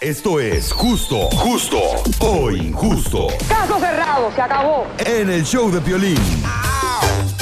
Esto 0.00 0.40
es 0.40 0.72
justo, 0.72 1.28
justo 1.28 1.78
o 2.20 2.50
injusto. 2.50 3.26
Caso 3.46 3.78
cerrado, 3.78 4.32
se 4.34 4.40
acabó. 4.40 4.86
En 4.96 5.28
el 5.28 5.44
show 5.44 5.70
de 5.70 5.78
Piolín. 5.82 6.16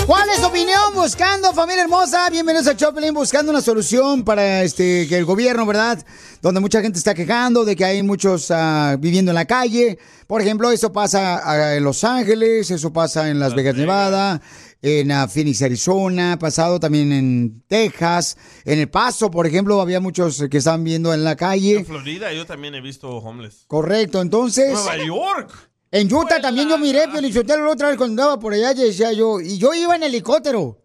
¿Cuál 0.08 0.28
es 0.30 0.40
tu 0.40 0.48
opinión 0.48 0.92
buscando, 0.92 1.52
familia 1.52 1.84
hermosa? 1.84 2.28
Bienvenidos 2.30 2.66
a 2.66 2.76
Choplin 2.76 3.14
buscando 3.14 3.52
una 3.52 3.60
solución 3.60 4.24
para 4.24 4.64
este 4.64 5.06
que 5.06 5.18
el 5.18 5.24
gobierno, 5.24 5.66
¿verdad? 5.66 6.04
Donde 6.42 6.58
mucha 6.58 6.80
gente 6.80 6.98
está 6.98 7.14
quejando 7.14 7.64
de 7.64 7.76
que 7.76 7.84
hay 7.84 8.02
muchos 8.02 8.50
ah, 8.50 8.96
viviendo 8.98 9.30
en 9.30 9.36
la 9.36 9.44
calle. 9.44 9.98
Por 10.26 10.40
ejemplo, 10.40 10.72
eso 10.72 10.92
pasa 10.92 11.40
ah, 11.44 11.76
en 11.76 11.84
Los 11.84 12.02
Ángeles, 12.02 12.72
eso 12.72 12.92
pasa 12.92 13.28
en 13.28 13.38
Las 13.38 13.54
Vegas, 13.54 13.76
Nevada, 13.76 14.40
en 14.82 15.10
ah, 15.10 15.26
Phoenix, 15.28 15.60
Arizona, 15.62 16.38
pasado 16.38 16.78
también 16.78 17.12
en 17.12 17.62
Texas, 17.66 18.36
en 18.64 18.78
El 18.78 18.88
Paso, 18.88 19.30
por 19.30 19.46
ejemplo, 19.46 19.80
había 19.80 20.00
muchos 20.00 20.44
que 20.50 20.58
estaban 20.58 20.84
viviendo 20.84 21.12
en 21.12 21.24
la 21.24 21.36
calle. 21.36 21.78
En 21.78 21.86
Florida 21.86 22.32
yo 22.32 22.46
también 22.46 22.74
he 22.74 22.80
visto 22.80 23.08
homeless. 23.10 23.64
Correcto, 23.66 24.20
entonces. 24.22 24.72
Nueva 24.72 24.96
York. 25.04 25.70
En 25.90 26.12
Utah 26.12 26.40
también 26.40 26.68
yo 26.68 26.78
miré, 26.78 27.08
Piolichotelo, 27.08 27.64
la 27.64 27.70
otra 27.72 27.88
vez 27.88 27.96
cuando 27.96 28.22
andaba 28.22 28.38
por 28.38 28.52
allá, 28.52 28.74
decía 28.74 29.12
yo, 29.12 29.40
y 29.40 29.58
yo 29.58 29.72
iba 29.72 29.96
en 29.96 30.02
helicóptero. 30.02 30.84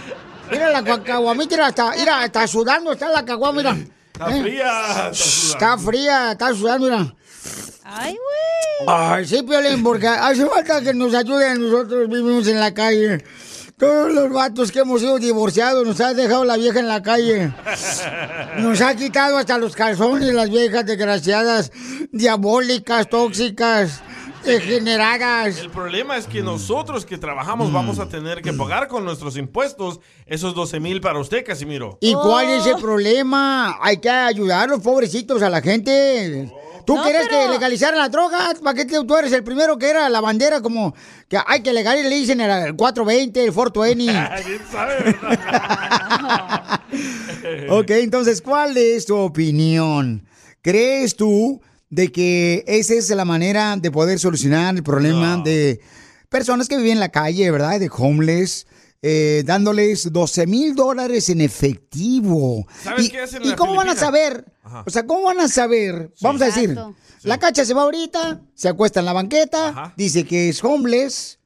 Mira 0.50 0.70
la 0.70 0.82
caguamita, 1.02 1.56
mira, 1.56 1.68
está, 1.68 1.90
mira, 1.96 2.24
está 2.24 2.46
sudando, 2.46 2.92
está 2.92 3.08
la 3.10 3.24
caguama, 3.24 3.58
mira. 3.58 3.76
Está 4.12 4.34
¿Eh? 4.36 4.40
fría. 4.42 5.10
Está 5.10 5.76
fría, 5.78 6.32
está 6.32 6.54
sudando, 6.54 6.86
mira. 6.86 7.14
Ay, 7.84 8.12
güey. 8.12 8.88
Ay, 8.88 9.26
sí, 9.26 9.42
Piolín, 9.42 9.82
porque 9.82 10.06
hace 10.06 10.46
falta 10.46 10.80
que 10.80 10.94
nos 10.94 11.12
ayuden. 11.14 11.60
Nosotros 11.62 12.08
vivimos 12.08 12.46
en 12.46 12.60
la 12.60 12.72
calle. 12.72 13.24
Todos 13.78 14.12
los 14.12 14.32
vatos 14.32 14.72
que 14.72 14.80
hemos 14.80 15.00
sido 15.00 15.18
divorciados 15.20 15.86
nos 15.86 16.00
ha 16.00 16.12
dejado 16.12 16.44
la 16.44 16.56
vieja 16.56 16.80
en 16.80 16.88
la 16.88 17.00
calle. 17.00 17.52
Nos 18.58 18.80
ha 18.80 18.96
quitado 18.96 19.36
hasta 19.36 19.56
los 19.56 19.76
calzones 19.76 20.34
las 20.34 20.50
viejas 20.50 20.84
desgraciadas, 20.84 21.70
diabólicas, 22.10 23.08
tóxicas, 23.08 24.02
degeneradas. 24.44 25.58
El 25.60 25.70
problema 25.70 26.16
es 26.16 26.26
que 26.26 26.42
nosotros 26.42 27.06
que 27.06 27.18
trabajamos 27.18 27.72
vamos 27.72 28.00
a 28.00 28.08
tener 28.08 28.42
que 28.42 28.52
pagar 28.52 28.88
con 28.88 29.04
nuestros 29.04 29.36
impuestos 29.36 30.00
esos 30.26 30.56
12 30.56 30.80
mil 30.80 31.00
para 31.00 31.20
usted, 31.20 31.44
Casimiro. 31.46 31.98
¿Y 32.00 32.14
cuál 32.14 32.48
es 32.48 32.66
el 32.66 32.76
problema? 32.82 33.78
Hay 33.80 33.98
que 33.98 34.10
ayudar 34.10 34.68
a 34.68 34.72
los 34.72 34.82
pobrecitos, 34.82 35.40
a 35.40 35.50
la 35.50 35.62
gente. 35.62 36.52
¿Tú 36.88 36.96
No, 36.96 37.02
quieres 37.02 37.26
pero- 37.28 37.42
que 37.42 37.48
legalizaran 37.50 37.98
la 37.98 38.08
droga? 38.08 38.38
¿Para 38.64 38.74
qué 38.74 38.86
te- 38.86 39.04
tú 39.04 39.14
eres 39.14 39.30
el 39.32 39.44
primero 39.44 39.76
que 39.76 39.90
era 39.90 40.08
la 40.08 40.22
bandera 40.22 40.62
como 40.62 40.94
que 41.28 41.36
hay 41.46 41.60
que 41.60 41.70
legalizar? 41.74 42.08
Le 42.08 42.16
dicen 42.16 42.40
el 42.40 42.74
420, 42.76 43.44
el 43.44 43.52
420. 43.52 44.08
Alguien 44.18 44.60
sabe, 44.72 44.94
¿verdad? 45.04 46.80
ok, 47.68 47.90
entonces, 47.90 48.40
¿cuál 48.40 48.74
es 48.78 49.04
tu 49.04 49.16
opinión? 49.16 50.26
¿Crees 50.62 51.14
tú 51.14 51.60
de 51.90 52.10
que 52.10 52.64
esa 52.66 52.94
es 52.94 53.10
la 53.10 53.26
manera 53.26 53.76
de 53.76 53.90
poder 53.90 54.18
solucionar 54.18 54.74
el 54.74 54.82
problema 54.82 55.36
No. 55.36 55.42
de 55.42 55.80
personas 56.30 56.68
que 56.68 56.76
viven 56.78 56.92
en 56.92 57.00
la 57.00 57.10
calle, 57.10 57.50
¿verdad? 57.50 57.78
De 57.80 57.90
homeless. 57.94 58.66
Eh, 59.02 59.42
dándoles 59.46 60.12
12 60.12 60.46
mil 60.46 60.74
dólares 60.74 61.28
en 61.28 61.40
efectivo. 61.40 62.66
¿Sabes 62.82 63.06
¿Y, 63.06 63.10
qué 63.10 63.20
hacen 63.20 63.42
en 63.42 63.48
¿y 63.48 63.50
la 63.50 63.56
cómo 63.56 63.74
van 63.74 63.88
a 63.88 63.92
Filipina? 63.94 64.06
saber? 64.06 64.44
Ajá. 64.62 64.84
O 64.86 64.90
sea, 64.90 65.06
¿cómo 65.06 65.22
van 65.24 65.40
a 65.40 65.48
saber? 65.48 66.12
Vamos 66.20 66.42
a 66.42 66.46
decir, 66.46 66.70
Exacto. 66.70 66.94
la 67.22 67.38
cacha 67.38 67.64
se 67.64 67.74
va 67.74 67.82
ahorita, 67.82 68.40
se 68.54 68.68
acuesta 68.68 69.00
en 69.00 69.06
la 69.06 69.12
banqueta, 69.12 69.68
Ajá. 69.68 69.94
dice 69.96 70.24
que 70.24 70.48
es 70.48 70.62
homeless. 70.64 71.38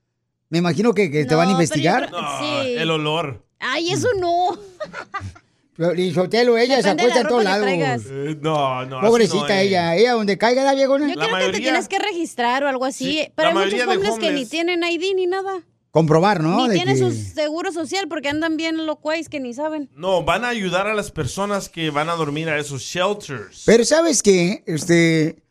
Me 0.49 0.59
imagino 0.59 0.93
que, 0.93 1.11
que 1.11 1.25
te 1.25 1.35
van 1.35 1.49
a 1.49 1.53
No, 1.53 1.59
pero 1.59 1.69
yo 1.69 1.75
investigar. 1.75 2.09
creo- 2.09 2.21
No, 2.21 2.39
Sí. 2.41 2.73
el 2.75 2.91
olor. 2.91 3.45
Ay, 3.59 3.91
eso 3.93 4.09
no. 4.19 4.59
Y 5.97 6.13
Sotelo, 6.13 6.59
ella 6.59 6.77
se 6.83 6.91
Depende 6.91 7.05
de 7.05 7.11
acuesta 7.13 7.15
la 7.15 7.21
en 7.23 7.29
todos 7.29 7.45
ropa 7.45 7.57
que 7.73 7.79
lados. 7.79 8.03
traigas. 8.03 8.03
Eh, 8.07 8.39
no, 8.43 8.85
no. 8.87 8.99
así 8.99 9.07
Pobrecita 9.07 9.39
no 9.49 9.55
es. 9.55 9.63
ella, 9.63 9.97
ella 9.97 10.13
donde 10.13 10.39
caiga 10.39 10.65
la 10.65 10.75
viejona. 10.75 11.09
Yo 11.09 11.15
La 11.17 11.27
creo 11.27 11.47
que 11.47 11.53
te 11.53 11.61
tienes 11.61 11.89
que 11.89 11.99
registrar 11.99 12.63
o 12.65 12.69
algo 12.69 12.85
así. 12.85 13.05
Sí, 13.05 13.33
pero 13.35 13.53
la 13.53 13.61
hay 13.61 13.67
muchos 13.73 13.87
de 13.89 13.93
hombres 13.97 14.15
que 14.19 14.31
ni 14.33 14.43
homeless- 14.43 14.51
tienen 14.51 14.83
ID 14.85 15.15
ni 15.17 15.27
nada. 15.27 15.63
Comprobar, 15.93 16.43
¿no? 16.43 16.67
ni 16.67 16.79
De 16.79 16.85
que- 16.85 16.97
su 16.97 17.13
seguro 17.13 17.71
social 17.71 18.09
porque 18.09 18.29
andan 18.31 18.57
bien 18.57 18.87
locuays 18.87 19.29
que 19.29 19.39
ni 19.39 19.53
saben. 19.55 19.89
No, 19.95 20.25
van 20.25 20.45
a 20.45 20.49
ayudar 20.49 20.87
a 20.89 20.95
las 20.95 21.11
personas 21.13 21.69
que 21.69 21.91
van 21.91 22.09
a 22.09 22.15
dormir 22.15 22.49
a 22.49 22.59
esos 22.59 22.83
shelters. 22.83 23.63
Pero 23.67 23.85
¿sabes 23.85 24.23
qué? 24.23 24.65
Este... 24.67 25.43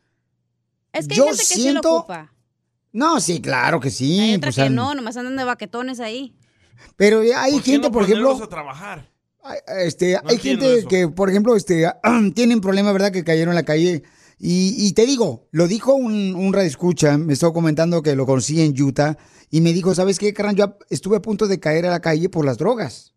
Es 0.93 1.07
que 1.07 1.15
Yo 1.15 1.23
hay 1.23 1.29
gente 1.29 1.43
que 1.47 1.53
sí 1.55 1.61
siento- 1.61 1.89
lo 1.89 1.95
ocupa. 1.99 2.33
No, 2.91 3.21
sí, 3.21 3.39
claro 3.39 3.79
que 3.79 3.89
sí. 3.89 4.19
Hay 4.19 4.35
otra 4.35 4.47
pues, 4.51 4.55
que 4.57 4.69
no, 4.69 4.93
nomás 4.95 5.15
andan 5.15 5.37
de 5.37 5.45
baquetones 5.45 5.99
ahí. 6.01 6.35
Pero 6.97 7.21
hay 7.21 7.53
¿Por 7.53 7.61
gente, 7.63 7.87
no 7.87 7.91
por 7.93 8.03
ejemplo... 8.03 8.43
a 8.43 8.49
trabajar? 8.49 9.09
Este, 9.79 10.19
No 10.23 10.29
hay 10.29 10.37
gente 10.39 10.79
eso. 10.79 10.87
que, 10.87 11.07
por 11.07 11.29
ejemplo, 11.29 11.55
este, 11.55 11.89
tienen 12.35 12.59
problemas, 12.61 12.93
¿verdad? 12.93 13.11
Que 13.11 13.23
cayeron 13.23 13.51
en 13.53 13.55
la 13.55 13.63
calle. 13.63 14.03
Y, 14.39 14.73
y 14.87 14.93
te 14.93 15.05
digo, 15.05 15.47
lo 15.51 15.67
dijo 15.67 15.93
un, 15.93 16.35
un 16.35 16.55
escucha, 16.59 17.17
me 17.17 17.33
estuvo 17.33 17.53
comentando 17.53 18.01
que 18.01 18.15
lo 18.15 18.25
conocí 18.25 18.59
en 18.61 18.73
Utah, 18.81 19.15
y 19.51 19.59
me 19.59 19.73
dijo, 19.73 19.93
¿sabes 19.93 20.17
qué, 20.17 20.33
carnal? 20.33 20.55
Yo 20.55 20.77
estuve 20.89 21.17
a 21.17 21.21
punto 21.21 21.45
de 21.45 21.59
caer 21.59 21.85
a 21.85 21.91
la 21.91 21.99
calle 21.99 22.29
por 22.29 22.45
las 22.45 22.57
drogas. 22.57 23.13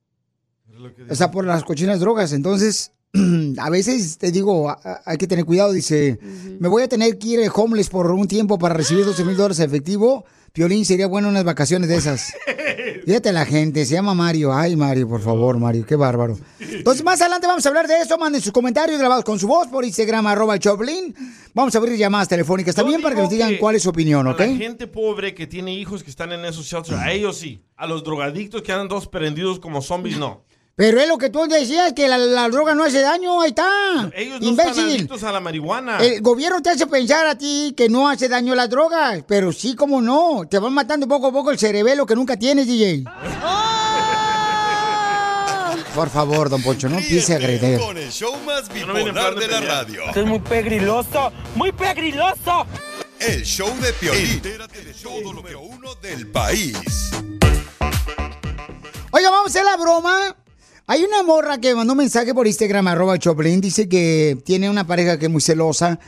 Es 0.68 0.80
lo 0.80 0.92
que 0.92 1.04
O 1.04 1.14
sea, 1.14 1.30
por 1.30 1.44
las 1.44 1.62
cochinas 1.62 2.00
drogas. 2.00 2.32
Entonces, 2.32 2.90
a 3.58 3.70
veces 3.70 4.18
te 4.18 4.32
digo, 4.32 4.74
hay 5.04 5.16
que 5.16 5.28
tener 5.28 5.44
cuidado. 5.44 5.72
Dice, 5.72 6.18
me 6.58 6.66
voy 6.66 6.82
a 6.82 6.88
tener 6.88 7.18
que 7.18 7.28
ir 7.28 7.50
homeless 7.54 7.88
por 7.88 8.10
un 8.10 8.26
tiempo 8.26 8.58
para 8.58 8.74
recibir 8.74 9.04
12 9.04 9.24
mil 9.24 9.36
dólares 9.36 9.60
en 9.60 9.66
efectivo. 9.66 10.24
Piolín, 10.54 10.84
sería 10.84 11.08
bueno 11.08 11.28
unas 11.28 11.42
vacaciones 11.42 11.88
de 11.88 11.96
esas. 11.96 12.32
Fíjate 13.04 13.32
la 13.32 13.44
gente, 13.44 13.84
se 13.84 13.94
llama 13.94 14.14
Mario. 14.14 14.54
Ay, 14.54 14.76
Mario, 14.76 15.08
por 15.08 15.20
favor, 15.20 15.58
Mario, 15.58 15.84
qué 15.84 15.96
bárbaro. 15.96 16.38
Entonces, 16.60 17.02
más 17.02 17.20
adelante 17.20 17.48
vamos 17.48 17.66
a 17.66 17.68
hablar 17.70 17.88
de 17.88 17.98
eso. 17.98 18.16
Manden 18.18 18.40
sus 18.40 18.52
comentarios 18.52 19.00
grabados 19.00 19.24
con 19.24 19.36
su 19.36 19.48
voz 19.48 19.66
por 19.66 19.84
Instagram, 19.84 20.28
arroba 20.28 20.56
Choplin. 20.56 21.12
Vamos 21.54 21.74
a 21.74 21.78
abrir 21.78 21.98
llamadas 21.98 22.28
telefónicas 22.28 22.72
también 22.76 23.02
para 23.02 23.16
que 23.16 23.22
nos 23.22 23.30
digan 23.30 23.56
cuál 23.56 23.74
es 23.74 23.82
su 23.82 23.90
opinión, 23.90 24.28
¿ok? 24.28 24.40
A 24.42 24.46
la 24.46 24.56
gente 24.56 24.86
pobre 24.86 25.34
que 25.34 25.48
tiene 25.48 25.74
hijos 25.74 26.04
que 26.04 26.10
están 26.10 26.30
en 26.30 26.44
esos 26.44 26.66
shelters, 26.66 27.00
a 27.00 27.10
ellos 27.10 27.36
sí. 27.36 27.60
A 27.74 27.88
los 27.88 28.04
drogadictos 28.04 28.62
que 28.62 28.70
andan 28.70 28.86
todos 28.86 29.08
prendidos 29.08 29.58
como 29.58 29.82
zombies, 29.82 30.18
no. 30.18 30.44
Pero 30.76 31.00
es 31.00 31.06
lo 31.06 31.18
que 31.18 31.30
tú 31.30 31.46
decías, 31.46 31.92
que 31.92 32.08
la, 32.08 32.18
la 32.18 32.48
droga 32.48 32.74
no 32.74 32.82
hace 32.82 33.00
daño, 33.00 33.40
ahí 33.40 33.50
está. 33.50 34.10
Ellos 34.16 34.40
no 34.40 34.50
están 34.50 34.66
Imbécil. 34.68 34.84
adictos 34.96 35.22
a 35.22 35.30
la 35.30 35.38
marihuana. 35.38 35.98
El 35.98 36.20
gobierno 36.20 36.60
te 36.62 36.70
hace 36.70 36.86
pensar 36.88 37.26
a 37.28 37.38
ti 37.38 37.72
que 37.76 37.88
no 37.88 38.08
hace 38.08 38.28
daño 38.28 38.56
las 38.56 38.68
drogas, 38.68 39.22
pero 39.28 39.52
sí, 39.52 39.76
como 39.76 40.00
no. 40.02 40.42
Te 40.50 40.58
van 40.58 40.72
matando 40.72 41.06
poco 41.06 41.28
a 41.28 41.32
poco 41.32 41.52
el 41.52 41.58
cerebelo 41.60 42.04
que 42.06 42.16
nunca 42.16 42.36
tienes, 42.36 42.66
DJ. 42.66 43.04
Por 45.94 46.10
favor, 46.10 46.50
don 46.50 46.60
Poncho, 46.60 46.88
no 46.88 46.98
empiece 46.98 47.34
a 47.34 47.36
agredir. 47.36 47.78
Con 47.78 47.96
el 47.96 48.10
show 48.10 48.34
más 48.44 48.68
bipolar 48.68 49.36
de 49.36 49.40
de 49.42 49.48
la 49.48 49.60
radio. 49.60 50.02
Esto 50.08 50.20
es 50.22 50.26
muy 50.26 50.40
pegriloso, 50.40 51.32
muy 51.54 51.70
pegriloso. 51.70 52.66
El 53.20 53.44
show 53.44 53.72
de 53.80 53.92
Piolín. 53.92 54.32
Entérate 54.32 54.82
de 54.82 54.92
todo 54.94 55.20
lo 55.22 55.34
número 55.34 55.60
uno 55.60 55.94
del 56.02 56.26
país. 56.32 56.76
Oiga, 59.12 59.30
vamos 59.30 59.46
a 59.46 59.48
hacer 59.50 59.64
la 59.64 59.76
broma. 59.76 60.34
Hay 60.86 61.02
una 61.02 61.22
morra 61.22 61.58
que 61.58 61.74
mandó 61.74 61.94
un 61.94 61.98
mensaje 61.98 62.34
por 62.34 62.46
Instagram, 62.46 62.88
arroba 62.88 63.18
Choplin, 63.18 63.58
dice 63.58 63.88
que 63.88 64.36
tiene 64.44 64.68
una 64.68 64.86
pareja 64.86 65.18
que 65.18 65.26
es 65.26 65.32
muy 65.32 65.40
celosa. 65.40 65.98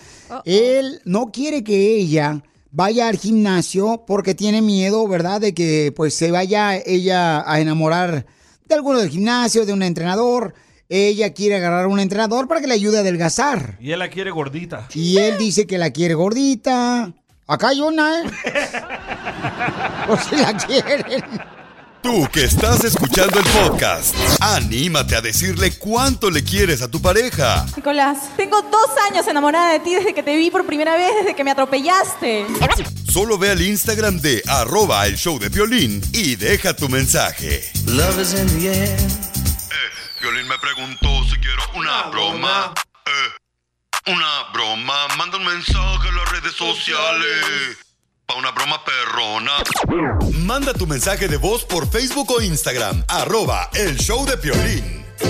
Él 0.44 1.00
no 1.06 1.32
quiere 1.32 1.64
que 1.64 1.96
ella 1.96 2.43
vaya 2.73 3.08
al 3.08 3.17
gimnasio 3.17 4.05
porque 4.06 4.34
tiene 4.34 4.61
miedo, 4.61 5.08
¿verdad? 5.08 5.40
De 5.40 5.55
que 5.55 5.94
pues 5.96 6.12
se 6.12 6.31
vaya 6.31 6.76
ella 6.76 7.50
a 7.50 7.58
enamorar 7.58 8.26
de 8.67 8.75
alguno 8.75 8.99
del 8.99 9.08
gimnasio, 9.08 9.64
de 9.64 9.73
un 9.73 9.82
entrenador. 9.82 10.52
Ella 10.90 11.32
quiere 11.32 11.56
agarrar 11.56 11.84
a 11.84 11.88
un 11.88 11.99
entrenador 11.99 12.46
para 12.46 12.61
que 12.61 12.67
le 12.67 12.75
ayude 12.75 12.99
a 12.99 13.00
adelgazar. 13.00 13.79
Y 13.81 13.93
él 13.93 13.99
la 13.99 14.11
quiere 14.11 14.31
gordita. 14.31 14.88
Y 14.93 15.17
él 15.17 15.38
dice 15.38 15.67
que 15.67 15.79
la 15.79 15.90
quiere 15.90 16.12
gordita. 16.12 17.14
Acá 17.46 17.69
hay 17.69 17.81
una, 17.81 18.20
¿eh? 18.20 18.25
Por 20.06 20.20
si 20.20 20.37
la 20.37 20.55
quieren. 20.55 21.02
Tú 22.06 22.29
que 22.32 22.44
estás 22.44 22.85
escuchando 22.85 23.41
el 23.41 23.44
podcast, 23.47 24.14
anímate 24.41 25.17
a 25.17 25.20
decirle 25.20 25.76
cuánto 25.76 26.31
le 26.31 26.44
quieres 26.44 26.81
a 26.81 26.88
tu 26.88 27.03
pareja. 27.03 27.67
Nicolás, 27.75 28.31
tengo 28.37 28.62
dos 28.62 28.91
años 29.11 29.26
enamorada 29.26 29.73
de 29.73 29.81
ti 29.81 29.93
desde 29.93 30.14
que 30.14 30.23
te 30.23 30.37
vi 30.37 30.53
por 30.53 30.64
primera 30.64 30.94
vez, 30.97 31.11
desde 31.19 31.35
que 31.35 31.43
me 31.43 31.50
atropellaste. 31.50 32.47
Solo 33.08 33.38
ve 33.38 33.50
al 33.50 33.61
Instagram 33.61 34.20
de 34.20 34.41
arroba 34.47 35.05
el 35.08 35.17
show 35.17 35.37
de 35.41 35.50
Piolín 35.50 36.00
y 36.12 36.37
deja 36.37 36.76
tu 36.76 36.88
mensaje. 36.88 37.73
Eh, 37.75 38.97
Piolín 40.20 40.47
me 40.47 40.58
preguntó 40.61 41.08
si 41.29 41.37
quiero 41.41 41.62
una 41.75 42.03
broma. 42.05 42.73
Eh, 43.05 44.12
una 44.12 44.53
broma. 44.53 45.08
Manda 45.19 45.38
un 45.38 45.44
mensaje 45.44 46.08
a 46.08 46.12
las 46.12 46.31
redes 46.31 46.53
sociales. 46.53 47.85
Pa' 48.26 48.34
una 48.34 48.50
broma 48.50 48.82
perrona. 48.84 49.52
Manda 50.44 50.75
tu 50.75 50.84
mensaje 50.84 51.28
de 51.28 51.37
voz 51.37 51.64
por 51.64 51.88
Facebook 51.88 52.28
o 52.32 52.43
Instagram. 52.43 53.05
Arroba 53.06 53.70
el 53.73 53.96
show 53.99 54.26
de 54.26 54.37
Piolín. 54.37 55.06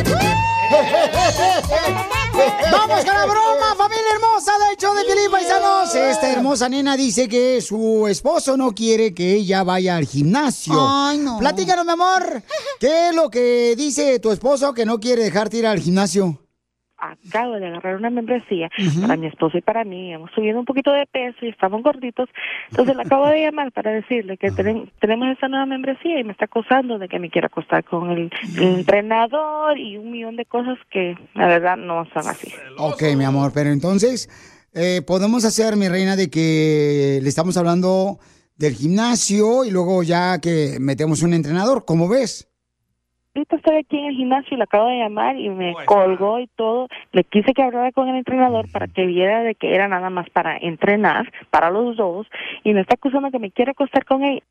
¡Vamos 2.72 3.04
con 3.04 3.14
la 3.14 3.26
broma, 3.26 3.74
familia 3.76 4.12
hermosa 4.14 4.52
del 4.66 4.78
show 4.78 4.94
de 4.94 5.04
Piolín 5.04 5.30
Paisanos! 5.30 5.94
Esta 5.94 6.32
hermosa 6.32 6.70
nena 6.70 6.96
dice 6.96 7.28
que 7.28 7.60
su 7.60 8.06
esposo 8.08 8.56
no 8.56 8.72
quiere 8.74 9.12
que 9.12 9.34
ella 9.34 9.62
vaya 9.62 9.96
al 9.96 10.06
gimnasio. 10.06 10.72
Ay, 10.78 11.18
no. 11.18 11.38
Platícanos, 11.38 11.84
mi 11.84 11.92
amor. 11.92 12.42
¿Qué 12.80 13.10
es 13.10 13.14
lo 13.14 13.28
que 13.28 13.74
dice 13.76 14.18
tu 14.20 14.32
esposo 14.32 14.72
que 14.72 14.86
no 14.86 14.98
quiere 15.00 15.22
dejarte 15.22 15.58
ir 15.58 15.66
al 15.66 15.80
gimnasio? 15.80 16.45
Acabo 16.98 17.54
de 17.54 17.66
agarrar 17.66 17.96
una 17.96 18.10
membresía 18.10 18.70
para 19.00 19.16
mi 19.16 19.26
esposo 19.26 19.58
y 19.58 19.60
para 19.60 19.84
mí. 19.84 20.12
Hemos 20.12 20.30
subido 20.32 20.58
un 20.58 20.64
poquito 20.64 20.92
de 20.92 21.06
peso 21.06 21.38
y 21.44 21.48
estamos 21.48 21.82
gorditos. 21.82 22.28
Entonces 22.70 22.96
le 22.96 23.02
acabo 23.02 23.26
de 23.28 23.42
llamar 23.42 23.72
para 23.72 23.90
decirle 23.92 24.36
que 24.38 24.48
tenen- 24.52 24.90
tenemos 25.00 25.28
esa 25.36 25.48
nueva 25.48 25.66
membresía 25.66 26.18
y 26.18 26.24
me 26.24 26.32
está 26.32 26.46
acosando 26.46 26.98
de 26.98 27.08
que 27.08 27.18
me 27.18 27.30
quiera 27.30 27.46
acostar 27.48 27.84
con 27.84 28.10
el, 28.10 28.30
el 28.56 28.62
entrenador 28.62 29.78
y 29.78 29.96
un 29.96 30.10
millón 30.10 30.36
de 30.36 30.44
cosas 30.46 30.78
que 30.90 31.16
la 31.34 31.46
verdad 31.48 31.76
no 31.76 32.04
son 32.12 32.26
así. 32.28 32.48
Ok, 32.78 33.02
mi 33.16 33.24
amor, 33.24 33.52
pero 33.54 33.70
entonces, 33.70 34.28
eh, 34.74 35.02
podemos 35.06 35.44
hacer, 35.44 35.76
mi 35.76 35.88
reina, 35.88 36.16
de 36.16 36.30
que 36.30 37.18
le 37.22 37.28
estamos 37.28 37.56
hablando 37.56 38.18
del 38.56 38.72
gimnasio 38.74 39.64
y 39.64 39.70
luego 39.70 40.02
ya 40.02 40.38
que 40.40 40.78
metemos 40.80 41.22
un 41.22 41.34
entrenador, 41.34 41.84
¿cómo 41.84 42.08
ves? 42.08 42.48
Ahorita 43.36 43.56
estoy 43.56 43.76
aquí 43.76 43.98
en 43.98 44.06
el 44.06 44.16
gimnasio 44.16 44.54
y 44.54 44.56
le 44.56 44.62
acabo 44.62 44.88
de 44.88 44.96
llamar 44.96 45.38
y 45.38 45.50
me 45.50 45.74
colgó 45.84 46.40
y 46.40 46.48
todo. 46.56 46.88
Le 47.12 47.22
quise 47.22 47.52
que 47.52 47.62
hablara 47.62 47.92
con 47.92 48.08
el 48.08 48.16
entrenador 48.16 48.64
para 48.72 48.86
que 48.88 49.04
viera 49.04 49.42
de 49.42 49.54
que 49.54 49.74
era 49.74 49.88
nada 49.88 50.08
más 50.08 50.30
para 50.30 50.56
entrenar, 50.56 51.30
para 51.50 51.68
los 51.68 51.98
dos, 51.98 52.26
y 52.64 52.72
me 52.72 52.80
está 52.80 52.94
acusando 52.94 53.30
que 53.30 53.38
me 53.38 53.50
quiere 53.50 53.72
acostar 53.72 54.06
con 54.06 54.24
él. 54.24 54.42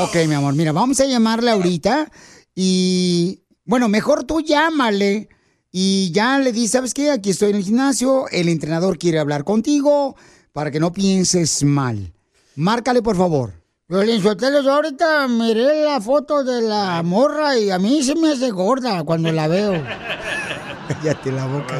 Ok, 0.00 0.26
mi 0.26 0.34
amor, 0.34 0.54
mira, 0.54 0.72
vamos 0.72 0.98
a 1.00 1.04
llamarle 1.04 1.50
ahorita 1.50 2.08
y, 2.54 3.42
bueno, 3.66 3.90
mejor 3.90 4.24
tú 4.24 4.40
llámale 4.40 5.28
y 5.70 6.10
ya 6.10 6.38
le 6.38 6.52
dices, 6.52 6.70
¿sabes 6.70 6.94
qué? 6.94 7.10
Aquí 7.10 7.28
estoy 7.28 7.50
en 7.50 7.56
el 7.56 7.64
gimnasio, 7.64 8.24
el 8.32 8.48
entrenador 8.48 8.96
quiere 8.96 9.18
hablar 9.18 9.44
contigo 9.44 10.16
para 10.54 10.70
que 10.70 10.80
no 10.80 10.94
pienses 10.94 11.62
mal. 11.62 12.14
Márcale, 12.56 13.02
por 13.02 13.16
favor. 13.16 13.63
Violín 13.86 14.20
Sotelo, 14.20 14.62
yo 14.62 14.72
ahorita 14.72 15.28
miré 15.28 15.84
la 15.84 16.00
foto 16.00 16.42
de 16.42 16.62
la 16.62 17.02
morra 17.04 17.58
y 17.58 17.70
a 17.70 17.78
mí 17.78 18.02
se 18.02 18.18
me 18.18 18.28
hace 18.28 18.50
gorda 18.50 19.04
cuando 19.04 19.30
la 19.30 19.46
veo. 19.46 19.72
Cállate 20.88 21.30
la 21.30 21.46
boca. 21.46 21.74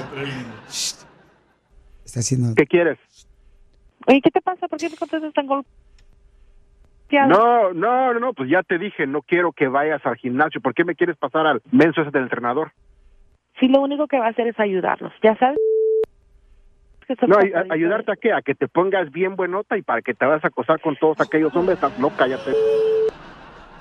Shh. 0.69 1.03
Está 2.05 2.21
haciendo... 2.21 2.55
¿Qué 2.55 2.67
quieres? 2.67 2.99
Oye, 4.06 4.21
¿qué 4.23 4.31
te 4.31 4.43
pasa? 4.43 4.69
¿Por 4.69 4.79
qué 4.79 4.91
me 4.91 4.97
contestas 4.97 5.33
tan 5.33 5.47
golpeado? 5.47 5.65
No, 7.27 7.73
no, 7.73 8.12
no, 8.12 8.21
no, 8.21 8.35
pues 8.35 8.50
ya 8.50 8.62
te 8.62 8.77
dije, 8.77 9.07
no 9.07 9.23
quiero 9.23 9.53
que 9.53 9.69
vayas 9.69 10.05
al 10.05 10.17
gimnasio. 10.17 10.61
¿Por 10.61 10.75
qué 10.75 10.85
me 10.85 10.97
quieres 10.97 11.17
pasar 11.17 11.47
al 11.47 11.62
menso 11.73 12.03
ese 12.03 12.11
del 12.11 12.25
entrenador? 12.25 12.73
Sí, 13.59 13.69
lo 13.69 13.81
único 13.81 14.09
que 14.09 14.19
va 14.19 14.27
a 14.27 14.31
hacer 14.31 14.47
es 14.47 14.61
ayudarlos. 14.61 15.12
¿Ya 15.23 15.37
sabes? 15.39 15.57
No, 17.27 17.37
ayudarte 17.71 18.12
a 18.12 18.17
qué? 18.17 18.33
A 18.33 18.43
que 18.43 18.55
te 18.55 18.69
pongas 18.69 19.11
bien 19.11 19.37
buenota 19.37 19.77
y 19.77 19.83
para 19.83 20.03
que 20.03 20.15
te 20.15 20.25
vayas 20.25 20.45
a 20.45 20.49
acosar 20.49 20.81
con 20.81 20.97
todos 20.97 21.21
aquellos 21.21 21.55
hombres. 21.56 21.77
Estás 21.77 21.99
loca, 21.99 22.27
ya 22.27 22.37
te... 22.45 22.51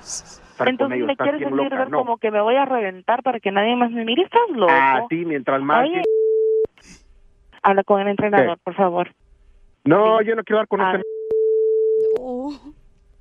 Estar 0.00 0.38
con 0.58 0.68
Entonces 0.68 0.96
ellos, 0.96 1.06
me 1.08 1.16
quieres 1.16 1.40
hacer 1.42 1.52
loca, 1.52 1.76
ver 1.76 1.90
no. 1.90 1.98
como 1.98 2.18
que 2.18 2.30
me 2.30 2.40
voy 2.40 2.56
a 2.56 2.64
reventar 2.64 3.22
para 3.22 3.40
que 3.40 3.50
nadie 3.50 3.74
más 3.76 3.90
me 3.90 4.04
mire. 4.04 4.22
¿Estás 4.22 4.48
loco? 4.54 4.72
Ah, 4.72 5.04
sí, 5.08 5.24
mientras 5.24 5.60
más... 5.62 5.84
Oye, 5.88 6.02
habla 7.62 7.82
con 7.84 8.00
el 8.00 8.08
entrenador, 8.08 8.58
por 8.62 8.74
favor. 8.74 9.10
No, 9.84 10.20
yo 10.22 10.34
no 10.36 10.44
quiero 10.44 10.58
hablar 10.60 10.68
con 10.68 10.80
Ah. 10.80 10.92
este... 10.96 11.04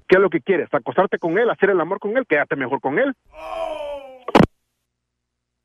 ¿Qué 0.08 0.16
es 0.18 0.22
lo 0.22 0.30
que 0.30 0.42
quieres? 0.42 0.68
¿Acostarte 0.74 1.18
con 1.18 1.38
él? 1.40 1.50
¿Hacer 1.50 1.70
el 1.72 1.80
amor 1.82 2.00
con 2.00 2.16
él? 2.18 2.26
Quédate 2.28 2.56
mejor 2.56 2.80
con 2.82 3.00
él. 3.00 3.14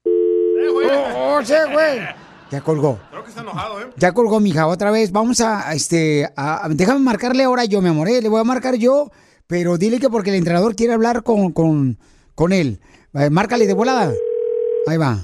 ¡Oh, 0.07 1.41
sí, 1.43 1.55
güey! 1.73 2.01
Ya 2.50 2.61
colgó. 2.62 2.99
Creo 3.11 3.23
que 3.23 3.28
está 3.28 3.43
enojado, 3.43 3.81
¿eh? 3.83 3.87
Ya 3.97 4.12
colgó, 4.12 4.40
mija, 4.40 4.67
otra 4.67 4.90
vez. 4.90 5.12
Vamos 5.12 5.40
a, 5.40 5.69
a, 5.69 5.75
este, 5.75 6.26
a, 6.37 6.64
a- 6.64 6.69
déjame 6.71 7.00
marcarle 7.00 7.45
ahora 7.45 7.64
yo, 7.67 7.83
mi 7.83 7.88
amor. 7.88 8.09
¿eh? 8.09 8.23
Le 8.23 8.28
voy 8.28 8.40
a 8.40 8.45
marcar 8.45 8.76
yo, 8.76 9.11
pero 9.47 9.76
dile 9.76 10.00
que 10.00 10.09
porque 10.09 10.31
el 10.31 10.37
entrenador 10.37 10.75
quiere 10.75 10.95
hablar 10.95 11.23
con, 11.23 11.52
con, 11.52 11.99
con 12.35 12.52
él. 12.52 12.81
Eh, 13.14 13.28
márcale 13.31 13.67
de 13.67 13.75
volada. 13.75 14.12
Ahí 14.87 14.97
va. 14.97 15.17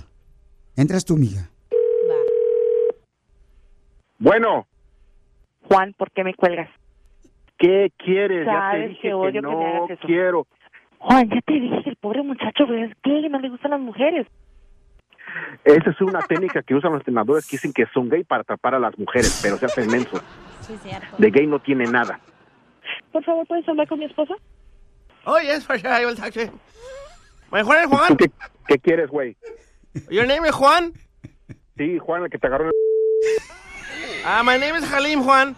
Entras 0.76 1.04
tú, 1.04 1.16
mija. 1.16 1.48
Bueno. 4.18 4.66
Juan, 5.68 5.94
¿por 5.96 6.10
qué 6.10 6.24
me 6.24 6.34
cuelgas? 6.34 6.68
¿Qué 7.56 7.90
quieres? 7.96 8.46
Ya 8.46 8.70
te 8.72 8.88
dije 8.88 9.00
que 9.02 9.08
que, 9.08 9.32
que 9.32 9.40
me 9.40 9.42
no 9.42 9.60
hagas 9.66 9.90
eso. 9.90 10.06
quiero. 10.06 10.46
Juan, 10.98 11.28
ya 11.30 11.40
te 11.46 11.54
dije, 11.54 11.82
el 11.90 11.96
pobre 11.96 12.22
muchacho 12.22 12.64
es 12.74 12.90
gay, 13.02 13.28
no 13.28 13.38
le 13.38 13.48
gustan 13.50 13.70
las 13.70 13.80
mujeres. 13.80 14.26
Esa 15.64 15.90
es 15.90 16.00
una 16.00 16.20
técnica 16.22 16.62
que 16.62 16.74
usan 16.74 16.92
los 16.92 17.00
entrenadores 17.00 17.46
que 17.46 17.56
dicen 17.56 17.72
que 17.72 17.86
son 17.92 18.08
gay 18.08 18.24
para 18.24 18.42
atrapar 18.42 18.74
a 18.74 18.78
las 18.78 18.96
mujeres, 18.98 19.40
pero 19.42 19.56
se 19.58 19.66
hacen 19.66 19.90
mensos. 19.90 20.20
Sí, 20.60 20.76
cierto. 20.82 21.16
De 21.18 21.30
gay 21.30 21.46
no 21.46 21.58
tiene 21.58 21.84
nada. 21.86 22.20
Por 23.12 23.24
favor, 23.24 23.46
¿puedes 23.46 23.68
hablar 23.68 23.88
con 23.88 23.98
mi 23.98 24.04
esposa? 24.04 24.34
Oh, 25.24 25.38
yes, 25.38 25.64
for 25.64 25.78
sure, 25.78 25.90
I 25.90 26.04
will 26.04 26.16
talk 26.16 26.32
to 26.34 26.40
him. 26.40 26.58
My 27.50 27.62
Juan, 27.62 27.88
Juan. 27.88 28.08
¿Tú 28.08 28.16
qué, 28.16 28.30
qué 28.68 28.78
quieres, 28.78 29.08
güey? 29.08 29.36
Your 30.10 30.26
name 30.26 30.44
is 30.46 30.54
Juan? 30.54 30.92
Sí, 31.76 31.98
Juan, 31.98 32.24
el 32.24 32.30
que 32.30 32.38
te 32.38 32.46
agarró. 32.46 32.66
en 32.66 32.72
Uh, 34.26 34.42
my 34.42 34.56
name 34.56 34.74
is 34.76 34.84
Halim 34.84 35.22
Juan. 35.22 35.56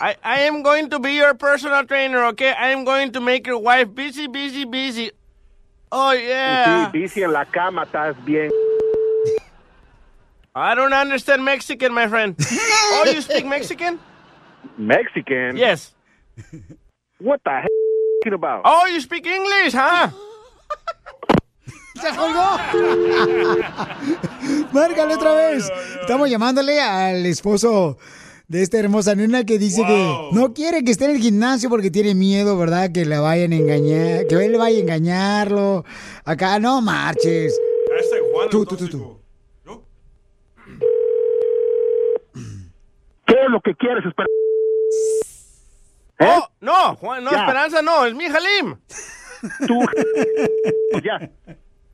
I, 0.00 0.16
I 0.22 0.40
am 0.40 0.62
going 0.62 0.90
to 0.90 0.98
be 0.98 1.14
your 1.14 1.34
personal 1.34 1.86
trainer, 1.86 2.24
okay? 2.26 2.50
I 2.52 2.72
am 2.72 2.84
going 2.84 3.12
to 3.12 3.20
make 3.20 3.46
your 3.46 3.58
wife 3.58 3.94
busy, 3.94 4.26
busy, 4.26 4.64
busy. 4.64 5.10
Oh, 5.90 6.10
el- 6.10 6.20
yeah. 6.20 6.90
Sí, 6.92 6.98
bici 6.98 7.22
en 7.22 7.32
la 7.32 7.44
cama, 7.44 7.84
estás 7.84 8.16
bien. 8.24 8.50
I 10.58 10.74
don't 10.74 10.94
understand 10.94 11.44
Mexican, 11.44 11.92
my 11.92 12.08
friend. 12.08 12.34
oh, 12.40 13.04
you 13.12 13.20
speak 13.20 13.44
Mexican? 13.44 13.98
Mexican? 14.78 15.54
Yes. 15.54 15.94
What 17.20 17.42
the 17.44 17.60
you 17.68 18.20
talking 18.24 18.32
about? 18.32 18.62
Oh, 18.64 18.86
you 18.86 19.02
speak 19.02 19.26
English, 19.26 19.74
huh? 19.74 20.08
¡Se 22.00 22.08
colgó! 22.16 22.56
Márcale 24.72 25.14
otra 25.14 25.34
vez. 25.34 25.70
Estamos 26.00 26.30
llamándole 26.30 26.80
al 26.80 27.26
esposo 27.26 27.98
de 28.48 28.62
esta 28.62 28.78
hermosa 28.78 29.14
nena 29.14 29.44
que 29.44 29.58
dice 29.58 29.82
que 29.84 30.28
no 30.32 30.54
quiere 30.54 30.84
que 30.84 30.90
esté 30.90 31.04
en 31.04 31.10
el 31.12 31.18
gimnasio 31.20 31.68
porque 31.68 31.90
tiene 31.90 32.14
miedo, 32.14 32.56
¿verdad? 32.56 32.92
Que 32.92 33.04
la 33.04 33.20
vayan 33.20 33.52
a 33.52 33.56
engañar, 33.56 34.26
que 34.26 34.36
él 34.36 34.56
vaya 34.56 34.78
a 34.78 34.80
engañarlo. 34.80 35.84
Acá 36.24 36.58
no 36.58 36.80
marches. 36.80 37.58
Este 37.98 38.16
Juan, 38.32 38.48
Tú, 38.48 38.64
tú, 38.64 38.76
tú, 38.76 38.88
tú. 38.88 39.15
¿Qué 43.36 43.44
es 43.44 43.50
lo 43.50 43.60
que 43.60 43.74
quieres, 43.74 44.02
Esperanza? 44.06 44.32
Oh, 46.20 46.48
no, 46.60 46.96
Juan, 46.96 47.22
no, 47.22 47.30
Ya. 47.32 47.40
Esperanza, 47.40 47.82
no, 47.82 48.06
es 48.06 48.14
mi 48.14 48.24
Halim. 48.24 48.76
Tú, 49.66 49.78
ya. 51.04 51.18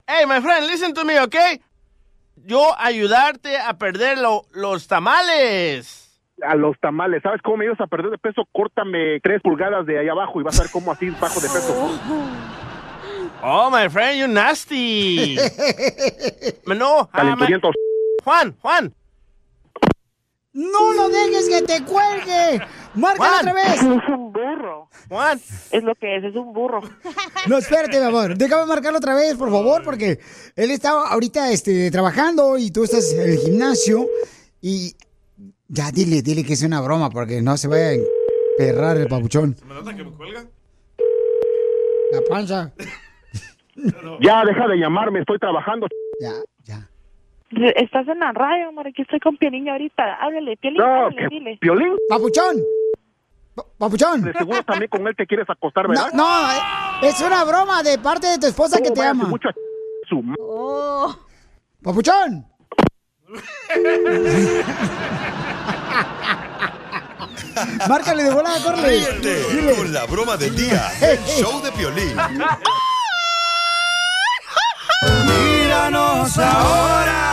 Hey, 0.06 0.24
my 0.28 0.40
friend, 0.40 0.68
listen 0.68 0.94
to 0.94 1.04
me, 1.04 1.18
¿ok? 1.20 1.34
Yo 2.36 2.72
ayudarte 2.78 3.58
a 3.58 3.74
perder 3.74 4.18
lo- 4.18 4.44
los 4.52 4.86
tamales. 4.86 6.16
A 6.46 6.54
los 6.54 6.78
tamales, 6.78 7.20
¿sabes 7.24 7.40
cómo 7.42 7.56
me 7.56 7.64
ibas 7.64 7.80
a 7.80 7.88
perder 7.88 8.12
de 8.12 8.18
peso? 8.18 8.42
Córtame 8.52 9.18
tres 9.20 9.42
pulgadas 9.42 9.84
de 9.86 9.98
ahí 9.98 10.08
abajo 10.08 10.40
y 10.40 10.44
vas 10.44 10.58
a 10.60 10.62
ver 10.62 10.70
cómo 10.70 10.92
así 10.92 11.10
bajo 11.10 11.40
de 11.40 11.48
peso. 11.48 11.98
Oh, 13.42 13.68
my 13.68 13.88
friend, 13.88 14.20
you 14.20 14.28
nasty. 14.28 15.36
no, 16.66 17.00
ah, 17.00 17.08
Calenturiento. 17.12 17.70
Juan, 18.22 18.56
Juan. 18.60 18.94
¡No 20.54 20.92
lo 20.92 21.08
dejes 21.08 21.48
que 21.48 21.62
te 21.62 21.82
cuelgue! 21.84 22.60
¡Márcale 22.94 23.30
Juan. 23.30 23.40
otra 23.40 23.52
vez! 23.54 23.74
Es 23.74 24.08
un 24.08 24.32
burro. 24.32 24.88
Juan. 25.08 25.40
Es 25.70 25.82
lo 25.82 25.94
que 25.94 26.16
es, 26.16 26.24
es 26.24 26.36
un 26.36 26.52
burro. 26.52 26.80
No, 27.48 27.58
espérate, 27.58 27.98
mi 27.98 28.06
amor. 28.06 28.36
Déjame 28.36 28.66
marcarlo 28.66 28.98
otra 28.98 29.14
vez, 29.14 29.34
por 29.36 29.50
favor, 29.50 29.82
porque 29.82 30.20
él 30.54 30.70
está 30.70 30.90
ahorita 30.90 31.50
este, 31.50 31.90
trabajando 31.90 32.56
y 32.58 32.70
tú 32.70 32.84
estás 32.84 33.12
en 33.12 33.30
el 33.30 33.38
gimnasio. 33.38 34.06
Y 34.60 34.94
ya 35.68 35.90
dile, 35.90 36.22
dile 36.22 36.44
que 36.44 36.52
es 36.52 36.62
una 36.62 36.80
broma, 36.80 37.10
porque 37.10 37.42
no 37.42 37.56
se 37.56 37.66
vaya 37.66 37.88
a 37.88 37.92
emperrar 37.94 38.98
el 38.98 39.08
papuchón. 39.08 39.56
¿Me 39.66 39.74
nota 39.74 39.96
que 39.96 40.04
me 40.04 40.12
cuelga? 40.12 40.44
La 42.12 42.20
panza. 42.28 42.72
Ya, 44.20 44.44
deja 44.44 44.68
de 44.68 44.76
llamarme, 44.76 45.20
estoy 45.20 45.38
trabajando. 45.38 45.88
Ya. 46.20 46.88
Estás 47.76 48.08
en 48.08 48.18
la 48.20 48.32
radio, 48.32 48.68
amor. 48.68 48.86
Aquí 48.86 49.02
estoy 49.02 49.20
con 49.20 49.36
Piolín 49.36 49.68
ahorita. 49.68 50.02
Háblale, 50.20 50.56
Piolín, 50.56 50.78
No, 50.80 50.86
háblale, 51.06 51.16
que 51.16 51.28
dile. 51.28 51.58
Piolín. 51.60 51.96
¡Papuchón! 52.08 52.56
Pa- 53.54 53.64
¡Papuchón! 53.78 54.22
De 54.22 54.32
seguro 54.32 54.62
también 54.62 54.88
con 54.88 55.06
él 55.06 55.14
te 55.14 55.26
quieres 55.26 55.48
acostar, 55.50 55.84
No, 55.84 55.90
¿verdad? 55.90 56.12
no, 56.14 56.50
eh, 56.52 57.08
es 57.08 57.20
una 57.20 57.44
broma 57.44 57.82
de 57.82 57.98
parte 57.98 58.26
de 58.28 58.38
tu 58.38 58.46
esposa 58.46 58.78
que 58.78 58.88
¿Cómo 58.88 58.94
te 59.02 59.06
ama. 59.06 59.24
su 59.24 59.28
mucha- 59.30 59.54
su 60.08 60.24
Oh. 60.40 61.14
¡Papuchón! 61.82 62.46
Márcale 67.88 68.24
de 68.24 68.30
volada, 68.30 68.62
corre. 68.62 68.98
Ríete 68.98 69.74
con 69.76 69.92
la 69.92 70.04
broma 70.06 70.36
del 70.36 70.54
día 70.56 70.90
del 71.00 71.18
show 71.26 71.62
de 71.62 71.72
Piolín. 71.72 72.16
Míranos 75.26 76.38
ahora. 76.38 77.31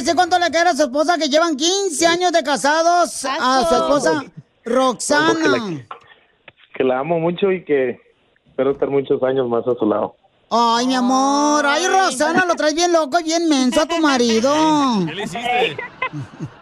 Jeffrey, 0.00 0.14
¿le 0.14 0.14
quiere 0.14 0.14
decir 0.14 0.14
cuánto 0.14 0.38
le 0.38 0.50
quiere 0.50 0.70
a 0.70 0.76
su 0.76 0.82
esposa 0.82 1.18
que 1.18 1.28
llevan 1.28 1.56
15 1.56 2.06
años 2.06 2.32
de 2.32 2.42
casados 2.42 3.24
a 3.24 3.64
su 3.68 3.74
esposa 3.74 4.24
Roxana? 4.64 5.86
que 6.74 6.84
la 6.84 7.00
amo 7.00 7.18
mucho 7.18 7.52
y 7.52 7.64
que 7.64 8.00
espero 8.46 8.70
estar 8.70 8.88
muchos 8.88 9.22
años 9.22 9.48
más 9.48 9.66
a 9.66 9.74
su 9.78 9.86
lado. 9.86 10.16
Ay, 10.50 10.86
mi 10.86 10.94
amor. 10.94 11.64
Ay, 11.66 11.86
Roxana, 11.86 12.44
lo 12.46 12.54
traes 12.54 12.74
bien 12.74 12.92
loco 12.92 13.20
y 13.20 13.24
bien 13.24 13.48
menso 13.48 13.82
a 13.82 13.86
tu 13.86 13.98
marido. 13.98 14.52
¿Qué 15.06 15.14
le 15.14 15.24
hiciste? 15.24 15.76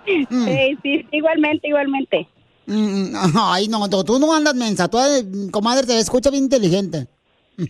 Sí, 0.05 0.27
sí, 0.83 1.07
igualmente, 1.13 1.69
igualmente. 1.69 2.29
Mm, 2.67 3.15
Ay, 3.41 3.69
no, 3.69 3.89
tú, 3.89 4.05
tú 4.05 4.19
no 4.19 4.35
andas 4.35 4.55
mensa. 4.55 4.89
Tú, 4.89 4.99
eh, 4.99 5.25
comadre, 5.51 5.87
te 5.87 5.99
escucha 5.99 6.31
bien 6.31 6.45
inteligente. 6.45 7.07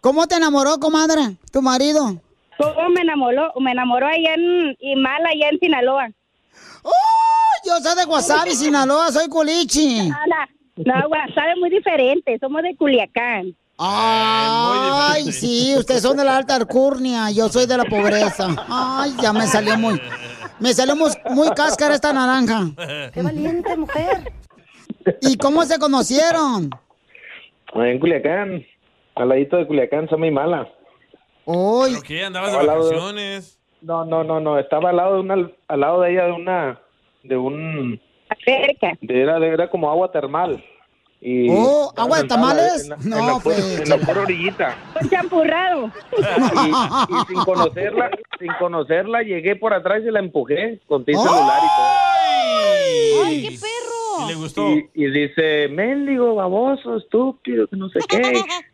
¿Cómo 0.00 0.26
te 0.26 0.34
enamoró, 0.34 0.78
comadre, 0.78 1.36
tu 1.50 1.62
marido? 1.62 2.20
¿Cómo 2.58 2.88
me 2.90 3.00
enamoró? 3.00 3.52
Me 3.60 3.72
enamoró 3.72 4.06
allá 4.06 4.34
en 4.34 4.76
Imala, 4.80 5.30
allá 5.30 5.48
en 5.50 5.58
Sinaloa. 5.58 6.10
¡Oh! 6.82 6.90
Yo 7.66 7.76
soy 7.78 7.96
de 7.96 8.04
Guasave, 8.04 8.50
Sinaloa, 8.54 9.10
soy 9.10 9.28
culichi. 9.28 10.08
No, 10.08 10.16
no, 10.76 11.08
Guasave 11.08 11.52
es 11.52 11.58
muy 11.58 11.70
diferente, 11.70 12.38
somos 12.38 12.62
de 12.62 12.76
Culiacán. 12.76 13.54
Ay, 13.76 15.32
sí, 15.32 15.74
ustedes 15.76 16.02
son 16.02 16.16
de 16.16 16.24
la 16.24 16.36
alta 16.36 16.54
alcurnia, 16.54 17.30
yo 17.32 17.48
soy 17.48 17.66
de 17.66 17.76
la 17.76 17.84
pobreza. 17.84 18.48
Ay, 18.68 19.14
ya 19.20 19.32
me 19.32 19.46
salió 19.46 19.76
muy, 19.76 20.00
me 20.60 20.72
salió 20.72 20.94
muy, 20.94 21.10
muy 21.30 21.50
cáscara 21.50 21.94
esta 21.94 22.12
naranja. 22.12 22.70
Qué 23.12 23.22
valiente 23.22 23.76
mujer. 23.76 24.32
¿Y 25.20 25.36
cómo 25.36 25.64
se 25.64 25.78
conocieron? 25.78 26.70
En 27.74 27.98
Culiacán, 27.98 28.64
al 29.16 29.28
ladito 29.28 29.56
de 29.56 29.66
Culiacán, 29.66 30.08
son 30.08 30.20
muy 30.20 30.30
mala. 30.30 30.68
¿Pero 31.46 32.02
qué? 32.06 32.24
¿Andabas 32.24 32.52
de 32.52 32.66
vacaciones? 32.66 33.58
No, 33.80 34.04
no, 34.04 34.24
no, 34.24 34.40
no, 34.40 34.58
estaba 34.58 34.90
al 34.90 34.96
lado 34.96 35.14
de 35.14 35.20
una, 35.20 35.50
al 35.68 35.80
lado 35.80 36.00
de 36.00 36.12
ella 36.12 36.24
de 36.24 36.32
una, 36.32 36.80
de 37.22 37.36
un, 37.36 38.00
Cerca. 38.44 38.92
de- 39.00 39.22
era, 39.22 39.38
de- 39.38 39.48
era 39.48 39.68
como 39.68 39.90
agua 39.90 40.10
termal. 40.10 40.64
Y 41.20 41.48
Oh, 41.50 41.92
¿agua 41.96 42.18
de 42.22 42.28
tamales? 42.28 42.82
En 42.84 42.90
la, 42.90 42.96
No, 42.96 43.18
en 43.18 43.26
la, 43.26 43.32
pura- 43.38 43.40
pues, 43.56 43.80
en 43.80 43.88
la 43.88 43.96
pura 43.98 44.20
orillita. 44.22 44.76
Champurrado. 45.10 45.90
Y, 46.16 47.14
y 47.14 47.24
sin 47.28 47.44
conocerla, 47.44 48.10
sin 48.38 48.52
conocerla, 48.58 49.22
llegué 49.22 49.56
por 49.56 49.72
atrás 49.72 50.02
y 50.06 50.10
la 50.10 50.18
empujé 50.20 50.80
con 50.86 51.04
ti 51.04 51.12
celular 51.14 51.60
y 51.62 51.66
todo. 51.76 53.24
¡Ay, 53.26 53.42
qué 53.48 53.58
perro! 53.58 54.24
¿Y 54.24 54.28
le 54.28 54.34
gustó? 54.34 54.68
Y, 54.70 54.90
y 54.94 55.06
dice, 55.10 55.68
mendigo, 55.68 56.34
baboso, 56.34 56.96
estúpido, 56.96 57.66
que 57.68 57.76
no 57.76 57.88
sé 57.88 58.00
qué. 58.08 58.42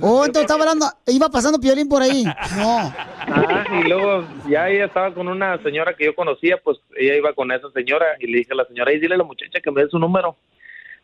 Oh, 0.00 0.24
entonces 0.24 0.42
estaba 0.42 0.62
hablando, 0.62 0.86
iba 1.06 1.28
pasando 1.28 1.60
piolín 1.60 1.88
por 1.88 2.02
ahí. 2.02 2.24
No. 2.24 2.92
Ah, 2.96 3.64
y 3.80 3.88
luego 3.88 4.26
ya 4.48 4.68
ella 4.68 4.86
estaba 4.86 5.14
con 5.14 5.28
una 5.28 5.62
señora 5.62 5.94
que 5.94 6.06
yo 6.06 6.14
conocía, 6.14 6.56
pues 6.62 6.78
ella 6.96 7.16
iba 7.16 7.32
con 7.32 7.52
esa 7.52 7.70
señora 7.70 8.06
y 8.18 8.26
le 8.26 8.38
dije 8.38 8.52
a 8.52 8.56
la 8.56 8.66
señora, 8.66 8.92
y 8.92 8.98
dile 8.98 9.14
a 9.14 9.18
la 9.18 9.24
muchacha 9.24 9.60
que 9.62 9.70
me 9.70 9.82
dé 9.82 9.88
su 9.88 9.98
número. 9.98 10.36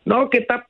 No, 0.03 0.29
que 0.29 0.39
está, 0.39 0.67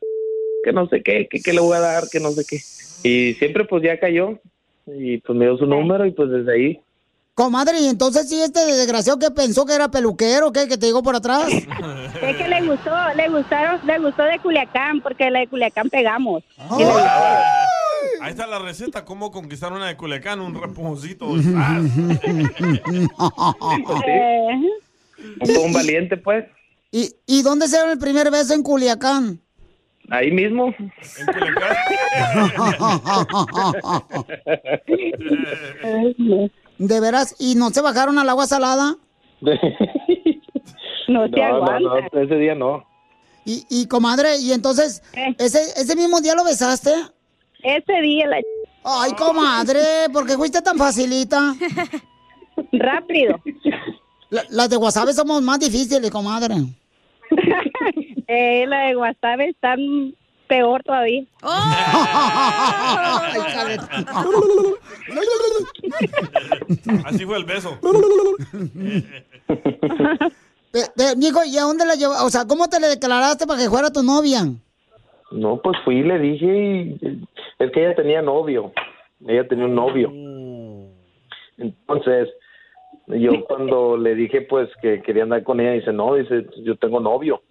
que 0.64 0.72
no 0.72 0.88
sé 0.88 1.02
qué, 1.02 1.28
que, 1.30 1.42
que 1.42 1.54
le 1.54 1.62
voy 1.62 1.76
a 1.76 1.80
dar, 1.80 2.04
que 2.12 2.20
no 2.20 2.30
sé 2.32 2.46
qué. 2.48 2.58
Y 3.04 3.34
siempre 3.36 3.66
pues 3.66 3.84
ya 3.84 4.00
cayó 4.00 4.40
y 4.86 5.18
pues 5.20 5.38
me 5.38 5.46
dio 5.46 5.58
su 5.58 5.66
número 5.66 6.06
y 6.06 6.12
pues 6.12 6.30
desde 6.30 6.54
ahí. 6.54 6.82
Comadre, 7.34 7.80
y 7.80 7.88
entonces 7.88 8.30
sí, 8.30 8.40
este 8.42 8.66
desgraciado 8.66 9.18
que 9.18 9.32
pensó 9.32 9.66
que 9.66 9.74
era 9.74 9.90
peluquero, 9.90 10.52
¿qué? 10.52 10.68
Que 10.68 10.78
te 10.78 10.86
llegó 10.86 11.02
por 11.02 11.16
atrás. 11.16 11.48
Es 12.22 12.38
que 12.38 12.48
le 12.48 12.62
gustó, 12.68 12.92
le 13.16 13.30
gustaron, 13.30 13.80
le 13.88 13.98
gustó 13.98 14.24
de 14.24 14.38
Culiacán, 14.38 15.02
porque 15.02 15.32
la 15.32 15.40
de 15.40 15.48
Culiacán 15.48 15.90
pegamos. 15.90 16.44
Y 16.78 16.84
le 16.84 16.86
gustó. 16.86 17.10
Ahí 18.22 18.32
está 18.32 18.48
la 18.48 18.60
receta, 18.60 19.06
cómo 19.06 19.32
conquistar 19.32 19.72
una 19.74 19.88
de 19.88 19.98
Culiacán, 19.98 20.42
un 20.42 20.60
reponcito. 20.60 21.26
Eh, 21.38 21.42
un 25.64 25.74
valiente 25.74 26.18
pues, 26.18 26.46
¿Y, 26.92 27.16
¿Y 27.26 27.42
dónde 27.42 27.68
se 27.68 27.78
dieron 27.78 27.92
el 27.92 28.00
primer 28.00 28.30
beso 28.32 28.54
en 28.54 28.64
Culiacán? 28.64 29.42
ahí 30.12 30.32
mismo. 30.32 30.74
¿De 36.78 37.00
veras? 37.00 37.36
¿Y 37.40 37.56
no 37.56 37.72
se 37.72 37.82
bajaron 37.82 38.20
al 38.20 38.30
agua 38.30 38.46
salada? 38.46 38.96
No 41.08 41.26
se 41.26 41.32
no, 41.32 41.66
no, 41.66 41.80
no, 41.80 41.98
ese 42.22 42.36
día 42.36 42.54
no. 42.56 42.86
Y, 43.44 43.66
y 43.70 43.88
comadre, 43.88 44.38
¿y 44.38 44.54
entonces 44.54 45.02
ese, 45.40 45.60
ese 45.76 45.96
mismo 45.98 46.22
día 46.22 46.36
lo 46.36 46.46
besaste? 46.46 46.94
Ese 47.64 48.02
día 48.02 48.28
la... 48.28 48.38
Ay, 48.84 49.12
comadre, 49.14 49.82
¿por 50.12 50.26
qué 50.26 50.36
fuiste 50.36 50.62
tan 50.62 50.78
facilita? 50.78 51.56
Rápido. 52.74 53.40
La- 54.30 54.46
las 54.50 54.70
de 54.70 54.78
Guasave 54.78 55.14
somos 55.14 55.42
más 55.42 55.60
difíciles, 55.60 56.10
comadre. 56.12 56.56
Eh, 58.34 58.66
la 58.66 58.84
de 58.88 58.94
Guasave 58.96 59.50
está 59.50 59.76
peor 60.48 60.82
todavía. 60.84 61.24
De- 66.86 67.02
Así 67.06 67.26
fue 67.26 67.38
el 67.38 67.44
beso. 67.46 67.78
Pe- 70.72 70.90
pe- 70.96 71.16
Mijo, 71.18 71.44
¿y 71.44 71.58
a 71.58 71.64
dónde 71.64 71.86
la 71.86 71.96
llevó? 71.96 72.14
O 72.24 72.30
sea, 72.30 72.46
¿cómo 72.46 72.70
te 72.70 72.80
le 72.80 72.88
declaraste 72.88 73.46
para 73.46 73.60
que 73.60 73.70
fuera 73.70 73.92
tu 73.92 74.02
novia? 74.04 74.48
No, 75.32 75.58
pues 75.62 75.78
fui 75.84 75.98
y 75.98 76.04
le 76.04 76.20
dije 76.20 76.46
y 76.46 77.26
es 77.60 77.72
que 77.72 77.86
ella 77.86 77.96
tenía 77.96 78.22
novio. 78.22 78.72
Ella 79.28 79.48
tenía 79.48 79.66
un 79.66 79.76
novio. 79.76 80.12
Entonces, 81.58 82.30
yo 83.08 83.46
cuando 83.46 83.98
le 83.98 84.16
dije 84.16 84.42
pues 84.42 84.70
que 84.82 85.02
quería 85.02 85.24
andar 85.24 85.44
con 85.44 85.60
ella, 85.60 85.72
dice, 85.72 85.94
no, 85.94 86.16
dice, 86.16 86.46
yo 86.64 86.76
tengo 86.76 87.00
novio. 87.00 87.42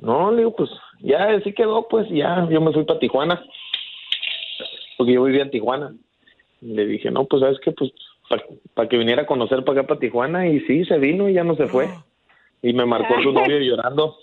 No, 0.00 0.30
le 0.32 0.38
digo, 0.38 0.56
pues 0.56 0.70
ya 1.00 1.28
así 1.28 1.52
quedó, 1.52 1.86
pues 1.88 2.08
ya, 2.10 2.48
yo 2.50 2.60
me 2.60 2.72
fui 2.72 2.84
para 2.84 2.98
Tijuana. 2.98 3.42
Porque 4.98 5.14
yo 5.14 5.24
vivía 5.24 5.42
en 5.42 5.50
Tijuana. 5.50 5.94
Le 6.60 6.86
dije, 6.86 7.10
no, 7.10 7.24
pues 7.24 7.40
sabes 7.40 7.58
que 7.60 7.72
pues 7.72 7.92
para 8.74 8.88
que 8.88 8.96
viniera 8.96 9.22
a 9.22 9.26
conocer 9.26 9.64
para 9.64 9.80
acá 9.80 9.88
para 9.88 10.00
Tijuana 10.00 10.48
y 10.48 10.60
sí, 10.60 10.84
se 10.84 10.98
vino 10.98 11.28
y 11.28 11.34
ya 11.34 11.44
no 11.44 11.54
se 11.56 11.66
fue. 11.66 11.88
Y 12.62 12.72
me 12.72 12.86
marcó 12.86 13.20
su 13.22 13.32
novio 13.32 13.58
llorando. 13.58 14.16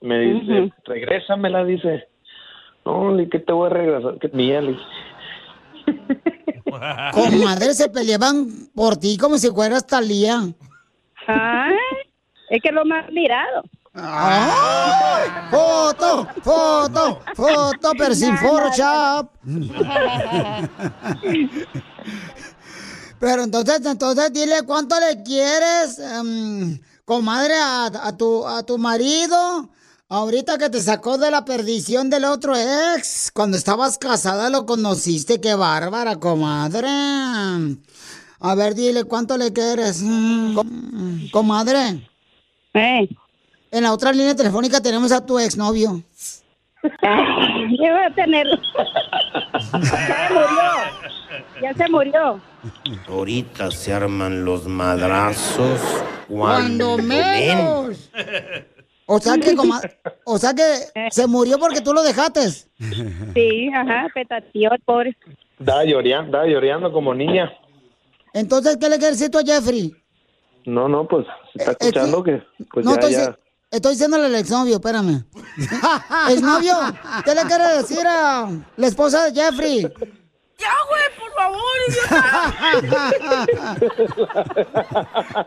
Me 0.00 0.18
dice, 0.18 0.62
Ujú. 0.62 0.72
regrésamela, 0.86 1.64
dice. 1.64 2.08
No, 2.84 3.14
¿qué 3.30 3.38
te 3.38 3.52
voy 3.52 3.66
a 3.66 3.70
regresar? 3.70 4.18
¿Qué 4.18 4.28
mía? 4.28 4.60
Le 4.62 4.76
Comadre, 7.12 7.74
se 7.74 7.88
peleaban 7.88 8.46
por 8.74 8.96
ti 8.96 9.18
como 9.18 9.36
si 9.36 9.50
fueras 9.50 9.86
Talía. 9.86 10.40
Ay, 11.26 11.74
es 12.48 12.62
que 12.62 12.72
lo 12.72 12.84
más 12.84 13.10
mirado. 13.12 13.62
¡Ay! 13.92 15.28
¡Foto! 15.50 16.26
¡Foto! 16.42 17.20
¡Foto! 17.34 17.92
Pero 17.98 18.14
sin 18.14 18.36
Photoshop. 18.38 19.30
Pero 23.18 23.42
entonces, 23.42 23.84
entonces 23.84 24.32
dile 24.32 24.62
cuánto 24.64 24.94
le 24.98 25.22
quieres, 25.22 25.98
em, 25.98 26.80
comadre, 27.04 27.54
a, 27.54 27.86
a 27.86 28.16
tu, 28.16 28.46
a 28.46 28.62
tu 28.64 28.78
marido. 28.78 29.68
Ahorita 30.12 30.58
que 30.58 30.68
te 30.70 30.80
sacó 30.80 31.18
de 31.18 31.30
la 31.30 31.44
perdición 31.44 32.10
del 32.10 32.24
otro 32.24 32.54
ex. 32.56 33.30
Cuando 33.32 33.56
estabas 33.56 33.96
casada 33.96 34.50
lo 34.50 34.66
conociste. 34.66 35.40
Qué 35.40 35.54
bárbara, 35.54 36.16
comadre. 36.16 36.88
A 38.40 38.54
ver, 38.56 38.74
dile 38.74 39.04
cuánto 39.04 39.36
le 39.38 39.52
quieres. 39.52 40.02
Mm, 40.02 40.54
com- 40.54 41.30
comadre. 41.30 42.08
En 42.74 43.82
la 43.84 43.92
otra 43.92 44.10
línea 44.12 44.34
telefónica 44.34 44.80
tenemos 44.80 45.12
a 45.12 45.24
tu 45.24 45.38
exnovio. 45.38 46.02
¿Qué 46.82 47.90
va 47.92 48.06
a 48.06 48.14
tener? 48.14 48.46
Ya 49.72 49.84
se 49.84 50.32
murió. 50.34 50.72
Ya 51.62 51.74
se 51.74 51.88
murió. 51.88 52.40
Ahorita 53.08 53.70
se 53.70 53.92
arman 53.92 54.44
los 54.44 54.66
madrazos 54.66 55.80
Cuando 56.26 56.96
cuando, 56.96 56.98
menos. 56.98 58.10
O 59.12 59.18
sea 59.18 59.36
que, 59.38 59.56
coma- 59.56 59.80
o 60.24 60.38
sea 60.38 60.54
que 60.54 61.10
se 61.10 61.26
murió 61.26 61.58
porque 61.58 61.80
tú 61.80 61.92
lo 61.92 62.00
dejaste. 62.02 62.48
Sí, 62.48 63.68
ajá, 63.74 64.06
petateó, 64.14 64.72
el 64.72 64.80
pobre. 64.82 65.16
Estaba 65.58 65.84
lloreando, 65.84 66.26
estaba 66.26 66.46
lloreando 66.46 66.92
como 66.92 67.12
niña. 67.12 67.50
Entonces, 68.32 68.76
¿qué 68.76 68.88
le 68.88 68.98
quieres 68.98 69.18
decir 69.18 69.32
tú 69.32 69.38
a 69.38 69.42
Jeffrey? 69.42 69.92
No, 70.64 70.88
no, 70.88 71.08
pues 71.08 71.26
está 71.54 71.72
escuchando 71.72 72.22
que 72.22 72.40
pues 72.72 72.86
no, 72.86 72.92
ya, 72.92 73.00
estoy, 73.00 73.12
ya. 73.12 73.38
estoy 73.72 73.92
diciéndole 73.94 74.26
al 74.26 74.34
exnovio, 74.36 74.74
espérame. 74.76 75.24
exnovio, 76.30 76.74
¿qué 77.24 77.34
le 77.34 77.42
quieres 77.42 77.88
decir 77.88 78.06
a 78.06 78.48
la 78.76 78.86
esposa 78.86 79.24
de 79.28 79.40
Jeffrey? 79.42 79.92
Ya, 80.60 80.74
güey, 80.88 81.02
por 81.18 81.30
favor, 81.34 81.78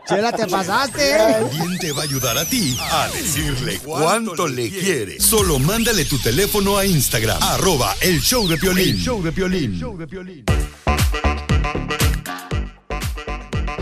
Chela, 0.08 0.32
te 0.32 0.46
pasaste. 0.46 1.16
¿Quién 1.52 1.78
te 1.78 1.92
va 1.92 2.00
a 2.00 2.04
ayudar 2.04 2.36
a 2.38 2.44
ti 2.44 2.76
a 2.80 3.08
decirle 3.08 3.78
cuánto 3.78 4.48
le 4.48 4.70
quiere? 4.70 5.20
Solo 5.20 5.58
mándale 5.58 6.04
tu 6.04 6.18
teléfono 6.18 6.76
a 6.78 6.84
Instagram, 6.84 7.40
arroba 7.42 7.94
el 8.00 8.20
show 8.20 8.48
de 8.48 8.56
Piolín. 8.56 8.96
show 8.98 9.22
de 9.22 9.30
Piolín. 9.32 10.44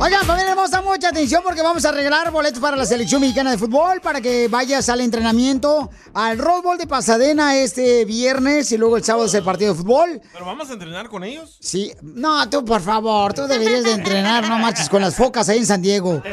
Oigan, 0.05 0.25
familia 0.27 0.51
hermosa, 0.51 0.83
mucha 0.83 1.11
atención 1.11 1.43
porque 1.45 1.63
vamos 1.63 1.85
a 1.85 1.91
arreglar 1.91 2.29
boletos 2.33 2.59
para 2.61 2.77
la 2.77 2.85
selección 2.85 3.21
mexicana 3.21 3.53
de 3.53 3.59
fútbol 3.59 4.01
para 4.01 4.21
que 4.21 4.49
vayas 4.49 4.89
al 4.89 5.01
entrenamiento 5.01 5.91
al 6.13 6.39
Rose 6.39 6.63
Bowl 6.63 6.77
de 6.77 6.89
Pasadena 6.89 7.55
este 7.57 8.05
viernes 8.05 8.73
y 8.73 8.79
luego 8.79 8.97
el 8.97 9.05
sábado 9.05 9.27
es 9.27 9.35
el 9.35 9.45
partido 9.45 9.75
de 9.75 9.79
fútbol. 9.81 10.21
¿Pero 10.33 10.45
vamos 10.45 10.69
a 10.71 10.73
entrenar 10.73 11.09
con 11.09 11.23
ellos? 11.23 11.57
Sí, 11.61 11.93
no, 12.03 12.51
tú 12.51 12.65
por 12.65 12.81
favor, 12.81 13.33
tú 13.33 13.47
deberías 13.47 13.85
de 13.85 13.93
entrenar, 13.93 14.49
no 14.49 14.59
marches 14.59 14.89
con 14.89 15.01
las 15.03 15.15
focas 15.15 15.49
ahí 15.49 15.59
en 15.59 15.67
San 15.67 15.81
Diego. 15.81 16.21
Te 16.23 16.31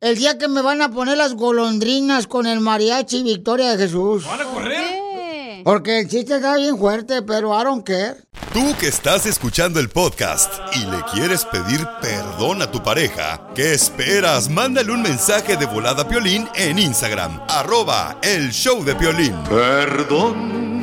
el 0.00 0.16
día 0.16 0.38
que 0.38 0.48
me 0.48 0.62
van 0.62 0.80
a 0.82 0.90
poner 0.90 1.18
las 1.18 1.34
golondrinas 1.34 2.26
con 2.26 2.46
el 2.46 2.60
mariachi 2.60 3.22
Victoria 3.22 3.76
de 3.76 3.84
Jesús. 3.84 4.24
¿Van 4.26 4.40
a 4.40 4.44
correr? 4.44 5.62
Porque 5.62 6.00
el 6.00 6.08
chiste 6.08 6.36
está 6.36 6.56
bien 6.56 6.78
fuerte, 6.78 7.20
pero 7.22 7.58
I 7.58 7.64
don't 7.64 7.84
care. 7.86 8.16
Tú 8.54 8.74
que 8.80 8.88
estás 8.88 9.26
escuchando 9.26 9.78
el 9.78 9.90
podcast 9.90 10.52
y 10.74 10.78
le 10.90 11.02
quieres 11.12 11.44
pedir 11.44 11.86
perdón 12.00 12.62
a 12.62 12.70
tu 12.70 12.82
pareja, 12.82 13.46
¿qué 13.54 13.74
esperas? 13.74 14.48
Mándale 14.48 14.90
un 14.90 15.02
mensaje 15.02 15.56
de 15.56 15.66
volada 15.66 16.02
a 16.02 16.08
Piolín 16.08 16.48
en 16.54 16.78
Instagram, 16.78 17.42
arroba 17.48 18.16
el 18.22 18.50
show 18.50 18.82
de 18.82 18.94
Piolín. 18.96 19.36
Perdón. 19.44 20.79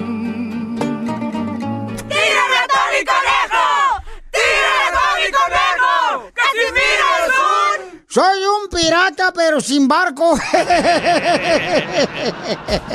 Soy 8.09 8.39
un 8.39 8.69
pirata, 8.69 9.33
pero 9.33 9.59
sin 9.59 9.85
barco. 9.85 10.37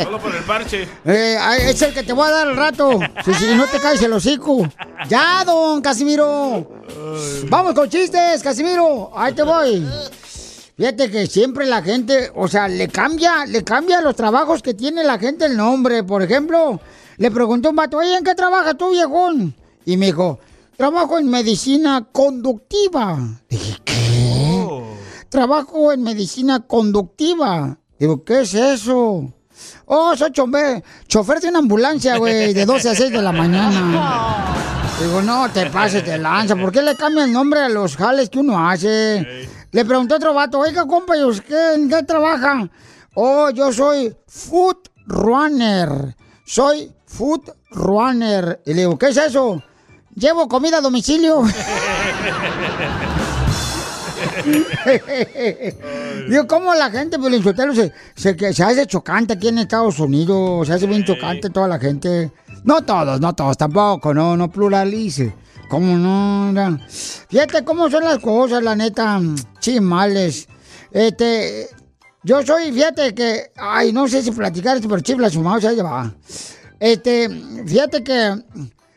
Solo 0.03 0.19
por 0.19 0.35
el 0.35 0.43
parche. 0.45 0.89
Eh, 1.05 1.37
es 1.69 1.83
el 1.83 1.93
que 1.93 2.03
te 2.03 2.15
voy 2.15 2.27
a 2.29 2.31
dar 2.31 2.49
al 2.49 2.57
rato. 2.57 2.99
Si, 3.23 3.35
si 3.35 3.55
no 3.55 3.67
te 3.67 3.79
caes 3.79 4.01
el 4.01 4.15
hocico. 4.15 4.67
Ya, 5.11 5.45
don 5.45 5.83
Casimiro. 5.83 6.67
Vamos 7.51 7.75
con 7.75 7.91
chistes, 7.91 8.43
Casimiro. 8.43 9.11
Ahí 9.15 9.35
te 9.35 9.43
voy. 9.43 9.87
Fíjate 10.79 11.11
que 11.11 11.27
siempre 11.27 11.67
la 11.67 11.83
gente, 11.83 12.33
o 12.35 12.49
sea, 12.49 12.67
le 12.67 12.89
cambia, 12.89 13.45
le 13.45 13.63
cambia 13.63 14.01
los 14.01 14.17
trabajos 14.17 14.63
que 14.63 14.73
tiene 14.73 15.05
la 15.05 15.19
gente 15.19 15.45
el 15.45 15.59
nombre. 15.59 16.05
Por 16.05 16.23
ejemplo, 16.23 16.81
le 17.19 17.31
preguntó 17.31 17.69
un 17.69 17.77
vato, 17.77 17.99
oye, 17.99 18.17
¿en 18.17 18.25
qué 18.25 18.35
trabajas 18.35 18.79
tú, 18.79 18.89
viejón? 18.91 19.55
Y 19.85 19.99
me 19.99 20.07
dijo, 20.07 20.39
trabajo 20.79 21.19
en 21.19 21.29
medicina 21.29 22.09
conductiva. 22.11 23.19
Dije. 23.51 23.82
Trabajo 25.33 25.93
en 25.93 26.03
medicina 26.03 26.61
conductiva. 26.61 27.79
Digo, 27.99 28.23
¿qué 28.23 28.43
es 28.43 28.53
eso? 28.53 29.33
Oh, 29.87 30.15
soy 30.15 30.31
chofer, 30.31 30.85
chofer 31.09 31.41
de 31.41 31.49
una 31.49 31.61
ambulancia, 31.61 32.19
güey, 32.19 32.53
de 32.53 32.67
12 32.67 32.91
a 32.91 32.95
6 32.95 33.11
de 33.11 33.23
la 33.23 33.33
mañana. 33.33 34.45
Digo, 35.01 35.23
no 35.23 35.49
te 35.49 35.71
pases 35.71 36.05
de 36.05 36.19
lanza. 36.19 36.55
¿Por 36.55 36.71
qué 36.71 36.83
le 36.83 36.97
cambia 36.97 37.25
el 37.25 37.33
nombre 37.33 37.61
a 37.61 37.71
los 37.71 37.97
jales 37.97 38.29
que 38.29 38.41
uno 38.41 38.69
hace? 38.69 39.49
Le 39.71 39.85
preguntó 39.87 40.17
otro 40.17 40.35
vato, 40.35 40.59
oiga, 40.59 40.87
compa, 40.87 41.17
¿y 41.17 41.25
usted 41.25 41.77
en 41.77 41.89
qué 41.89 42.03
trabaja? 42.03 42.69
Oh, 43.15 43.49
yo 43.49 43.73
soy 43.73 44.15
food 44.27 44.77
runner. 45.07 46.15
Soy 46.45 46.93
food 47.07 47.51
runner. 47.71 48.61
Y 48.67 48.75
le 48.75 48.81
digo, 48.83 48.99
¿qué 48.99 49.07
es 49.07 49.17
eso? 49.17 49.63
Llevo 50.15 50.47
comida 50.47 50.77
a 50.77 50.83
domicilio. 50.83 51.43
Digo, 56.29 56.47
¿cómo 56.47 56.75
la 56.75 56.91
gente, 56.91 57.19
pues, 57.19 57.43
se, 57.75 57.93
se, 58.15 58.37
que 58.37 58.53
se 58.53 58.63
hace 58.63 58.87
chocante 58.87 59.35
aquí 59.35 59.49
en 59.49 59.59
Estados 59.59 59.99
Unidos? 59.99 60.67
Se 60.67 60.75
hace 60.75 60.87
bien 60.87 61.05
chocante 61.05 61.51
toda 61.51 61.69
la 61.69 61.79
gente. 61.79 62.33
No 62.65 62.83
todos, 62.83 63.21
no 63.21 63.35
todos, 63.35 63.57
tampoco, 63.57 64.15
no, 64.15 64.37
no 64.37 64.51
pluralice. 64.51 65.35
¿Cómo 65.69 65.97
no? 65.97 66.79
Fíjate 67.29 67.65
cómo 67.65 67.91
son 67.91 68.05
las 68.05 68.19
cosas, 68.19 68.63
la 68.63 68.77
neta, 68.77 69.21
chimales. 69.59 70.47
Este, 70.91 71.69
yo 72.23 72.43
soy, 72.43 72.71
fíjate 72.73 73.15
que, 73.15 73.53
ay, 73.57 73.93
no 73.93 74.07
sé 74.07 74.23
si 74.23 74.31
platicar 74.33 74.77
esto, 74.77 74.89
pero 74.89 75.01
chifla 75.01 75.31
su 75.31 75.41
mouse, 75.41 75.65
ahí 75.65 75.77
va. 75.77 76.15
Este, 76.79 77.29
fíjate 77.67 78.05
que, 78.05 78.35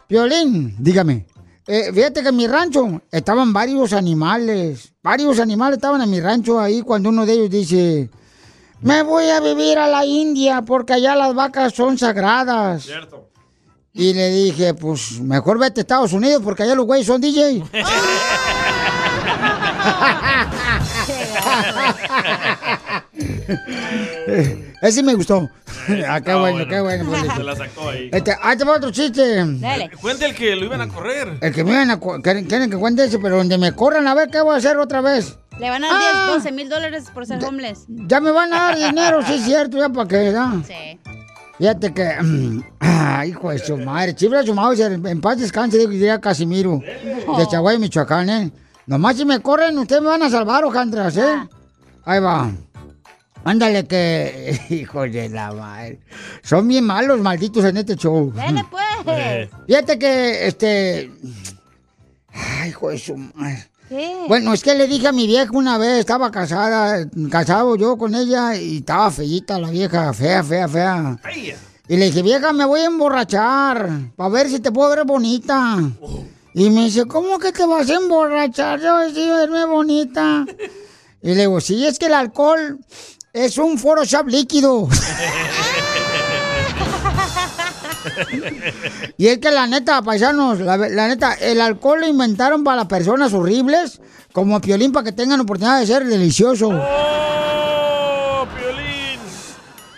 Violín, 0.10 0.76
dígame. 0.78 1.26
Eh, 1.67 1.91
fíjate 1.93 2.21
que 2.21 2.30
en 2.30 2.36
mi 2.36 2.47
rancho 2.47 3.01
estaban 3.12 3.51
varios 3.51 3.93
animales. 3.93 4.93
Varios 5.01 5.39
animales 5.39 5.78
estaban 5.78 6.01
en 6.01 6.10
mi 6.10 6.21
rancho 6.21 6.60
ahí 6.60 6.82
cuando 6.82 7.10
uno 7.10 7.25
de 7.25 7.34
ellos 7.34 7.49
dice, 7.49 8.10
me 8.82 9.01
voy 9.01 9.30
a 9.30 9.39
vivir 9.39 9.80
a 9.80 9.88
la 9.88 10.06
India 10.06 10.62
porque 10.62 10.93
allá 10.93 11.15
las 11.15 11.34
vacas 11.34 11.73
son 11.73 11.97
sagradas. 11.97 12.84
Cierto. 12.84 13.30
Y 13.93 14.13
le 14.13 14.30
dije, 14.30 14.73
pues 14.73 15.19
mejor 15.21 15.58
vete 15.58 15.80
a 15.80 15.84
Estados 15.84 16.13
Unidos 16.13 16.41
porque 16.43 16.63
allá 16.63 16.75
los 16.75 16.86
güeyes 16.86 17.08
son 17.08 17.21
DJ. 17.21 17.63
Ese 24.82 25.04
me 25.04 25.13
gustó. 25.15 25.50
Ah, 26.08 26.20
qué 26.22 26.34
bueno, 26.34 26.68
qué 26.68 26.80
bueno. 26.82 27.06
pues, 27.10 27.22
Se 27.36 27.44
la 27.44 27.56
sacó 27.56 27.89
ahí. 27.89 28.10
Este, 28.12 28.36
ahí 28.41 28.58
te 28.58 28.63
va 28.65 28.74
otro 28.78 28.91
chiste. 28.91 29.44
Cuente 30.02 30.26
el 30.26 30.36
que 30.36 30.56
lo 30.56 30.65
iban 30.65 30.82
a 30.82 30.88
correr. 30.88 31.38
El 31.41 31.54
que 31.54 31.63
me 31.63 31.72
iban 31.72 31.91
a 31.91 32.00
cu- 32.00 32.22
quieren, 32.22 32.46
quieren 32.46 32.70
que 32.70 32.78
cuente 32.78 33.04
ese, 33.06 33.20
pero 33.20 33.38
donde 33.38 33.58
me 33.58 33.72
corran 33.74 34.08
a 34.08 34.13
ver 34.15 34.30
qué 34.30 34.41
voy 34.41 34.56
a 34.56 34.58
hacer 34.58 34.78
otra 34.78 35.02
vez. 35.02 35.38
Le 35.60 35.70
van 35.70 35.84
a 35.84 35.88
dar 35.88 36.00
10, 36.34 36.44
12 36.44 36.52
mil 36.52 36.70
dólares 36.70 37.06
por 37.13 37.26
ser 37.26 37.44
homeless. 37.44 37.86
Ya 37.88 38.20
me 38.20 38.32
van 38.32 38.52
a 38.54 38.58
dar 38.58 38.76
dinero, 38.78 39.22
sí 39.26 39.36
es 39.36 39.44
cierto, 39.46 39.78
ya 39.78 39.89
para 39.89 40.08
qué, 40.08 40.32
¿no? 40.32 40.63
Sí. 40.65 41.00
Fíjate 41.58 41.94
que, 41.94 42.12
ah, 42.82 43.26
hijo 43.26 43.50
de 43.50 43.60
su 43.60 43.78
madre, 43.78 44.13
chifla 44.13 44.44
su 44.44 44.54
madre, 44.54 44.86
en 44.96 45.22
paz 45.22 45.39
descanse, 45.39 45.78
digo, 45.78 45.89
diría 45.91 46.20
Casimiro, 46.20 46.82
de 46.82 47.48
Chaguay, 47.50 47.80
Michoacán, 47.80 48.30
¿eh? 48.30 48.52
Nomás 48.88 49.17
si 49.17 49.26
me 49.26 49.39
corren, 49.39 49.78
ustedes 49.80 50.02
me 50.02 50.10
van 50.10 50.24
a 50.24 50.30
salvar, 50.30 50.63
hojandras, 50.63 51.17
¿eh? 51.17 51.48
Ahí 52.04 52.19
va. 52.19 52.52
Ándale 53.43 53.86
que, 53.86 54.60
hijo 54.69 55.02
de 55.02 55.30
la 55.30 55.52
madre, 55.54 56.00
son 56.43 56.67
bien 56.67 56.84
malos, 56.86 57.19
malditos 57.19 57.63
en 57.65 57.78
este 57.78 57.95
show. 57.95 58.32
Dale, 58.36 58.63
pues. 59.04 59.50
Fíjate 59.67 60.00
que, 60.00 60.48
este, 60.48 61.12
ay, 62.34 62.69
hijo 62.69 62.89
de 62.89 62.98
su 62.98 63.15
madre. 63.17 63.67
¿Qué? 63.89 64.26
Bueno, 64.28 64.52
es 64.54 64.63
que 64.63 64.74
le 64.74 64.88
dije 64.88 65.08
a 65.08 65.12
mi 65.12 65.28
vieja 65.28 65.52
una 65.54 65.78
vez, 65.78 66.00
estaba 66.00 66.32
casada, 66.32 67.08
casado 67.30 67.76
yo 67.76 67.98
con 67.98 68.15
ella 68.15 68.56
y 68.56 68.78
estaba 68.78 69.12
feíta 69.12 69.60
la 69.60 69.69
vieja, 69.69 70.12
fea, 70.12 70.43
fea, 70.43 70.67
fea. 70.67 71.19
Y 71.88 71.98
le 71.98 72.06
dije, 72.06 72.24
vieja, 72.24 72.52
me 72.52 72.65
voy 72.65 72.80
a 72.80 72.86
emborrachar 72.86 73.89
para 74.15 74.30
ver 74.30 74.50
si 74.50 74.60
te 74.60 74.71
puedo 74.71 74.89
ver 74.89 75.06
bonita. 75.06 75.78
Y 76.58 76.70
me 76.70 76.86
dice, 76.86 77.06
¿cómo 77.06 77.38
que 77.38 77.52
te 77.52 77.65
vas 77.65 77.89
a 77.89 77.96
emborrachar? 77.96 78.80
Yo 78.80 79.10
sí, 79.13 79.28
verme 79.28 79.65
bonita. 79.65 80.46
Y 81.22 81.36
le 81.36 81.41
digo, 81.41 81.60
sí, 81.60 81.86
es 81.86 82.00
que 82.00 82.06
el 82.06 82.13
alcohol 82.13 82.80
es 83.34 83.58
un 83.58 83.78
Photoshop 83.78 84.30
líquido. 84.30 84.88
Y 89.18 89.28
es 89.28 89.39
que 89.39 89.52
la 89.52 89.65
neta, 89.65 90.02
paisanos, 90.02 90.60
la, 90.60 90.78
la 90.78 91.08
neta, 91.08 91.34
el 91.34 91.60
alcohol 91.60 92.02
lo 92.02 92.08
inventaron 92.08 92.63
para 92.63 92.78
las 92.78 92.86
personas 92.86 93.34
horribles, 93.34 94.00
como 94.32 94.62
Piolín, 94.62 94.91
para 94.91 95.06
que 95.06 95.12
tengan 95.12 95.41
oportunidad 95.41 95.80
de 95.80 95.88
ser 95.88 96.06
delicioso. 96.06 96.70
¡Oh, 96.70 98.46
Piolín! 98.56 99.20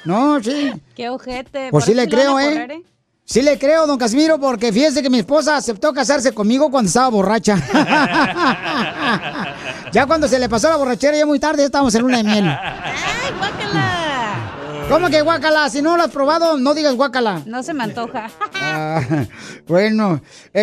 No, 0.05 0.41
sí. 0.41 0.71
Qué 0.95 1.09
ojete. 1.09 1.69
Pues 1.69 1.85
sí 1.85 1.93
le 1.93 2.07
creo, 2.07 2.39
¿eh? 2.39 2.45
correr, 2.45 2.81
Sí 3.29 3.41
le 3.41 3.59
creo, 3.59 3.85
don 3.85 3.97
Casimiro, 3.97 4.39
porque 4.39 4.71
fíjese 4.71 5.03
que 5.03 5.09
mi 5.09 5.19
esposa 5.19 5.57
aceptó 5.57 5.93
casarse 5.93 6.31
conmigo 6.31 6.71
cuando 6.71 6.87
estaba 6.87 7.09
borracha. 7.09 7.57
ya 9.91 10.05
cuando 10.05 10.29
se 10.29 10.39
le 10.39 10.47
pasó 10.47 10.69
la 10.69 10.77
borrachera, 10.77 11.17
ya 11.17 11.25
muy 11.25 11.37
tarde, 11.37 11.57
ya 11.57 11.65
estábamos 11.65 11.93
en 11.95 12.03
luna 12.03 12.19
de 12.19 12.23
miel. 12.23 12.47
¡Ay, 12.47 13.33
guácala! 13.37 14.87
¿Cómo 14.87 15.09
que 15.09 15.21
guácala? 15.23 15.69
Si 15.69 15.81
no 15.81 15.97
lo 15.97 16.03
has 16.03 16.11
probado, 16.11 16.57
no 16.57 16.73
digas 16.73 16.95
guácala. 16.95 17.43
No 17.45 17.63
se 17.63 17.73
me 17.73 17.83
antoja. 17.83 18.31
Ah, 18.61 19.01
bueno, 19.67 20.21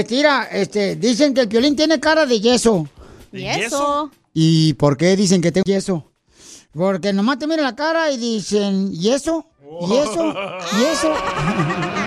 mira, 0.09 0.49
este, 0.51 0.97
dicen 0.97 1.35
que 1.35 1.43
el 1.43 1.49
piolín 1.49 1.77
tiene 1.77 2.01
cara 2.01 2.25
de 2.25 2.41
yeso. 2.41 2.89
¿Y 3.31 3.45
eso? 3.45 4.11
¿Y 4.33 4.73
por 4.75 4.97
qué 4.97 5.17
dicen 5.17 5.43
que 5.43 5.53
tengo 5.53 5.65
yeso? 5.67 6.11
Porque 6.73 7.13
nomás 7.13 7.39
te 7.39 7.47
miran 7.47 7.67
la 7.67 7.77
cara 7.77 8.11
y 8.11 8.17
dicen, 8.17 8.89
¿y 8.91 9.11
eso? 9.11 9.45
¿Y 9.83 9.97
eso? 9.97 10.35
¿Y 10.79 10.85
eso? 10.85 11.13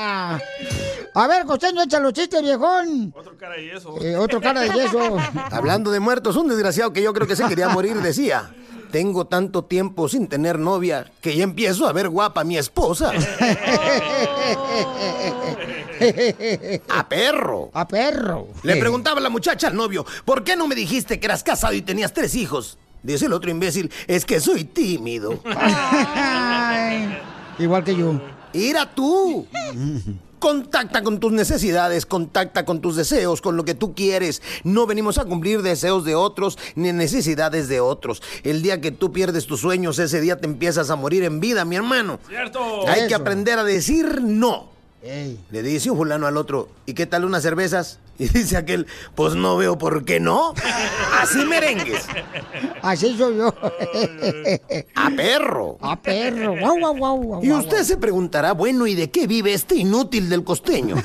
A 0.00 1.26
ver, 1.28 1.44
costeño, 1.44 1.82
échalo 1.82 2.04
los 2.04 2.12
chistes, 2.12 2.42
viejón. 2.42 3.12
Otro 3.16 3.36
cara 3.36 3.60
y 3.60 3.70
eso. 3.70 3.96
Eh, 4.00 4.16
otro 4.16 4.40
cara 4.40 4.62
de 4.62 4.70
yeso. 4.70 5.18
Hablando 5.50 5.90
de 5.90 6.00
muertos, 6.00 6.36
un 6.36 6.48
desgraciado 6.48 6.92
que 6.92 7.02
yo 7.02 7.12
creo 7.12 7.26
que 7.26 7.36
se 7.36 7.46
quería 7.46 7.68
morir 7.68 7.96
decía, 7.96 8.54
tengo 8.90 9.26
tanto 9.26 9.64
tiempo 9.64 10.08
sin 10.08 10.28
tener 10.28 10.58
novia 10.58 11.10
que 11.20 11.36
ya 11.36 11.44
empiezo 11.44 11.86
a 11.86 11.92
ver 11.92 12.08
guapa 12.08 12.40
a 12.40 12.44
mi 12.44 12.56
esposa. 12.56 13.12
a 16.88 17.08
perro. 17.08 17.70
A 17.72 17.86
perro. 17.86 18.48
Le 18.62 18.76
preguntaba 18.76 19.20
la 19.20 19.28
muchacha 19.28 19.68
al 19.68 19.76
novio, 19.76 20.06
¿por 20.24 20.42
qué 20.44 20.56
no 20.56 20.66
me 20.66 20.74
dijiste 20.74 21.20
que 21.20 21.26
eras 21.26 21.42
casado 21.42 21.74
y 21.74 21.82
tenías 21.82 22.12
tres 22.12 22.34
hijos? 22.34 22.78
Dice 23.02 23.26
el 23.26 23.32
otro 23.32 23.50
imbécil, 23.50 23.90
es 24.06 24.24
que 24.24 24.40
soy 24.40 24.64
tímido. 24.64 25.40
Ay, 25.44 27.18
igual 27.58 27.82
que 27.82 27.96
yo. 27.96 28.20
Ira 28.52 28.94
tú. 28.94 29.46
Contacta 30.38 31.02
con 31.02 31.20
tus 31.20 31.32
necesidades, 31.32 32.06
contacta 32.06 32.64
con 32.64 32.80
tus 32.80 32.96
deseos, 32.96 33.42
con 33.42 33.58
lo 33.58 33.64
que 33.66 33.74
tú 33.74 33.94
quieres. 33.94 34.40
No 34.64 34.86
venimos 34.86 35.18
a 35.18 35.26
cumplir 35.26 35.60
deseos 35.60 36.04
de 36.04 36.14
otros 36.14 36.58
ni 36.76 36.92
necesidades 36.92 37.68
de 37.68 37.80
otros. 37.80 38.22
El 38.42 38.62
día 38.62 38.80
que 38.80 38.90
tú 38.90 39.12
pierdes 39.12 39.46
tus 39.46 39.60
sueños, 39.60 39.98
ese 39.98 40.20
día 40.20 40.40
te 40.40 40.46
empiezas 40.46 40.88
a 40.88 40.96
morir 40.96 41.24
en 41.24 41.40
vida, 41.40 41.66
mi 41.66 41.76
hermano. 41.76 42.18
¡Cierto! 42.26 42.88
Hay 42.88 43.06
que 43.06 43.14
aprender 43.14 43.58
a 43.58 43.64
decir 43.64 44.22
no. 44.22 44.79
Ey. 45.02 45.40
Le 45.50 45.62
dice 45.62 45.90
un 45.90 45.96
fulano 45.96 46.26
al 46.26 46.36
otro, 46.36 46.68
¿y 46.84 46.92
qué 46.92 47.06
tal 47.06 47.24
unas 47.24 47.42
cervezas? 47.42 47.98
Y 48.18 48.28
dice 48.32 48.58
aquel, 48.58 48.86
pues 49.14 49.34
no 49.34 49.56
veo 49.56 49.78
por 49.78 50.04
qué 50.04 50.20
no. 50.20 50.52
Así 51.20 51.44
merengues. 51.46 52.06
Así 52.82 53.16
soy 53.16 53.38
yo. 53.38 53.54
A 54.94 55.10
perro. 55.16 55.78
A 55.80 55.96
perro. 55.96 56.54
Guau, 56.58 56.78
guau, 56.78 56.96
guau, 56.96 57.16
guau, 57.16 57.44
Y 57.44 57.50
usted 57.50 57.82
se 57.82 57.96
preguntará, 57.96 58.52
bueno, 58.52 58.86
¿y 58.86 58.94
de 58.94 59.10
qué 59.10 59.26
vive 59.26 59.54
este 59.54 59.76
inútil 59.76 60.28
del 60.28 60.44
costeño? 60.44 60.96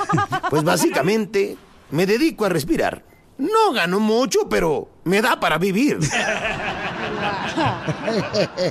Pues 0.49 0.63
básicamente 0.63 1.55
me 1.91 2.05
dedico 2.05 2.43
a 2.43 2.49
respirar. 2.49 3.03
No 3.37 3.71
gano 3.73 3.99
mucho, 3.99 4.47
pero 4.49 4.89
me 5.05 5.21
da 5.21 5.39
para 5.39 5.57
vivir. 5.57 5.99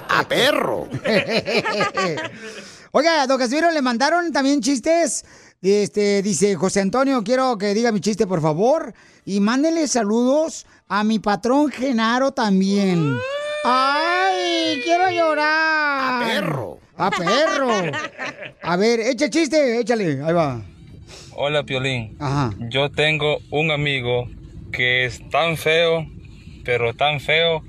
A 0.08 0.24
perro. 0.28 0.88
Oiga, 2.96 3.26
don 3.26 3.38
Casimiro, 3.38 3.72
le 3.72 3.82
mandaron 3.82 4.30
también 4.30 4.60
chistes. 4.60 5.24
Este, 5.60 6.22
dice 6.22 6.54
José 6.54 6.80
Antonio, 6.80 7.24
quiero 7.24 7.58
que 7.58 7.74
diga 7.74 7.90
mi 7.90 7.98
chiste, 7.98 8.24
por 8.24 8.40
favor. 8.40 8.94
Y 9.24 9.40
mándele 9.40 9.88
saludos 9.88 10.64
a 10.86 11.02
mi 11.02 11.18
patrón 11.18 11.72
Genaro 11.72 12.30
también. 12.30 13.18
¡Ay! 13.64 14.80
¡Quiero 14.84 15.10
llorar! 15.10 16.22
A 16.22 16.24
perro. 16.24 16.78
A 16.96 17.10
perro. 17.10 17.68
A 18.62 18.76
ver, 18.76 19.00
echa 19.00 19.28
chiste, 19.28 19.80
échale. 19.80 20.22
Ahí 20.22 20.32
va. 20.32 20.62
Hola 21.32 21.64
Piolín. 21.64 22.16
Ajá. 22.20 22.54
Yo 22.70 22.92
tengo 22.92 23.38
un 23.50 23.72
amigo 23.72 24.28
que 24.70 25.04
es 25.04 25.20
tan 25.30 25.56
feo, 25.56 26.06
pero 26.64 26.94
tan 26.94 27.18
feo, 27.18 27.64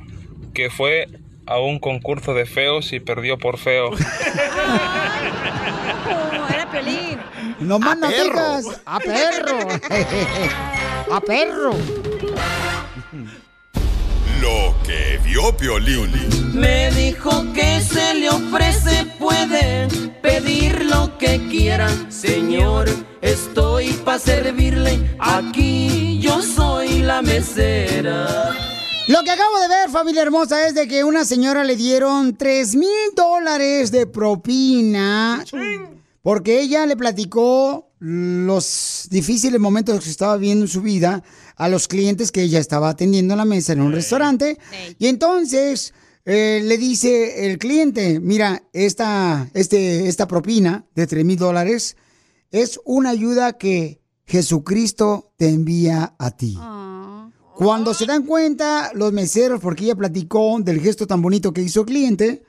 que 0.53 0.69
fue 0.69 1.07
a 1.47 1.59
un 1.59 1.79
concurso 1.79 2.33
de 2.33 2.45
feos 2.45 2.91
y 2.93 2.99
perdió 2.99 3.37
por 3.37 3.57
feo. 3.57 3.91
Oh, 6.07 6.53
era 6.53 6.69
Piolín. 6.69 7.17
No 7.59 7.79
más 7.79 7.97
no 7.97 8.07
perro. 8.07 8.23
digas. 8.23 8.81
A 8.85 8.99
perro. 8.99 9.57
A 11.15 11.19
perro. 11.21 11.71
Lo 14.41 14.75
que 14.85 15.19
vio 15.23 15.55
Piolín. 15.57 16.11
Me 16.53 16.91
dijo 16.91 17.43
que 17.53 17.81
se 17.81 18.13
le 18.15 18.29
ofrece, 18.29 19.05
puede 19.17 19.87
pedir 20.21 20.85
lo 20.85 21.17
que 21.17 21.39
quiera. 21.49 21.89
Señor, 22.09 22.87
estoy 23.21 23.93
para 24.05 24.19
servirle. 24.19 25.15
Aquí 25.19 26.19
yo 26.19 26.41
soy 26.41 26.99
la 26.99 27.21
mesera. 27.23 28.27
Lo 29.07 29.23
que 29.23 29.29
acabo 29.29 29.59
de 29.59 29.67
ver, 29.67 29.89
familia 29.91 30.23
hermosa, 30.23 30.67
es 30.67 30.73
de 30.73 30.87
que 30.87 31.03
una 31.03 31.25
señora 31.25 31.63
le 31.63 31.75
dieron 31.75 32.35
3 32.35 32.75
mil 32.75 32.89
dólares 33.15 33.91
de 33.91 34.07
propina 34.07 35.43
porque 36.23 36.59
ella 36.59 36.87
le 36.87 36.97
platicó 36.97 37.91
los 37.99 39.07
difíciles 39.11 39.59
momentos 39.59 40.03
que 40.03 40.09
estaba 40.09 40.37
viviendo 40.37 40.65
en 40.65 40.71
su 40.71 40.81
vida 40.81 41.21
a 41.55 41.69
los 41.69 41.87
clientes 41.87 42.31
que 42.31 42.41
ella 42.41 42.57
estaba 42.57 42.89
atendiendo 42.89 43.35
en 43.35 43.37
la 43.37 43.45
mesa 43.45 43.73
en 43.73 43.81
un 43.81 43.91
restaurante. 43.91 44.57
Y 44.97 45.05
entonces 45.05 45.93
eh, 46.25 46.61
le 46.63 46.79
dice 46.79 47.45
el 47.45 47.59
cliente, 47.59 48.19
mira, 48.19 48.63
esta, 48.73 49.51
este, 49.53 50.07
esta 50.07 50.27
propina 50.27 50.87
de 50.95 51.05
3 51.05 51.23
mil 51.23 51.37
dólares 51.37 51.95
es 52.49 52.79
una 52.85 53.11
ayuda 53.11 53.59
que 53.59 54.01
Jesucristo 54.25 55.31
te 55.37 55.49
envía 55.49 56.15
a 56.17 56.31
ti. 56.31 56.57
Cuando 57.55 57.93
se 57.93 58.05
dan 58.05 58.23
cuenta 58.23 58.91
los 58.93 59.13
meseros, 59.13 59.61
porque 59.61 59.85
ella 59.85 59.95
platicó 59.95 60.57
del 60.59 60.81
gesto 60.81 61.07
tan 61.07 61.21
bonito 61.21 61.53
que 61.53 61.61
hizo 61.61 61.81
el 61.81 61.85
cliente, 61.85 62.43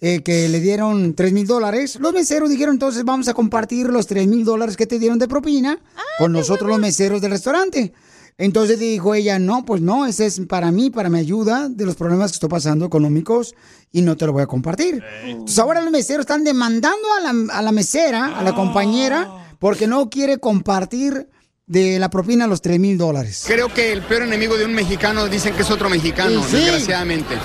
eh, 0.00 0.22
que 0.22 0.48
le 0.48 0.60
dieron 0.60 1.14
3 1.14 1.32
mil 1.32 1.46
dólares, 1.46 1.98
los 2.00 2.12
meseros 2.12 2.50
dijeron 2.50 2.74
entonces 2.74 3.04
vamos 3.04 3.28
a 3.28 3.34
compartir 3.34 3.88
los 3.88 4.06
3 4.06 4.26
mil 4.26 4.44
dólares 4.44 4.76
que 4.76 4.86
te 4.86 4.98
dieron 4.98 5.18
de 5.18 5.28
propina 5.28 5.80
con 6.18 6.32
nosotros 6.32 6.68
los 6.68 6.78
meseros 6.78 7.20
del 7.20 7.32
restaurante. 7.32 7.92
Entonces 8.36 8.78
dijo 8.78 9.14
ella, 9.14 9.40
no, 9.40 9.64
pues 9.64 9.80
no, 9.80 10.06
ese 10.06 10.26
es 10.26 10.40
para 10.48 10.70
mí, 10.70 10.90
para 10.90 11.08
mi 11.08 11.18
ayuda 11.18 11.68
de 11.68 11.84
los 11.84 11.96
problemas 11.96 12.30
que 12.30 12.36
estoy 12.36 12.48
pasando 12.48 12.84
económicos 12.84 13.54
y 13.90 14.02
no 14.02 14.16
te 14.16 14.26
lo 14.26 14.32
voy 14.32 14.42
a 14.42 14.46
compartir. 14.46 15.02
Entonces 15.24 15.58
ahora 15.58 15.82
los 15.82 15.90
meseros 15.90 16.22
están 16.22 16.44
demandando 16.44 17.06
a 17.18 17.32
la, 17.32 17.54
a 17.54 17.62
la 17.62 17.72
mesera, 17.72 18.38
a 18.38 18.42
la 18.44 18.54
compañera, 18.54 19.56
porque 19.58 19.88
no 19.88 20.08
quiere 20.10 20.38
compartir 20.38 21.28
de 21.68 21.98
la 21.98 22.08
propina 22.10 22.46
los 22.46 22.60
3 22.62 22.80
mil 22.80 22.98
dólares. 22.98 23.44
Creo 23.46 23.72
que 23.72 23.92
el 23.92 24.02
peor 24.02 24.22
enemigo 24.22 24.56
de 24.56 24.64
un 24.64 24.72
mexicano 24.74 25.28
dicen 25.28 25.54
que 25.54 25.62
es 25.62 25.70
otro 25.70 25.88
mexicano, 25.90 26.42
Sí. 26.42 26.56
desgraciadamente. 26.56 27.36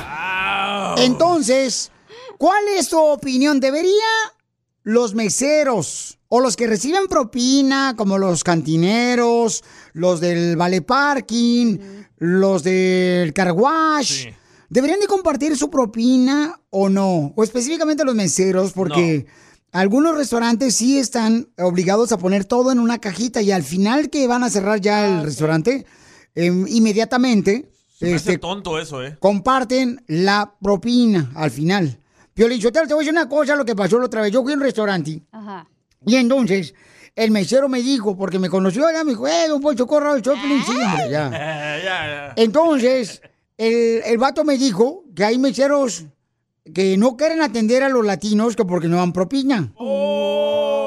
Entonces, 0.97 1.91
¿cuál 2.37 2.63
es 2.77 2.89
tu 2.89 2.97
opinión? 2.99 3.59
¿Debería 3.59 3.91
los 4.83 5.13
meseros 5.13 6.19
o 6.29 6.39
los 6.39 6.55
que 6.55 6.67
reciben 6.67 7.07
propina, 7.07 7.95
como 7.97 8.17
los 8.17 8.43
cantineros, 8.43 9.63
los 9.93 10.19
del 10.19 10.55
vale 10.55 10.81
parking, 10.81 11.77
los 12.17 12.63
del 12.63 13.33
car 13.33 13.51
wash, 13.51 14.27
deberían 14.69 14.99
de 14.99 15.07
compartir 15.07 15.57
su 15.57 15.69
propina 15.69 16.59
o 16.69 16.89
no? 16.89 17.33
O 17.35 17.43
específicamente 17.43 18.03
los 18.05 18.15
meseros, 18.15 18.71
porque 18.73 19.25
algunos 19.73 20.15
restaurantes 20.15 20.75
sí 20.75 20.99
están 20.99 21.49
obligados 21.57 22.11
a 22.11 22.17
poner 22.19 22.45
todo 22.45 22.71
en 22.71 22.79
una 22.79 22.99
cajita 22.99 23.41
y 23.41 23.51
al 23.51 23.63
final 23.63 24.09
que 24.11 24.27
van 24.27 24.43
a 24.43 24.49
cerrar 24.49 24.79
ya 24.79 25.07
el 25.07 25.23
restaurante, 25.23 25.85
em, 26.35 26.65
inmediatamente... 26.67 27.69
Me 27.99 28.09
hace 28.09 28.33
este, 28.33 28.37
tonto 28.37 28.79
eso, 28.79 29.03
¿eh? 29.03 29.17
comparten 29.19 30.03
la 30.07 30.55
propina 30.61 31.31
al 31.35 31.49
final. 31.51 31.99
Piolín, 32.33 32.61
Sotelo, 32.61 32.87
te 32.87 32.93
voy 32.93 33.03
a 33.03 33.05
decir 33.05 33.13
una 33.19 33.27
cosa, 33.29 33.55
lo 33.55 33.65
que 33.65 33.75
pasó 33.75 33.97
la 33.97 34.05
otra 34.05 34.21
vez. 34.21 34.31
Yo 34.31 34.43
fui 34.43 34.53
a 34.53 34.55
un 34.55 34.61
restaurante 34.61 35.23
Ajá. 35.31 35.67
y 36.05 36.15
entonces 36.15 36.73
el 37.15 37.31
mesero 37.31 37.67
me 37.67 37.81
dijo, 37.81 38.15
porque 38.15 38.39
me 38.39 38.49
conoció, 38.49 38.83
ya 38.91 39.03
me 39.03 39.11
dijo, 39.11 39.27
eh, 39.27 39.47
don 39.47 39.61
Poncho, 39.61 39.87
corra, 39.87 40.17
yo, 40.19 40.33
Piolín, 40.33 40.63
sí, 40.63 40.71
hombre, 40.71 41.09
ya. 41.09 41.29
ya, 41.83 41.83
ya. 41.83 42.33
Entonces, 42.35 43.21
el, 43.57 44.01
el 44.05 44.17
vato 44.19 44.43
me 44.43 44.57
dijo 44.57 45.03
que 45.15 45.23
hay 45.23 45.39
meseros 45.39 46.05
que 46.71 46.97
no 46.97 47.17
quieren 47.17 47.41
atender 47.41 47.83
a 47.83 47.89
los 47.89 48.05
latinos 48.05 48.55
que 48.55 48.65
porque 48.65 48.87
no 48.87 48.97
dan 48.97 49.11
propina. 49.13 49.73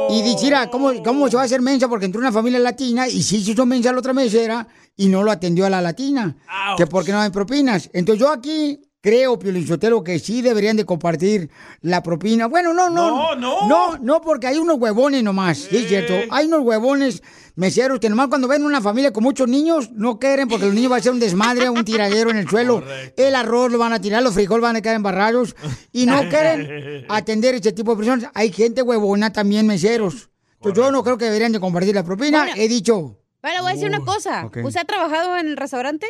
Y 0.08 0.22
dice, 0.22 0.44
mira, 0.44 0.70
¿cómo, 0.70 0.92
¿cómo 1.02 1.28
se 1.28 1.36
va 1.36 1.42
a 1.42 1.46
hacer 1.46 1.60
mensa? 1.60 1.88
Porque 1.88 2.06
entró 2.06 2.20
una 2.20 2.32
familia 2.32 2.58
latina 2.60 3.08
y 3.08 3.22
sí 3.22 3.42
se 3.42 3.50
hizo 3.50 3.66
mensa 3.66 3.90
a 3.90 3.92
la 3.92 3.98
otra 3.98 4.12
mesera 4.12 4.66
y 4.96 5.08
no 5.08 5.22
lo 5.22 5.30
atendió 5.30 5.66
a 5.66 5.70
la 5.70 5.80
latina. 5.82 6.36
Que 6.76 6.86
porque 6.86 7.12
no 7.12 7.20
hay 7.20 7.30
propinas. 7.30 7.90
Entonces 7.92 8.20
yo 8.20 8.30
aquí 8.30 8.80
creo, 9.06 9.38
Piolinsotelo, 9.38 10.02
que 10.02 10.18
sí 10.18 10.42
deberían 10.42 10.76
de 10.76 10.84
compartir 10.84 11.48
la 11.80 12.02
propina. 12.02 12.46
Bueno, 12.48 12.74
no, 12.74 12.90
no. 12.90 13.08
No, 13.08 13.36
no. 13.36 13.68
No, 13.68 13.98
no, 13.98 14.20
porque 14.20 14.48
hay 14.48 14.58
unos 14.58 14.78
huevones 14.80 15.22
nomás. 15.22 15.58
Sí, 15.58 15.76
es 15.76 15.86
cierto. 15.86 16.12
Hay 16.32 16.46
unos 16.46 16.62
huevones 16.62 17.22
meseros 17.54 18.00
que 18.00 18.10
nomás 18.10 18.26
cuando 18.26 18.48
ven 18.48 18.64
una 18.64 18.80
familia 18.80 19.12
con 19.12 19.22
muchos 19.22 19.46
niños 19.46 19.92
no 19.92 20.18
quieren 20.18 20.48
porque 20.48 20.64
los 20.66 20.74
niños 20.74 20.90
van 20.90 20.98
a 20.98 21.02
ser 21.04 21.12
un 21.12 21.20
desmadre, 21.20 21.70
un 21.70 21.84
tiradero 21.84 22.30
en 22.30 22.36
el 22.36 22.48
suelo. 22.48 22.82
El 23.16 23.36
arroz 23.36 23.70
lo 23.70 23.78
van 23.78 23.92
a 23.92 24.00
tirar, 24.00 24.24
los 24.24 24.34
frijoles 24.34 24.62
van 24.62 24.74
a 24.74 24.80
quedar 24.82 24.96
embarrados 24.96 25.54
y 25.92 26.06
no 26.06 26.18
quieren 26.28 27.06
atender 27.08 27.54
ese 27.54 27.70
tipo 27.70 27.92
de 27.92 27.98
personas. 27.98 28.28
Hay 28.34 28.50
gente 28.50 28.82
huevona 28.82 29.32
también 29.32 29.68
meseros. 29.68 30.30
Entonces, 30.56 30.82
yo 30.82 30.90
no 30.90 31.04
creo 31.04 31.16
que 31.16 31.26
deberían 31.26 31.52
de 31.52 31.60
compartir 31.60 31.94
la 31.94 32.02
propina. 32.02 32.40
Bueno. 32.40 32.54
He 32.56 32.66
dicho, 32.66 33.20
Pero 33.40 33.62
voy 33.62 33.70
a 33.70 33.74
decir 33.74 33.88
una 33.88 34.00
cosa. 34.00 34.46
ok. 34.46 34.58
¿Usted 34.64 34.80
ha 34.80 34.84
trabajado 34.84 35.36
en 35.36 35.46
el 35.46 35.56
restaurante? 35.56 36.08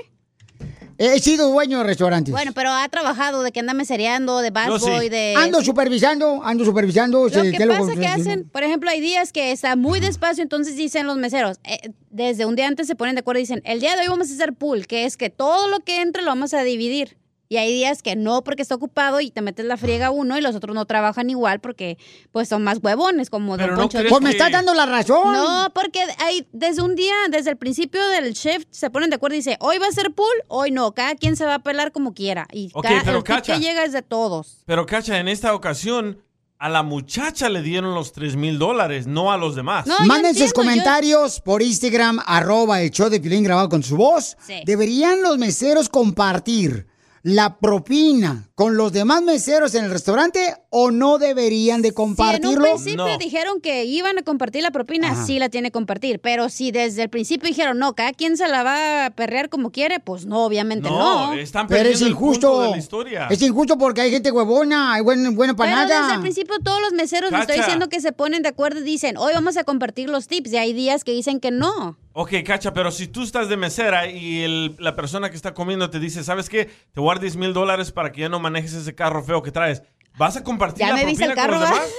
He 0.99 1.19
sido 1.21 1.51
dueño 1.51 1.79
de 1.79 1.85
restaurantes. 1.85 2.33
Bueno, 2.33 2.53
pero 2.53 2.71
ha 2.71 2.89
trabajado 2.89 3.43
de 3.43 3.53
que 3.53 3.61
anda 3.61 3.75
mesereando, 3.75 4.39
de 4.41 4.51
busboy, 4.51 5.09
de... 5.09 5.35
Ando 5.37 5.63
supervisando, 5.63 6.43
ando 6.43 6.65
supervisando. 6.65 7.25
Lo 7.25 7.43
que 7.43 7.53
¿qué 7.53 7.67
pasa 7.67 7.95
que 7.95 8.07
hacen, 8.07 8.49
por 8.49 8.63
ejemplo, 8.63 8.91
hay 8.91 9.01
días 9.01 9.33
que 9.33 9.53
está 9.53 9.77
muy 9.77 10.01
despacio, 10.01 10.43
entonces 10.43 10.77
dicen 10.77 11.07
los 11.07 11.17
meseros, 11.17 11.59
eh, 11.65 11.93
desde 12.11 12.47
un 12.47 12.57
día 12.57 12.67
antes 12.67 12.87
se 12.87 12.95
ponen 12.95 13.15
de 13.15 13.21
acuerdo 13.21 13.41
y 13.41 13.43
dicen, 13.43 13.63
el 13.65 13.81
día 13.81 13.95
de 13.97 14.03
hoy 14.03 14.09
vamos 14.09 14.31
a 14.31 14.35
hacer 14.35 14.55
pool, 14.55 14.87
que 14.87 15.05
es 15.05 15.17
que 15.17 15.31
todo 15.31 15.69
lo 15.69 15.81
que 15.81 16.01
entre 16.01 16.23
lo 16.23 16.29
vamos 16.29 16.55
a 16.55 16.63
dividir. 16.63 17.17
Y 17.49 17.59
hay 17.59 17.73
días 17.73 18.03
que 18.03 18.17
no 18.17 18.43
porque 18.43 18.63
está 18.63 18.75
ocupado 18.75 19.21
y 19.21 19.31
te 19.31 19.41
metes 19.41 19.65
la 19.67 19.77
friega 19.77 20.11
uno 20.11 20.37
y 20.37 20.41
los 20.41 20.57
otros 20.57 20.75
no 20.75 20.85
trabajan 20.85 21.31
igual 21.31 21.61
porque 21.61 21.97
pues 22.33 22.49
son 22.49 22.65
más 22.65 22.79
huevones 22.83 23.31
como 23.31 23.57
Don 23.57 23.75
Poncho. 23.77 23.99
Pues 24.09 24.23
me 24.23 24.31
estás 24.31 24.51
dando 24.51 24.75
la 24.75 24.87
razón. 24.87 25.33
No, 25.33 25.71
porque 25.75 26.01
hay 26.19 26.47
desde 26.53 26.83
un 26.83 26.97
día, 26.97 27.15
desde 27.31 27.51
el 27.51 27.57
principio 27.57 28.07
del 28.09 28.33
shift 28.33 28.67
se 28.71 28.91
ponen 28.91 29.11
de 29.11 29.17
acuerdo 29.17 29.35
y 29.35 29.39
dice, 29.39 29.57
hoy 29.61 29.79
va 29.79 29.87
a 29.87 29.93
ser 29.93 30.13
pool, 30.13 30.27
hoy 30.49 30.71
no, 30.71 30.93
cada 30.93 31.15
quien 31.15 31.37
se 31.37 31.45
va 31.45 31.55
a 31.55 31.59
pelar 31.61 31.93
como 31.93 32.15
quiera. 32.15 32.47
Y 32.53 32.71
Ok, 32.75 32.83
cada, 32.85 33.03
pero 33.03 33.19
el 33.19 33.25
tip 33.25 33.35
cacha. 33.37 33.55
que 33.55 33.61
llega 33.61 33.85
es 33.85 33.93
de 33.93 34.03
todos. 34.03 34.63
Pero, 34.67 34.85
Cacha, 34.87 35.19
en 35.19 35.29
esta 35.29 35.55
ocasión, 35.55 36.23
a 36.59 36.69
la 36.69 36.83
muchacha 36.83 37.49
le 37.49 37.63
dieron 37.63 37.95
los 37.95 38.13
3 38.13 38.35
mil 38.37 38.59
dólares, 38.59 39.07
no 39.07 39.31
a 39.31 39.37
los 39.37 39.55
demás. 39.55 39.87
Manden 40.07 40.35
sus 40.35 40.53
comentarios 40.53 41.41
por 41.41 41.63
Instagram, 41.63 42.21
arroba 42.27 42.81
el 42.83 42.91
show 42.91 43.09
de 43.09 43.21
Piolín 43.21 43.45
grabado 43.45 43.69
con 43.69 43.83
su 43.83 43.97
voz. 43.97 44.37
Sí. 44.47 44.63
¿Deberían 44.65 45.23
los 45.23 45.39
meseros 45.39 45.89
compartir 45.89 46.87
la 47.29 47.59
propina 47.59 48.49
con 48.55 48.77
los 48.77 48.93
demás 48.93 49.21
meseros 49.21 49.75
en 49.75 49.85
el 49.85 49.91
restaurante 49.91 50.55
o 50.71 50.93
no 50.93 51.19
deberían 51.19 51.83
de 51.83 51.89
Si 51.89 51.91
en 51.91 51.95
compartirlo? 51.97 52.51
un 52.53 52.63
principio 52.63 53.19
dijeron 53.19 53.61
que 53.61 53.85
iban 53.85 54.17
a 54.19 54.23
compartir 54.23 54.63
la 54.63 54.71
propina, 54.71 55.11
Ajá. 55.11 55.27
sí 55.27 55.41
la 55.41 55.49
tiene 55.49 55.69
que 55.71 55.73
compartir. 55.73 56.21
Pero 56.21 56.49
si 56.51 56.71
desde 56.71 57.03
el 57.03 57.09
principio 57.11 57.49
dijeron, 57.49 57.81
no, 57.81 57.95
cada 57.97 58.13
quien 58.13 58.37
se 58.37 58.47
la 58.47 58.63
va 58.63 59.07
a 59.07 59.11
perrear 59.11 59.49
como 59.49 59.73
quiere, 59.73 59.99
pues 59.99 60.25
no, 60.25 60.45
obviamente 60.45 60.89
no. 60.89 61.27
No, 61.27 61.35
están 61.35 61.67
Pero 61.67 61.81
es 61.89 61.99
perdiendo 61.99 62.07
el 62.07 62.13
punto 62.15 62.27
injusto. 62.47 62.63
de 62.63 62.71
la 62.71 62.79
historia. 62.79 63.27
Es 63.29 63.43
injusto 63.43 63.77
porque 63.77 64.03
hay 64.03 64.13
gente 64.13 64.31
huevona, 64.31 64.93
hay 64.95 65.03
buen, 65.03 65.35
buena 65.35 65.57
para 65.57 65.85
Pero 65.85 66.01
desde 66.03 66.15
el 66.15 66.21
principio 66.21 66.55
todos 66.63 66.81
los 66.81 66.93
meseros, 66.93 67.33
le 67.33 67.39
estoy 67.41 67.57
Cacha. 67.57 67.67
diciendo 67.67 67.89
que 67.89 68.01
se 68.01 68.13
ponen 68.13 68.45
de 68.45 68.51
acuerdo 68.51 68.79
y 68.79 68.85
dicen, 68.85 69.17
hoy 69.17 69.33
vamos 69.35 69.57
a 69.57 69.65
compartir 69.65 70.09
los 70.09 70.29
tips. 70.29 70.53
Y 70.53 70.59
hay 70.59 70.73
días 70.73 71.03
que 71.03 71.11
dicen 71.11 71.41
que 71.41 71.51
no. 71.51 71.99
Ok, 72.19 72.33
Cacha, 72.47 72.73
pero 72.73 72.91
si 72.91 73.09
tú 73.09 73.23
estás 73.23 73.51
de 73.51 73.59
mesera 73.59 74.11
y 74.11 74.43
el- 74.43 74.75
la 74.79 74.97
persona 74.97 75.29
que 75.29 75.37
está 75.37 75.53
comiendo 75.53 75.91
te 75.91 76.01
dice, 76.01 76.25
¿sabes 76.25 76.49
qué? 76.49 76.65
Te 76.95 77.01
10 77.21 77.37
mil 77.37 77.53
dólares 77.53 77.93
para 77.93 78.11
que 78.11 78.23
ya 78.23 78.31
no 78.31 78.41
manejes 78.41 78.73
ese 78.73 78.95
carro 78.95 79.23
feo 79.23 79.43
que 79.43 79.51
traes. 79.53 79.83
¿Vas 80.17 80.35
a 80.39 80.43
compartir 80.43 80.81
Ya 80.81 80.89
la 80.89 80.95
me 80.95 81.05
viste 81.05 81.27
propina 81.27 81.43
el 81.45 81.51
con 81.51 81.61
los 81.61 81.69
carro, 81.69 81.77
demás? 81.77 81.95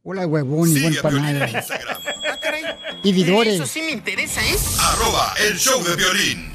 Hola, 0.03 0.27
huevón, 0.27 0.69
y 0.69 0.81
buen 0.81 0.93
Piolín 0.93 1.03
panada. 1.03 1.51
Instagram. 1.51 1.97
Y 3.03 3.13
vidores. 3.13 3.55
Eso 3.55 3.67
sí 3.67 3.81
me 3.83 3.91
interesa, 3.93 4.41
¿eh? 4.43 4.55
Arroba 4.81 5.35
el 5.47 5.59
show 5.59 5.83
de 5.83 5.97
violín. 5.97 6.55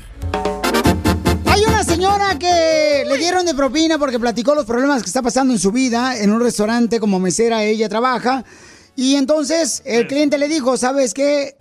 Hay 1.45 1.63
una 1.63 1.84
señora 1.84 2.39
que 2.39 3.03
le 3.08 3.17
dieron 3.17 3.45
de 3.45 3.53
propina 3.53 3.99
porque 3.99 4.19
platicó 4.19 4.55
los 4.55 4.65
problemas 4.65 5.03
que 5.03 5.08
está 5.08 5.21
pasando 5.21 5.53
en 5.53 5.60
su 5.60 5.71
vida 5.71 6.17
en 6.17 6.32
un 6.32 6.41
restaurante 6.41 6.99
como 6.99 7.19
mesera 7.19 7.63
ella 7.63 7.88
trabaja 7.88 8.43
y 8.99 9.15
entonces 9.15 9.81
el 9.85 10.07
cliente 10.07 10.38
le 10.38 10.49
dijo, 10.49 10.75
¿sabes 10.75 11.13
qué? 11.13 11.55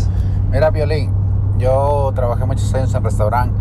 Mira, 0.51 0.71
Violín, 0.71 1.13
yo 1.59 2.11
trabajé 2.15 2.47
muchos 2.47 2.73
años 2.75 2.95
en 2.95 3.05
restaurante 3.05 3.61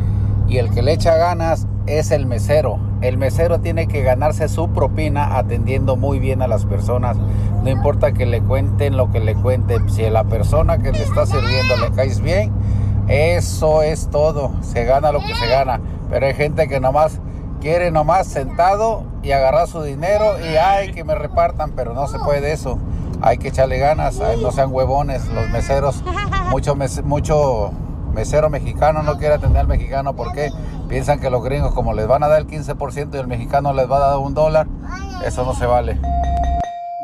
y 0.52 0.58
el 0.58 0.70
que 0.70 0.82
le 0.82 0.92
echa 0.92 1.16
ganas 1.16 1.66
es 1.88 2.12
el 2.12 2.26
mesero. 2.26 2.78
El 3.00 3.18
mesero 3.18 3.62
tiene 3.62 3.88
que 3.88 4.02
ganarse 4.02 4.50
su 4.50 4.70
propina 4.70 5.38
atendiendo 5.38 5.96
muy 5.96 6.20
bien 6.20 6.42
a 6.42 6.48
las 6.48 6.66
personas. 6.66 7.16
No 7.64 7.70
importa 7.70 8.12
que 8.12 8.26
le 8.26 8.42
cuenten 8.42 8.98
lo 8.98 9.10
que 9.12 9.22
le 9.22 9.34
cuenten. 9.34 9.90
Si 9.90 10.04
a 10.04 10.12
la 10.12 10.26
persona 10.26 10.80
que 10.80 10.92
le 10.92 11.04
está 11.04 11.26
sirviendo 11.26 11.78
le 11.78 11.92
caes 11.96 12.20
bien, 12.20 12.52
eso 13.08 13.82
es 13.82 14.10
todo. 14.10 14.52
Se 14.62 14.84
gana 14.84 15.14
lo 15.14 15.22
que 15.22 15.34
se 15.36 15.48
gana. 15.48 15.80
Pero 16.10 16.26
hay 16.26 16.34
gente 16.34 16.68
que 16.68 16.82
nomás 16.82 17.22
quiere 17.62 17.90
nomás 17.90 18.28
sentado 18.28 19.06
y 19.24 19.32
agarrar 19.32 19.70
su 19.70 19.82
dinero 19.84 20.34
y 20.38 20.58
ay 20.58 20.92
que 20.92 21.06
me 21.06 21.16
repartan, 21.16 21.72
pero 21.78 21.94
no 21.94 22.10
se 22.10 22.20
puede 22.20 22.52
eso. 22.52 22.78
hay 23.22 23.38
que 23.38 23.50
echarle 23.50 23.78
ganas, 23.78 24.20
no 24.42 24.52
sean 24.52 24.74
huevones 24.74 25.26
los 25.30 25.50
meseros. 25.50 26.04
Mucho, 26.52 26.76
mucho 27.06 27.72
mesero 28.12 28.50
mexicano 28.50 29.04
no 29.04 29.18
quiere 29.18 29.36
atender 29.36 29.62
al 29.62 29.68
mexicano 29.68 30.16
porque 30.16 30.50
piensan 30.90 31.20
que 31.20 31.30
los 31.30 31.44
gringos 31.44 31.74
como 31.74 31.94
les 31.94 32.08
van 32.08 32.24
a 32.24 32.28
dar 32.28 32.42
el 32.42 32.48
15% 32.48 33.16
y 33.16 33.18
el 33.18 33.28
mexicano 33.28 33.74
les 33.74 33.90
va 33.90 33.98
a 33.98 34.10
dar 34.12 34.18
un 34.18 34.34
dólar, 34.34 34.68
eso 35.26 35.44
no 35.46 35.54
se 35.54 35.66
vale. 35.66 36.00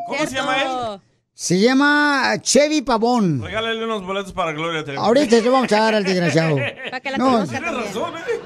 ¿Cómo 0.07 0.19
se 0.25 0.35
llama 0.35 0.57
él? 0.61 1.01
Se 1.33 1.59
llama 1.59 2.33
Chevy 2.41 2.81
Pavón. 2.81 3.43
Regálale 3.43 3.83
unos 3.83 4.03
boletos 4.03 4.33
para 4.33 4.53
Gloria 4.53 4.83
Trevi. 4.83 4.97
Ahorita 4.99 5.35
le 5.35 5.49
vamos 5.49 5.71
a 5.71 5.79
dar 5.79 5.93
al 5.95 6.03
desgraciado. 6.03 6.55
Para 6.85 6.99
que 6.99 7.11
la 7.11 7.17
No. 7.17 7.37
razón, 7.39 7.55
¿eh? 7.55 8.41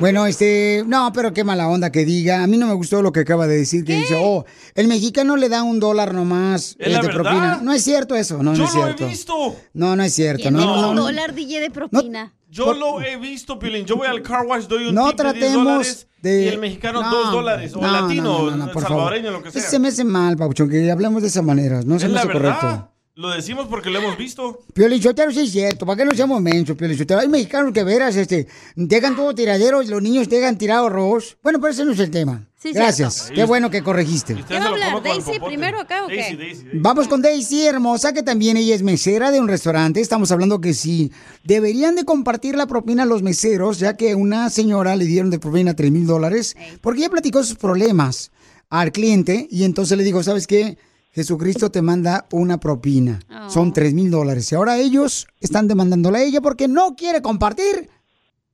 Bueno, 0.00 0.26
este, 0.26 0.84
no, 0.86 1.10
pero 1.14 1.32
qué 1.32 1.42
mala 1.44 1.68
onda 1.68 1.90
que 1.90 2.04
diga. 2.04 2.42
A 2.42 2.46
mí 2.46 2.56
no 2.56 2.66
me 2.66 2.74
gustó 2.74 3.02
lo 3.02 3.12
que 3.12 3.20
acaba 3.20 3.46
de 3.46 3.56
decir, 3.58 3.84
que 3.84 3.96
dice, 3.96 4.16
oh, 4.20 4.44
el 4.74 4.88
mexicano 4.88 5.36
le 5.36 5.48
da 5.48 5.62
un 5.62 5.80
dólar 5.80 6.12
nomás 6.14 6.76
¿Es 6.78 6.86
eh, 6.88 6.90
la 6.90 7.00
de 7.00 7.06
verdad? 7.08 7.22
propina. 7.22 7.60
No 7.62 7.72
es 7.72 7.82
cierto 7.82 8.14
eso, 8.14 8.42
no, 8.42 8.52
Yo 8.54 8.58
no 8.62 8.64
es 8.68 8.74
lo 8.74 8.80
he 8.80 8.84
cierto. 8.84 9.06
visto. 9.08 9.56
No, 9.72 9.96
no 9.96 10.02
es 10.02 10.12
cierto. 10.14 10.42
¿Quién 10.42 10.54
No, 10.54 10.60
no, 10.82 10.90
un 10.90 10.96
no. 10.96 11.02
dólar 11.04 11.34
DJ 11.34 11.60
de 11.60 11.70
propina? 11.70 12.32
Yo 12.48 12.72
lo 12.74 13.00
he 13.02 13.16
visto, 13.16 13.58
Pilín. 13.58 13.84
Yo 13.86 13.96
voy 13.96 14.06
al 14.06 14.22
car 14.22 14.46
wash, 14.46 14.64
doy 14.66 14.86
un 14.88 14.94
No 14.94 15.08
tip 15.08 15.18
de 15.18 15.24
10 15.24 15.32
tratemos 15.40 15.64
dólares 15.64 16.06
de... 16.22 16.44
y 16.44 16.48
el 16.48 16.58
mexicano 16.58 17.02
No, 17.02 17.10
dos 17.10 17.32
dólares. 17.32 17.74
O 17.74 17.80
no, 17.80 17.86
el 17.86 17.92
no, 17.92 18.00
latino, 18.02 18.22
no, 18.24 18.50
no, 18.50 18.56
no, 18.56 18.64
el 18.66 18.70
por 18.70 18.82
salvadoreño, 18.82 19.24
favor. 19.26 19.38
lo 19.40 19.44
que 19.44 19.50
sea. 19.50 19.60
Eso 19.62 19.70
se 19.70 19.78
me 19.78 19.88
hace 19.88 20.04
mal, 20.04 20.36
Pauchón, 20.36 20.68
que 20.70 20.90
hablemos 20.90 21.22
de 21.22 21.28
esa 21.28 21.42
manera. 21.42 21.80
No 21.84 21.98
se 21.98 22.06
es 22.06 22.12
me 22.12 22.18
hace 22.18 22.28
correcto. 22.32 22.90
Lo 23.18 23.30
decimos 23.30 23.66
porque 23.70 23.88
lo 23.88 23.98
hemos 23.98 24.18
visto. 24.18 24.60
Piolichotero 24.74 25.32
sí 25.32 25.40
es 25.40 25.50
cierto, 25.50 25.86
¿para 25.86 25.96
qué 25.96 26.04
no 26.04 26.12
seamos 26.14 26.42
mensos, 26.42 26.76
Piolichotero? 26.76 27.18
Hay 27.18 27.28
mexicanos 27.28 27.72
que 27.72 27.82
veras, 27.82 28.14
este, 28.14 28.46
dejan 28.74 29.16
todo 29.16 29.34
tiradero 29.34 29.82
y 29.82 29.86
los 29.86 30.02
niños 30.02 30.28
dejan 30.28 30.58
tirado 30.58 30.88
arroz. 30.88 31.38
Bueno, 31.42 31.58
pero 31.58 31.72
ese 31.72 31.86
no 31.86 31.92
es 31.92 31.98
el 31.98 32.10
tema. 32.10 32.46
Sí, 32.58 32.72
Gracias, 32.74 33.14
cierto. 33.14 33.34
qué 33.34 33.44
bueno 33.44 33.70
que 33.70 33.82
corregiste. 33.82 34.34
¿Qué 34.46 34.58
va 34.58 34.66
a 34.66 34.68
hablar? 34.68 35.02
¿Daisy 35.02 35.40
primero 35.40 35.80
acá 35.80 36.04
o 36.04 36.08
qué? 36.08 36.58
Vamos 36.74 37.08
con 37.08 37.22
Daisy, 37.22 37.66
hermosa, 37.66 38.12
que 38.12 38.22
también 38.22 38.58
ella 38.58 38.74
es 38.74 38.82
mesera 38.82 39.30
de 39.30 39.40
un 39.40 39.48
restaurante. 39.48 40.02
Estamos 40.02 40.30
hablando 40.30 40.60
que 40.60 40.74
sí, 40.74 41.10
deberían 41.42 41.94
de 41.94 42.04
compartir 42.04 42.54
la 42.54 42.66
propina 42.66 43.04
a 43.04 43.06
los 43.06 43.22
meseros, 43.22 43.78
ya 43.78 43.96
que 43.96 44.14
una 44.14 44.50
señora 44.50 44.94
le 44.94 45.06
dieron 45.06 45.30
de 45.30 45.38
propina 45.38 45.74
3 45.74 45.90
mil 45.90 46.06
dólares, 46.06 46.54
porque 46.82 47.00
ella 47.00 47.08
platicó 47.08 47.42
sus 47.42 47.56
problemas 47.56 48.30
al 48.68 48.92
cliente 48.92 49.48
y 49.50 49.64
entonces 49.64 49.96
le 49.96 50.04
dijo, 50.04 50.22
¿sabes 50.22 50.46
qué? 50.46 50.76
Jesucristo 51.16 51.70
te 51.70 51.80
manda 51.80 52.26
una 52.30 52.60
propina. 52.60 53.20
Son 53.48 53.72
3 53.72 53.94
mil 53.94 54.10
dólares. 54.10 54.52
Y 54.52 54.54
ahora 54.54 54.76
ellos 54.76 55.26
están 55.40 55.66
demandándola 55.66 56.18
a 56.18 56.22
ella 56.22 56.42
porque 56.42 56.68
no 56.68 56.94
quiere 56.94 57.22
compartir 57.22 57.88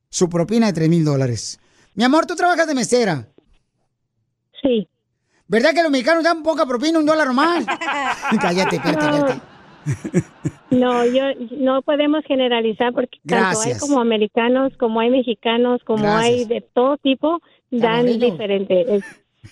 su 0.09 0.29
propina 0.29 0.67
de 0.69 0.73
3 0.73 0.89
mil 0.89 1.05
dólares. 1.05 1.59
Mi 1.97 2.05
amor, 2.05 2.25
tú 2.25 2.37
trabajas 2.37 2.69
de 2.69 2.77
mesera. 2.77 3.27
Sí. 4.63 4.87
¿Verdad 5.49 5.75
que 5.75 5.83
los 5.83 5.91
mexicanos 5.91 6.23
dan 6.23 6.45
poca 6.45 6.65
propina, 6.65 7.01
un 7.01 7.05
dólar 7.05 7.33
más? 7.33 7.67
cállate, 8.41 8.79
cállate, 8.79 8.97
cállate. 8.97 9.41
No, 10.71 11.05
yo 11.05 11.25
no 11.59 11.83
podemos 11.83 12.25
generalizar 12.29 12.93
porque 12.95 13.19
tanto 13.27 13.45
hay 13.45 13.55
Gracias. 13.55 13.81
como 13.81 14.01
americanos, 14.01 14.73
como 14.79 15.01
hay 15.01 15.11
mexicanos, 15.11 15.81
como 15.85 16.05
Gracias. 16.05 16.25
hay 16.25 16.45
de 16.45 16.61
todo 16.61 16.97
tipo, 16.99 17.41
dan 17.73 18.07
diferente. 18.07 18.95
Es, 18.99 19.05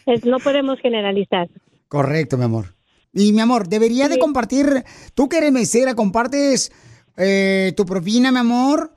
es- 0.07 0.25
no 0.25 0.39
podemos 0.39 0.79
generalizar. 0.79 1.49
Correcto, 1.89 2.39
mi 2.39 2.45
amor. 2.45 2.67
Y 3.13 3.33
mi 3.33 3.41
amor, 3.41 3.69
debería 3.69 4.09
de 4.09 4.19
compartir, 4.19 4.67
tú 5.15 5.29
que 5.29 5.39
eres 5.39 5.53
mesera, 5.53 5.95
compartes 5.95 6.71
eh, 7.17 7.73
tu 7.77 7.85
propina, 7.85 8.31
mi 8.31 8.39
amor, 8.39 8.91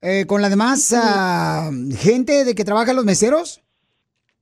eh, 0.00 0.24
con 0.26 0.40
la 0.40 0.48
demás 0.48 0.94
ah, 0.96 1.70
gente 1.98 2.44
de 2.44 2.54
que 2.54 2.64
trabaja 2.64 2.92
los 2.92 3.04
meseros. 3.04 3.62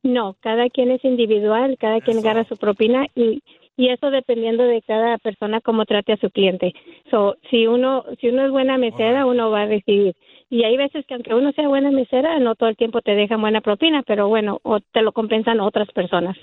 No, 0.02 0.36
cada 0.40 0.68
quien 0.68 0.90
es 0.90 1.02
individual, 1.04 1.78
cada 1.80 2.00
quien 2.02 2.18
agarra 2.18 2.44
su 2.44 2.58
propina 2.58 3.06
y, 3.14 3.42
y 3.76 3.88
eso 3.88 4.10
dependiendo 4.10 4.62
de 4.64 4.82
cada 4.82 5.16
persona 5.16 5.62
cómo 5.62 5.86
trate 5.86 6.12
a 6.12 6.18
su 6.18 6.30
cliente. 6.30 6.74
So, 7.10 7.36
si 7.50 7.66
uno 7.66 8.04
si 8.20 8.28
uno 8.28 8.44
es 8.44 8.50
buena 8.50 8.76
mesera, 8.76 9.24
uno 9.24 9.50
va 9.50 9.62
a 9.62 9.66
recibir. 9.66 10.14
Y 10.50 10.64
hay 10.64 10.76
veces 10.76 11.06
que 11.06 11.14
aunque 11.14 11.34
uno 11.34 11.52
sea 11.52 11.68
buena 11.68 11.90
mesera, 11.90 12.38
no 12.38 12.54
todo 12.54 12.68
el 12.68 12.76
tiempo 12.76 13.00
te 13.00 13.14
dejan 13.14 13.40
buena 13.40 13.62
propina, 13.62 14.02
pero 14.06 14.28
bueno, 14.28 14.60
o 14.62 14.80
te 14.80 15.00
lo 15.00 15.12
compensan 15.12 15.60
otras 15.60 15.88
personas. 15.92 16.36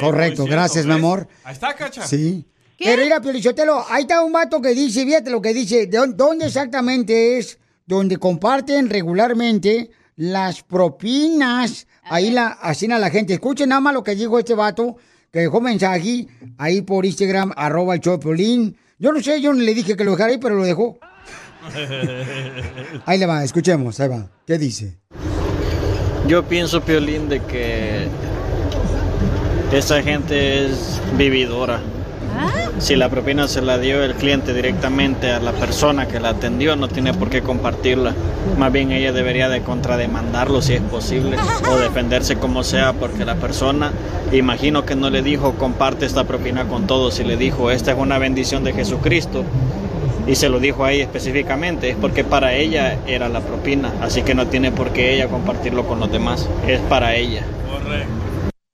Correcto, 0.00 0.44
gracias, 0.44 0.84
mi 0.86 0.92
amor. 0.92 1.28
Ahí 1.44 1.54
está, 1.54 1.74
cacha. 1.74 2.06
Sí. 2.06 2.44
Pero 2.78 3.02
mira, 3.02 3.20
Piolichotelo, 3.20 3.84
ahí 3.90 4.02
está 4.02 4.22
un 4.22 4.32
vato 4.32 4.60
que 4.62 4.68
dice, 4.74 5.04
fíjate 5.04 5.30
lo 5.30 5.42
que 5.42 5.52
dice, 5.52 5.86
¿de 5.86 5.98
dó- 5.98 6.06
¿dónde 6.14 6.46
exactamente 6.46 7.38
es 7.38 7.58
donde 7.86 8.18
comparten 8.18 8.88
regularmente 8.88 9.90
las 10.14 10.62
propinas? 10.62 11.86
Ahí 12.04 12.30
la, 12.30 12.48
así 12.48 12.90
a 12.90 12.98
la 12.98 13.10
gente. 13.10 13.34
Escuchen 13.34 13.70
nada 13.70 13.80
más 13.80 13.94
lo 13.94 14.04
que 14.04 14.14
dijo 14.14 14.38
este 14.38 14.54
vato, 14.54 14.96
que 15.32 15.40
dejó 15.40 15.60
mensaje 15.60 16.28
ahí 16.56 16.82
por 16.82 17.04
Instagram, 17.04 17.52
arroba 17.56 17.94
el 17.94 18.00
Piolín. 18.00 18.76
Yo 18.98 19.12
no 19.12 19.20
sé, 19.20 19.40
yo 19.40 19.52
no 19.52 19.60
le 19.60 19.74
dije 19.74 19.96
que 19.96 20.04
lo 20.04 20.12
dejara 20.12 20.30
ahí, 20.30 20.38
pero 20.38 20.54
lo 20.54 20.64
dejó. 20.64 20.98
Ahí 23.06 23.18
le 23.18 23.26
va, 23.26 23.44
escuchemos, 23.44 24.00
ahí 24.00 24.08
va. 24.08 24.30
¿Qué 24.46 24.56
dice? 24.58 24.98
Yo 26.26 26.44
pienso, 26.46 26.80
Piolín, 26.82 27.28
de 27.28 27.40
que 27.42 28.06
esa 29.72 30.02
gente 30.02 30.64
es 30.64 31.00
vividora. 31.16 31.80
Si 32.78 32.94
la 32.94 33.08
propina 33.08 33.48
se 33.48 33.60
la 33.60 33.76
dio 33.76 34.04
el 34.04 34.14
cliente 34.14 34.54
directamente 34.54 35.32
a 35.32 35.40
la 35.40 35.50
persona 35.52 36.06
que 36.06 36.20
la 36.20 36.30
atendió, 36.30 36.76
no 36.76 36.86
tiene 36.88 37.12
por 37.12 37.28
qué 37.28 37.42
compartirla. 37.42 38.14
Más 38.56 38.72
bien 38.72 38.92
ella 38.92 39.12
debería 39.12 39.48
de 39.48 39.62
contrademandarlo 39.62 40.62
si 40.62 40.74
es 40.74 40.80
posible 40.82 41.36
o 41.68 41.76
defenderse 41.80 42.36
como 42.36 42.62
sea 42.62 42.92
porque 42.92 43.24
la 43.24 43.34
persona, 43.34 43.92
imagino 44.32 44.86
que 44.86 44.94
no 44.94 45.10
le 45.10 45.22
dijo 45.22 45.54
comparte 45.54 46.06
esta 46.06 46.24
propina 46.24 46.66
con 46.68 46.86
todos 46.86 47.18
y 47.18 47.24
le 47.24 47.36
dijo 47.36 47.72
esta 47.72 47.90
es 47.92 47.98
una 47.98 48.18
bendición 48.18 48.62
de 48.62 48.72
Jesucristo 48.72 49.44
y 50.28 50.36
se 50.36 50.48
lo 50.48 50.60
dijo 50.60 50.84
a 50.84 50.92
ella 50.92 51.04
específicamente, 51.04 51.90
es 51.90 51.96
porque 51.96 52.22
para 52.22 52.54
ella 52.54 52.98
era 53.06 53.28
la 53.28 53.40
propina, 53.40 53.92
así 54.02 54.22
que 54.22 54.34
no 54.34 54.46
tiene 54.46 54.70
por 54.70 54.90
qué 54.90 55.14
ella 55.14 55.26
compartirlo 55.28 55.86
con 55.86 56.00
los 56.00 56.12
demás, 56.12 56.46
es 56.66 56.80
para 56.80 57.16
ella. 57.16 57.42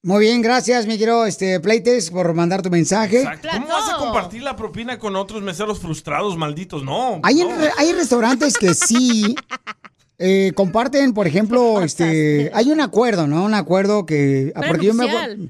Muy 0.04 0.20
bien, 0.26 0.42
gracias, 0.42 0.86
mi 0.86 0.98
querido 0.98 1.24
este, 1.24 1.60
Pleites, 1.60 2.10
por 2.10 2.34
mandar 2.34 2.60
tu 2.60 2.68
mensaje. 2.68 3.24
¿Cómo 3.54 3.66
vas 3.68 3.88
a 3.88 3.96
compartir 3.96 4.42
la 4.42 4.54
propina 4.54 4.98
con 4.98 5.16
otros 5.16 5.40
meseros 5.40 5.78
frustrados, 5.78 6.36
malditos? 6.36 6.84
No. 6.84 7.20
Hay, 7.22 7.36
no. 7.36 7.56
re- 7.56 7.70
hay 7.78 7.90
restaurantes 7.94 8.58
que 8.58 8.74
sí 8.74 9.34
eh, 10.18 10.52
comparten, 10.54 11.14
por 11.14 11.26
ejemplo, 11.26 11.80
este, 11.80 12.50
hay 12.52 12.70
un 12.70 12.82
acuerdo, 12.82 13.26
¿no? 13.26 13.44
Un 13.46 13.54
acuerdo 13.54 14.04
que... 14.04 14.52
ah, 14.54 14.60
porque 14.68 14.88
yo 14.88 14.92
me. 14.92 15.06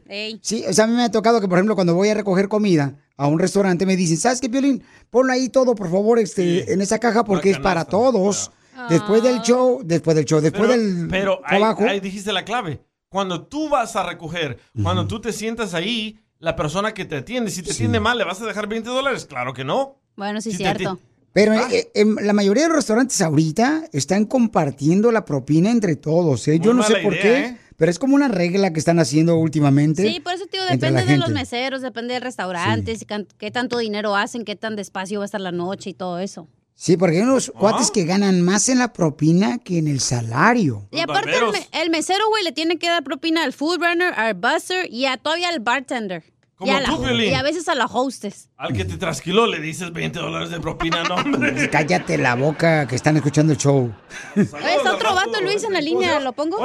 Ey. 0.08 0.38
Sí, 0.40 0.64
o 0.68 0.72
sea, 0.72 0.84
a 0.84 0.86
mí 0.86 0.94
me 0.94 1.02
ha 1.02 1.10
tocado 1.10 1.40
que, 1.40 1.48
por 1.48 1.58
ejemplo, 1.58 1.74
cuando 1.74 1.96
voy 1.96 2.10
a 2.10 2.14
recoger 2.14 2.48
comida 2.48 2.94
a 3.16 3.26
un 3.26 3.40
restaurante, 3.40 3.86
me 3.86 3.96
dicen, 3.96 4.18
¿sabes 4.18 4.40
qué, 4.40 4.48
Piolín? 4.48 4.84
Ponlo 5.10 5.32
ahí 5.32 5.48
todo, 5.48 5.74
por 5.74 5.90
favor, 5.90 6.20
este, 6.20 6.72
en 6.72 6.80
esa 6.80 7.00
caja, 7.00 7.24
porque 7.24 7.50
es 7.50 7.58
para 7.58 7.86
todos. 7.86 8.52
Después 8.88 9.20
del 9.20 9.40
show, 9.40 9.80
después 9.84 10.14
del 10.14 10.26
show, 10.26 10.40
después 10.40 10.68
Pero, 10.68 10.80
del 10.82 11.08
pero 11.08 11.40
ahí, 11.44 11.58
trabajo. 11.58 11.84
ahí 11.88 11.98
dijiste 11.98 12.32
la 12.32 12.44
clave. 12.44 12.80
Cuando 13.14 13.44
tú 13.46 13.68
vas 13.68 13.94
a 13.94 14.02
recoger, 14.02 14.58
cuando 14.82 15.06
tú 15.06 15.20
te 15.20 15.32
sientas 15.32 15.72
ahí, 15.72 16.18
la 16.40 16.56
persona 16.56 16.92
que 16.94 17.04
te 17.04 17.14
atiende, 17.18 17.48
si 17.52 17.62
te 17.62 17.70
atiende 17.70 18.00
mal, 18.00 18.18
¿le 18.18 18.24
vas 18.24 18.42
a 18.42 18.44
dejar 18.44 18.66
20 18.66 18.90
dólares? 18.90 19.24
Claro 19.24 19.54
que 19.54 19.62
no. 19.62 20.00
Bueno, 20.16 20.40
sí, 20.40 20.50
Si 20.50 20.58
te 20.58 20.64
cierto. 20.64 20.98
Pero 21.32 21.52
Ah. 21.52 21.68
eh, 21.70 21.92
en 21.94 22.16
la 22.26 22.32
mayoría 22.32 22.64
de 22.64 22.70
los 22.70 22.78
restaurantes 22.78 23.20
ahorita 23.20 23.84
están 23.92 24.24
compartiendo 24.24 25.12
la 25.12 25.24
propina 25.24 25.70
entre 25.70 25.94
todos, 25.94 26.48
¿eh? 26.48 26.58
Yo 26.58 26.74
no 26.74 26.82
sé 26.82 26.96
por 27.04 27.12
idea, 27.12 27.22
qué, 27.22 27.44
¿eh? 27.50 27.58
pero 27.76 27.88
es 27.92 28.00
como 28.00 28.16
una 28.16 28.26
regla 28.26 28.72
que 28.72 28.80
están 28.80 28.98
haciendo 28.98 29.36
últimamente. 29.36 30.02
Sí, 30.12 30.18
por 30.18 30.32
eso, 30.34 30.46
tío, 30.46 30.64
depende 30.68 31.04
de 31.04 31.16
los 31.16 31.30
meseros, 31.30 31.82
depende 31.82 32.14
del 32.14 32.22
restaurante, 32.24 32.98
can- 33.06 33.28
qué 33.38 33.52
tanto 33.52 33.78
dinero 33.78 34.16
hacen, 34.16 34.44
qué 34.44 34.56
tan 34.56 34.74
despacio 34.74 35.20
va 35.20 35.24
a 35.24 35.26
estar 35.26 35.40
la 35.40 35.52
noche 35.52 35.90
y 35.90 35.94
todo 35.94 36.18
eso. 36.18 36.48
Sí, 36.76 36.96
porque 36.96 37.16
hay 37.18 37.22
unos 37.22 37.52
Ah. 37.54 37.58
cuates 37.58 37.90
que 37.90 38.04
ganan 38.04 38.42
más 38.42 38.68
en 38.68 38.78
la 38.80 38.92
propina 38.92 39.58
que 39.58 39.78
en 39.78 39.86
el 39.88 40.00
salario. 40.00 40.88
Y 40.90 41.00
aparte, 41.00 41.30
el, 41.36 41.50
me- 41.52 41.68
el 41.82 41.90
mesero, 41.90 42.28
güey, 42.28 42.42
le 42.44 42.52
tiene 42.52 42.78
que 42.78 42.88
dar 42.88 43.02
propina 43.04 43.44
al 43.44 43.52
food 43.52 43.78
runner, 43.78 44.12
al 44.14 44.34
busser 44.34 44.92
y 44.92 45.06
a, 45.06 45.16
todavía 45.16 45.48
al 45.50 45.60
bartender. 45.60 46.24
Como 46.56 46.70
y, 46.70 46.74
a 46.74 46.84
tú, 46.84 47.04
y 47.08 47.34
a 47.34 47.42
veces 47.42 47.68
a 47.68 47.74
la 47.74 47.86
hostess. 47.86 48.48
Al 48.56 48.72
que 48.72 48.84
te 48.84 48.96
trasquiló 48.96 49.46
le 49.48 49.58
dices 49.60 49.92
20 49.92 50.18
dólares 50.20 50.50
de 50.50 50.60
propina, 50.60 51.02
no, 51.04 51.16
hombre. 51.16 51.68
Cállate 51.70 52.16
la 52.18 52.34
boca 52.36 52.86
que 52.86 52.94
están 52.94 53.16
escuchando 53.16 53.52
el 53.52 53.58
show. 53.58 53.92
Está 54.36 54.94
otro 54.94 55.14
vato, 55.14 55.40
Luis, 55.42 55.64
en 55.64 55.72
la 55.72 55.80
línea, 55.80 56.20
¿lo 56.20 56.32
pongo? 56.32 56.58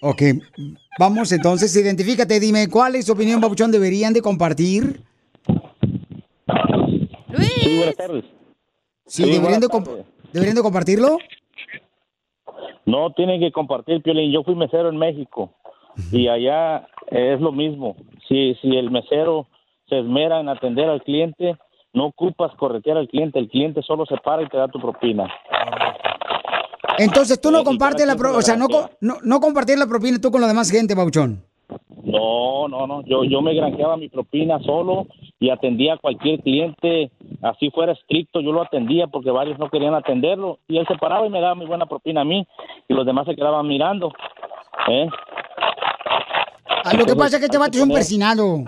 Ok, 0.00 0.22
vamos 0.98 1.32
entonces, 1.32 1.74
identifícate, 1.74 2.38
dime, 2.38 2.68
¿cuál 2.68 2.94
es 2.96 3.06
tu 3.06 3.12
opinión, 3.12 3.40
Babuchón? 3.40 3.72
¿Deberían 3.72 4.12
de 4.12 4.22
compartir? 4.22 5.02
Sí, 7.38 7.76
buenas 7.78 7.96
tardes. 7.96 8.24
Sí, 9.12 9.24
Sí, 9.24 9.30
deberían, 9.30 9.60
de 9.60 9.66
buenas 9.68 9.88
comp- 9.88 10.04
¿deberían 10.32 10.56
de 10.56 10.62
compartirlo? 10.62 11.18
No 12.86 13.12
tienen 13.12 13.40
que 13.40 13.52
compartir, 13.52 14.02
Piolín. 14.02 14.32
Yo 14.32 14.42
fui 14.42 14.54
mesero 14.54 14.88
en 14.88 14.96
México 14.96 15.52
y 16.10 16.28
allá 16.28 16.88
es 17.10 17.38
lo 17.38 17.52
mismo. 17.52 17.94
Si, 18.26 18.54
si 18.62 18.74
el 18.74 18.90
mesero 18.90 19.48
se 19.90 19.98
esmera 19.98 20.40
en 20.40 20.48
atender 20.48 20.88
al 20.88 21.02
cliente, 21.02 21.58
no 21.92 22.06
ocupas 22.06 22.52
corretear 22.56 22.96
al 22.96 23.08
cliente. 23.08 23.38
El 23.38 23.50
cliente 23.50 23.82
solo 23.82 24.06
se 24.06 24.16
para 24.16 24.42
y 24.42 24.48
te 24.48 24.56
da 24.56 24.68
tu 24.68 24.80
propina. 24.80 25.30
Entonces 26.96 27.38
tú 27.38 27.50
no 27.50 27.62
compartes 27.64 28.06
la 28.06 28.16
pro- 28.16 28.30
quien 28.30 28.38
o 28.38 28.42
sea, 28.42 28.56
no, 28.56 28.66
no, 29.02 29.16
no 29.22 29.40
compartir 29.40 29.78
la 29.78 29.86
propina 29.86 30.18
tú 30.20 30.30
con 30.30 30.40
la 30.40 30.46
demás 30.46 30.70
gente, 30.70 30.94
Babuchón. 30.94 31.44
No, 32.02 32.68
no, 32.68 32.86
no. 32.86 33.02
Yo, 33.04 33.24
yo 33.24 33.40
me 33.42 33.54
granjeaba 33.54 33.96
mi 33.96 34.08
propina 34.08 34.58
solo 34.60 35.06
y 35.38 35.50
atendía 35.50 35.94
a 35.94 35.98
cualquier 35.98 36.40
cliente, 36.40 37.10
así 37.42 37.70
fuera 37.70 37.92
estricto, 37.92 38.40
yo 38.40 38.52
lo 38.52 38.62
atendía 38.62 39.06
porque 39.06 39.30
varios 39.30 39.58
no 39.58 39.70
querían 39.70 39.94
atenderlo 39.94 40.58
y 40.68 40.78
él 40.78 40.86
se 40.86 40.96
paraba 40.96 41.26
y 41.26 41.30
me 41.30 41.40
daba 41.40 41.54
mi 41.54 41.66
buena 41.66 41.86
propina 41.86 42.22
a 42.22 42.24
mí 42.24 42.46
y 42.88 42.94
los 42.94 43.06
demás 43.06 43.26
se 43.26 43.36
quedaban 43.36 43.66
mirando. 43.66 44.12
¿eh? 44.88 45.08
Ah, 46.84 46.94
lo 46.96 47.04
que 47.04 47.14
pasa 47.14 47.36
es 47.36 47.40
que 47.40 47.46
este 47.46 47.58
vato 47.58 47.76
es 47.76 47.82
un 47.82 47.92
persinado. 47.92 48.64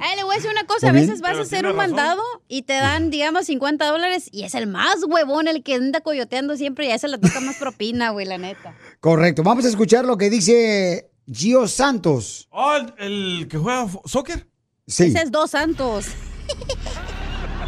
Ay, 0.00 0.16
le 0.16 0.24
voy 0.24 0.32
a 0.32 0.36
decir 0.36 0.50
una 0.50 0.64
cosa, 0.64 0.90
a 0.90 0.92
veces 0.92 1.20
vas 1.20 1.36
a 1.36 1.42
hacer 1.42 1.66
un 1.66 1.76
razón. 1.76 1.76
mandado 1.76 2.22
y 2.48 2.62
te 2.62 2.74
dan, 2.74 3.10
digamos, 3.10 3.46
50 3.46 3.84
dólares 3.86 4.28
y 4.32 4.44
es 4.44 4.54
el 4.54 4.66
más 4.66 4.98
huevón, 5.06 5.48
el 5.48 5.62
que 5.62 5.74
anda 5.74 6.00
coyoteando 6.00 6.56
siempre 6.56 6.86
y 6.86 6.90
a 6.90 6.94
ese 6.94 7.08
le 7.08 7.18
toca 7.18 7.40
más 7.40 7.56
propina, 7.56 8.10
güey, 8.10 8.26
la 8.26 8.38
neta. 8.38 8.74
Correcto. 9.00 9.42
Vamos 9.42 9.64
a 9.64 9.68
escuchar 9.68 10.04
lo 10.04 10.16
que 10.16 10.30
dice 10.30 11.10
Gio 11.30 11.66
Santos. 11.68 12.48
Oh, 12.50 12.74
el, 12.76 12.94
el 12.98 13.48
que 13.48 13.58
juega 13.58 13.88
soccer. 14.04 14.46
Sí. 14.86 15.04
Ese 15.04 15.22
es 15.22 15.30
Dos 15.30 15.50
Santos. 15.52 16.06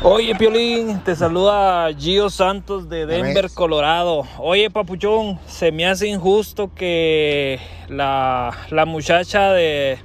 Oye, 0.06 0.34
Piolín, 0.34 1.00
te 1.00 1.16
saluda 1.16 1.88
Gio 1.98 2.28
Santos 2.28 2.90
de 2.90 3.06
Denver? 3.06 3.50
Colorado. 3.54 4.24
Oye, 4.38 4.70
papuchón, 4.70 5.38
se 5.46 5.72
me 5.72 5.86
hace 5.86 6.08
injusto 6.08 6.70
que 6.74 7.58
la, 7.88 8.50
la 8.68 8.84
muchacha 8.84 9.52
de, 9.52 9.96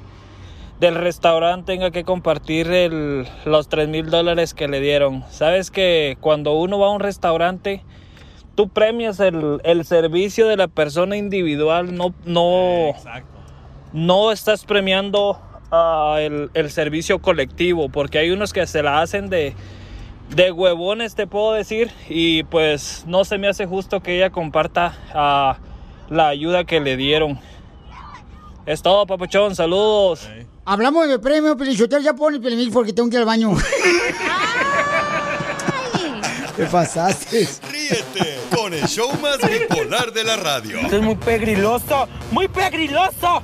del 0.79 0.95
restaurante 0.95 1.73
tenga 1.73 1.91
que 1.91 2.05
compartir 2.05 2.71
el- 2.71 3.27
los 3.43 3.67
3 3.67 3.89
mil 3.89 4.09
dólares 4.09 4.53
que 4.53 4.69
le 4.69 4.79
dieron. 4.79 5.25
Sabes 5.29 5.69
que 5.69 6.17
cuando 6.21 6.53
uno 6.53 6.79
va 6.79 6.87
a 6.87 6.91
un 6.91 7.01
restaurante, 7.01 7.83
tú 8.55 8.69
premias 8.69 9.19
el, 9.19 9.59
el 9.65 9.83
servicio 9.83 10.47
de 10.47 10.55
la 10.55 10.69
persona 10.69 11.17
individual, 11.17 11.93
no, 11.93 12.13
no, 12.23 12.93
no 13.91 14.31
estás 14.31 14.63
premiando 14.63 15.41
ah, 15.71 16.19
el, 16.21 16.51
el 16.53 16.71
servicio 16.71 17.19
colectivo, 17.19 17.89
porque 17.89 18.19
hay 18.19 18.31
unos 18.31 18.53
que 18.53 18.65
se 18.65 18.81
la 18.81 19.01
hacen 19.01 19.29
de, 19.29 19.53
de 20.29 20.51
huevones, 20.51 21.15
te 21.15 21.27
puedo 21.27 21.53
decir, 21.53 21.91
y 22.07 22.43
pues 22.43 23.03
no 23.07 23.25
se 23.25 23.37
me 23.37 23.47
hace 23.47 23.65
justo 23.65 24.01
que 24.01 24.17
ella 24.17 24.29
comparta 24.29 24.97
ah, 25.13 25.57
la 26.09 26.27
ayuda 26.27 26.63
que 26.63 26.79
le 26.79 26.97
dieron. 26.97 27.39
Es 28.65 28.81
todo, 28.81 29.05
papuchón, 29.07 29.55
saludos. 29.55 30.29
Hablamos 30.65 31.07
de 31.07 31.17
premio, 31.17 31.57
Pelichotel, 31.57 32.03
ya 32.03 32.13
pone 32.13 32.39
Pelimil 32.39 32.71
porque 32.71 32.93
tengo 32.93 33.09
que 33.09 33.15
ir 33.15 33.21
al 33.21 33.25
baño. 33.25 33.55
¿Qué 36.55 36.65
pasaste? 36.65 37.47
Ríete 37.71 38.39
con 38.55 38.73
el 38.73 38.85
show 38.85 39.09
más 39.21 39.37
bipolar 39.49 40.11
de 40.11 40.23
la 40.25 40.35
radio. 40.35 40.77
Esto 40.79 40.97
es 40.97 41.01
muy 41.01 41.15
pegriloso, 41.15 42.07
muy 42.31 42.47
pegriloso. 42.47 43.41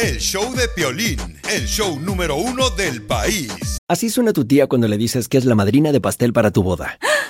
El 0.00 0.18
show 0.18 0.54
de 0.54 0.68
Piolín, 0.68 1.18
el 1.50 1.66
show 1.66 1.98
número 1.98 2.36
uno 2.36 2.70
del 2.70 3.02
país. 3.02 3.78
Así 3.88 4.10
suena 4.10 4.32
tu 4.32 4.44
tía 4.44 4.68
cuando 4.68 4.86
le 4.86 4.96
dices 4.96 5.28
que 5.28 5.38
es 5.38 5.44
la 5.44 5.56
madrina 5.56 5.90
de 5.90 6.00
pastel 6.00 6.32
para 6.32 6.52
tu 6.52 6.62
boda. 6.62 7.00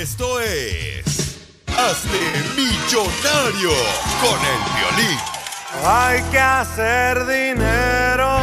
Esto 0.00 0.40
es. 0.40 1.36
Hazte 1.66 2.20
millonario 2.56 3.70
con 4.22 4.38
el 4.40 4.60
violín. 4.78 5.18
Hay 5.84 6.22
que 6.30 6.38
hacer 6.38 7.26
dinero. 7.26 8.38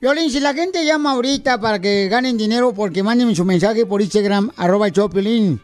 Violín, 0.00 0.30
si 0.30 0.40
la 0.40 0.54
gente 0.54 0.86
llama 0.86 1.10
ahorita 1.10 1.60
para 1.60 1.78
que 1.78 2.08
ganen 2.08 2.38
dinero 2.38 2.72
porque 2.72 3.02
manden 3.02 3.36
su 3.36 3.44
mensaje 3.44 3.84
por 3.84 4.00
Instagram, 4.00 4.50
arroba 4.56 4.86
el 4.86 4.94
show, 4.94 5.10
Piolín, 5.10 5.60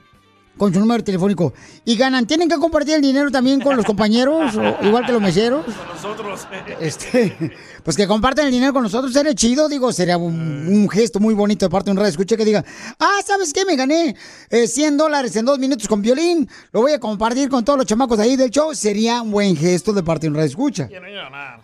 con 0.57 0.73
su 0.73 0.79
número 0.81 1.03
telefónico, 1.03 1.53
y 1.85 1.97
ganan, 1.97 2.27
¿tienen 2.27 2.49
que 2.49 2.57
compartir 2.57 2.95
el 2.95 3.03
dinero 3.03 3.31
también 3.31 3.61
con 3.61 3.77
los 3.77 3.85
compañeros, 3.85 4.55
o 4.57 4.63
igual 4.87 5.05
que 5.05 5.13
los 5.13 5.21
meseros? 5.21 5.65
Nosotros. 5.67 6.47
Este, 6.81 7.37
pues 7.85 7.97
que 7.97 8.07
compartan 8.07 8.47
el 8.47 8.53
dinero 8.53 8.73
con 8.73 8.83
nosotros, 8.83 9.13
sería 9.13 9.35
chido, 9.35 9.69
digo, 9.69 9.93
sería 9.93 10.17
un, 10.17 10.35
un 10.69 10.89
gesto 10.89 11.19
muy 11.21 11.35
bonito 11.35 11.67
de 11.67 11.71
parte 11.71 11.87
de 11.87 11.91
un 11.93 11.97
radio 11.99 12.11
escucha 12.11 12.37
que 12.37 12.45
diga, 12.45 12.65
ah, 13.01 13.19
¿sabes 13.27 13.53
qué? 13.53 13.65
Me 13.65 13.75
gané 13.77 14.15
eh, 14.51 14.67
100 14.67 14.97
dólares 14.97 15.35
en 15.37 15.45
dos 15.45 15.59
minutos 15.59 15.89
con 15.89 16.01
violín, 16.03 16.49
lo 16.73 16.83
voy 16.83 16.93
a 16.93 17.01
compartir 17.01 17.49
con 17.49 17.65
todos 17.65 17.79
los 17.79 17.87
chamacos 17.87 18.19
ahí 18.21 18.37
del 18.37 18.51
show, 18.51 18.75
sería 18.75 19.23
un 19.23 19.31
buen 19.33 19.57
gesto 19.57 19.93
de 19.93 20.03
parte 20.03 20.27
de 20.27 20.29
un 20.31 20.35
radio 20.37 20.49
escucha. 20.49 20.89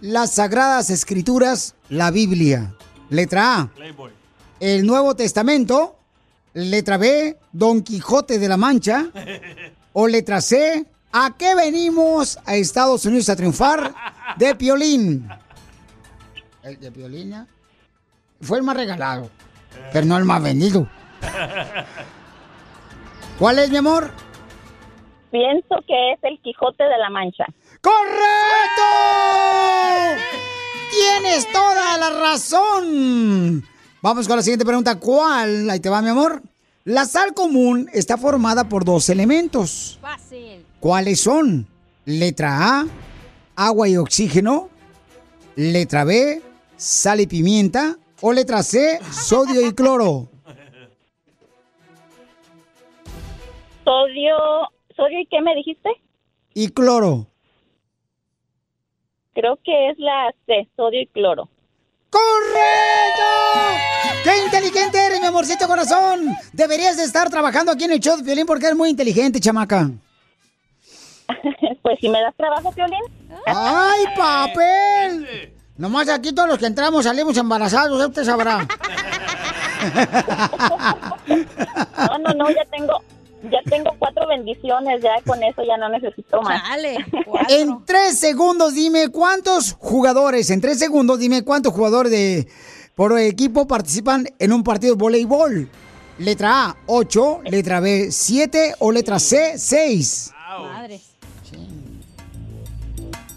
las 0.00 0.32
Sagradas 0.34 0.88
Escrituras, 0.88 1.74
la 1.90 2.10
Biblia? 2.10 2.74
Letra 3.10 3.60
A. 3.60 3.66
Playboy. 3.74 4.12
El 4.60 4.86
Nuevo 4.86 5.14
Testamento. 5.14 5.99
Letra 6.54 6.96
B, 6.96 7.36
Don 7.52 7.82
Quijote 7.82 8.38
de 8.38 8.48
la 8.48 8.56
Mancha. 8.56 9.06
O 9.92 10.06
letra 10.06 10.40
C, 10.40 10.84
¿a 11.12 11.34
qué 11.36 11.54
venimos 11.54 12.38
a 12.44 12.54
Estados 12.54 13.04
Unidos 13.04 13.28
a 13.28 13.36
triunfar? 13.36 13.92
De 14.36 14.54
Piolín. 14.54 15.28
El 16.62 16.78
de 16.78 16.92
Piolín, 16.92 17.30
¿ya? 17.30 17.46
fue 18.40 18.58
el 18.58 18.64
más 18.64 18.76
regalado, 18.76 19.28
pero 19.92 20.06
no 20.06 20.16
el 20.16 20.24
más 20.24 20.42
vendido. 20.42 20.88
¿Cuál 23.38 23.58
es, 23.58 23.70
mi 23.70 23.78
amor? 23.78 24.10
Pienso 25.30 25.76
que 25.86 26.12
es 26.12 26.18
el 26.22 26.40
Quijote 26.40 26.84
de 26.84 26.98
la 26.98 27.10
Mancha. 27.10 27.46
¡Correcto! 27.80 28.82
Tienes 30.90 31.50
toda 31.52 31.96
la 31.98 32.10
razón. 32.20 33.64
Vamos 34.02 34.26
con 34.26 34.36
la 34.36 34.42
siguiente 34.42 34.64
pregunta. 34.64 34.98
¿Cuál? 34.98 35.68
Ahí 35.68 35.78
te 35.78 35.90
va, 35.90 36.00
mi 36.00 36.08
amor. 36.08 36.42
La 36.84 37.04
sal 37.04 37.34
común 37.34 37.90
está 37.92 38.16
formada 38.16 38.68
por 38.68 38.84
dos 38.84 39.10
elementos. 39.10 39.98
Fácil. 40.00 40.64
¿Cuáles 40.80 41.20
son? 41.20 41.66
Letra 42.06 42.80
A, 42.80 42.86
agua 43.56 43.88
y 43.88 43.98
oxígeno. 43.98 44.70
Letra 45.56 46.04
B, 46.04 46.40
sal 46.76 47.20
y 47.20 47.26
pimienta. 47.26 47.98
O 48.22 48.32
letra 48.32 48.62
C, 48.62 48.98
sodio 49.10 49.66
y 49.66 49.72
cloro. 49.74 50.28
Sodio, 53.84 54.36
¿sodio 54.94 55.20
y 55.20 55.26
qué 55.26 55.40
me 55.42 55.54
dijiste? 55.54 55.90
Y 56.54 56.68
cloro. 56.68 57.26
Creo 59.34 59.58
que 59.62 59.90
es 59.90 59.98
la 59.98 60.34
C, 60.46 60.68
sodio 60.76 61.00
y 61.02 61.06
cloro. 61.06 61.48
¡Correcto! 62.10 63.28
¡Qué 64.24 64.44
inteligente 64.44 64.98
eres, 64.98 65.20
mi 65.20 65.26
amorcito 65.26 65.66
corazón! 65.66 66.36
Deberías 66.52 66.96
de 66.96 67.04
estar 67.04 67.30
trabajando 67.30 67.72
aquí 67.72 67.84
en 67.84 67.92
el 67.92 68.00
show 68.00 68.16
de 68.16 68.24
Piolín 68.24 68.46
porque 68.46 68.66
eres 68.66 68.76
muy 68.76 68.90
inteligente, 68.90 69.40
chamaca. 69.40 69.90
Pues 71.82 71.98
si 72.00 72.08
me 72.10 72.20
das 72.20 72.34
trabajo, 72.36 72.70
Piolín. 72.72 73.00
¡Ay, 73.46 74.04
papel! 74.16 75.54
Nomás 75.78 76.08
aquí 76.10 76.32
todos 76.32 76.48
los 76.48 76.58
que 76.58 76.66
entramos 76.66 77.04
salimos 77.04 77.36
embarazados, 77.38 78.04
usted 78.06 78.24
sabrá. 78.24 78.66
No, 81.26 82.18
no, 82.18 82.34
no, 82.34 82.50
ya 82.50 82.64
tengo, 82.70 83.02
ya 83.44 83.58
tengo 83.68 83.90
cuatro 83.98 84.26
bendiciones, 84.28 85.02
ya 85.02 85.20
con 85.26 85.42
eso 85.42 85.62
ya 85.62 85.76
no 85.76 85.88
necesito 85.88 86.42
más. 86.42 86.62
Dale. 86.62 86.98
En 87.48 87.84
tres 87.84 88.18
segundos 88.18 88.74
dime 88.74 89.08
cuántos 89.08 89.72
jugadores, 89.72 90.50
en 90.50 90.60
tres 90.60 90.78
segundos 90.78 91.18
dime 91.18 91.42
cuántos 91.42 91.72
jugadores 91.72 92.12
de 92.12 92.48
por 92.94 93.18
equipo 93.18 93.66
participan 93.66 94.26
en 94.38 94.52
un 94.52 94.62
partido 94.62 94.94
de 94.94 94.98
voleibol. 94.98 95.68
Letra 96.18 96.66
A, 96.66 96.76
8, 96.86 97.40
letra 97.44 97.80
B, 97.80 98.08
7 98.10 98.74
o 98.80 98.92
letra 98.92 99.18
C, 99.18 99.54
6. 99.56 100.32
Madre. 100.60 101.00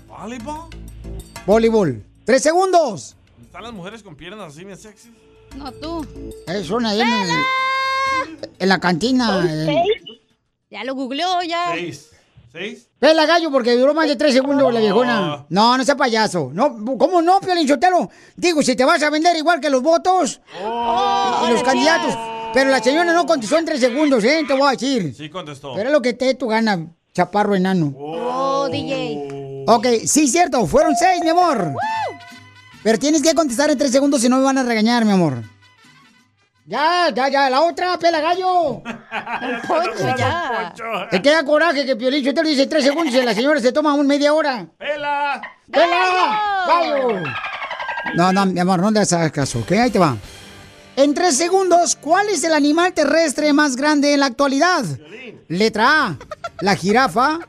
¿Voleibol? 0.07 0.69
Voleibol. 1.45 2.03
Tres 2.25 2.43
segundos. 2.43 3.15
¿Están 3.41 3.63
las 3.63 3.73
mujeres 3.73 4.03
con 4.03 4.15
piernas 4.15 4.53
así 4.53 4.63
bien 4.63 4.77
sexy? 4.77 5.13
No, 5.55 5.71
tú. 5.71 6.05
Es 6.47 6.69
una 6.69 6.93
en, 8.59 8.69
la 8.69 8.79
cantina. 8.79 9.45
eh. 9.47 9.83
Ya 10.69 10.83
lo 10.83 10.95
googleó, 10.95 11.41
ya. 11.43 11.71
Seis. 11.73 12.09
¿Seis? 12.51 12.87
Pela 12.99 13.25
gallo 13.25 13.51
porque 13.51 13.75
duró 13.75 13.93
más 13.93 14.07
de 14.07 14.15
tres 14.15 14.33
segundos 14.33 14.73
la 14.73 14.79
viejona. 14.79 15.45
No, 15.49 15.77
no 15.77 15.83
sea 15.83 15.95
payaso. 15.95 16.51
No, 16.53 16.73
¿Cómo 16.97 17.21
no, 17.21 17.39
Piolín 17.39 17.67
Sotelo? 17.67 18.09
Digo, 18.35 18.61
si 18.61 18.75
te 18.75 18.85
vas 18.85 19.01
a 19.03 19.09
vender 19.09 19.35
igual 19.35 19.59
que 19.59 19.69
los 19.69 19.81
votos 19.81 20.39
y 20.59 21.51
los 21.51 21.63
candidatos. 21.63 22.15
Pero 22.53 22.69
la 22.69 22.81
señora 22.81 23.11
no 23.11 23.25
contestó 23.25 23.57
en 23.57 23.65
tres 23.65 23.79
segundos, 23.79 24.23
¿eh? 24.23 24.43
Te 24.47 24.53
voy 24.53 24.67
a 24.67 24.71
decir. 24.71 25.13
Sí 25.15 25.29
contestó. 25.29 25.73
Pero 25.73 25.89
es 25.89 25.93
lo 25.93 26.01
que 26.01 26.13
te 26.13 26.25
dé 26.25 26.33
tu 26.35 26.47
gana, 26.47 26.87
chaparro 27.13 27.55
enano. 27.55 27.93
Oh, 27.97 28.69
DJ. 28.71 29.65
Ok, 29.67 29.87
sí, 30.05 30.27
cierto, 30.27 30.65
fueron 30.67 30.95
seis, 30.95 31.21
mi 31.23 31.29
amor. 31.29 31.73
Pero 32.83 32.99
tienes 32.99 33.23
que 33.23 33.33
contestar 33.33 33.71
en 33.71 33.77
tres 33.77 33.91
segundos 33.91 34.21
si 34.21 34.29
no 34.29 34.37
me 34.37 34.43
van 34.43 34.57
a 34.59 34.63
regañar, 34.63 35.03
mi 35.05 35.11
amor. 35.11 35.41
Ya, 36.65 37.09
ya, 37.13 37.27
ya, 37.27 37.49
la 37.49 37.61
otra, 37.61 37.99
pela 37.99 38.21
gallo. 38.21 38.81
Poncho, 39.67 40.15
ya. 40.17 40.73
Te 41.11 41.21
queda 41.21 41.43
coraje 41.43 41.85
que 41.85 41.95
Piolín 41.95 42.23
Sotelo 42.23 42.47
dice 42.47 42.67
tres 42.67 42.85
segundos 42.85 43.13
y 43.13 43.21
la 43.21 43.33
señora 43.33 43.59
se 43.59 43.73
toma 43.73 43.93
un 43.93 44.07
media 44.07 44.33
hora. 44.33 44.65
¡Pela! 44.77 45.41
¡Pela! 45.69 46.65
¡Gallo! 46.65 47.21
No, 48.15 48.31
no, 48.31 48.45
mi 48.45 48.59
amor, 48.59 48.79
no 48.79 48.91
le 48.91 48.99
hagas 48.99 49.31
caso, 49.31 49.59
¿ok? 49.59 49.71
Ahí 49.73 49.89
te 49.91 49.99
va. 49.99 50.15
En 50.95 51.13
tres 51.13 51.35
segundos, 51.35 51.97
¿cuál 51.99 52.29
es 52.29 52.43
el 52.43 52.53
animal 52.53 52.93
terrestre 52.93 53.51
más 53.51 53.75
grande 53.75 54.13
en 54.13 54.21
la 54.21 54.27
actualidad? 54.27 54.85
Letra 55.49 56.07
A, 56.07 56.17
la 56.61 56.75
jirafa. 56.75 57.39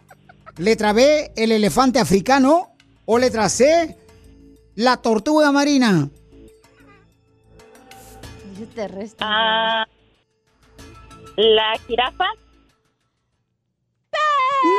Letra 0.57 0.93
B, 0.93 1.33
el 1.37 1.53
elefante 1.53 1.99
africano. 1.99 2.71
O 3.05 3.19
letra 3.19 3.49
C, 3.49 3.97
la 4.77 4.97
tortuga 4.97 5.53
marina. 5.53 6.09
Dice 8.55 8.67
terrestre. 8.67 9.27
Ah, 9.29 9.85
la 11.37 11.77
jirafa. 11.89 12.27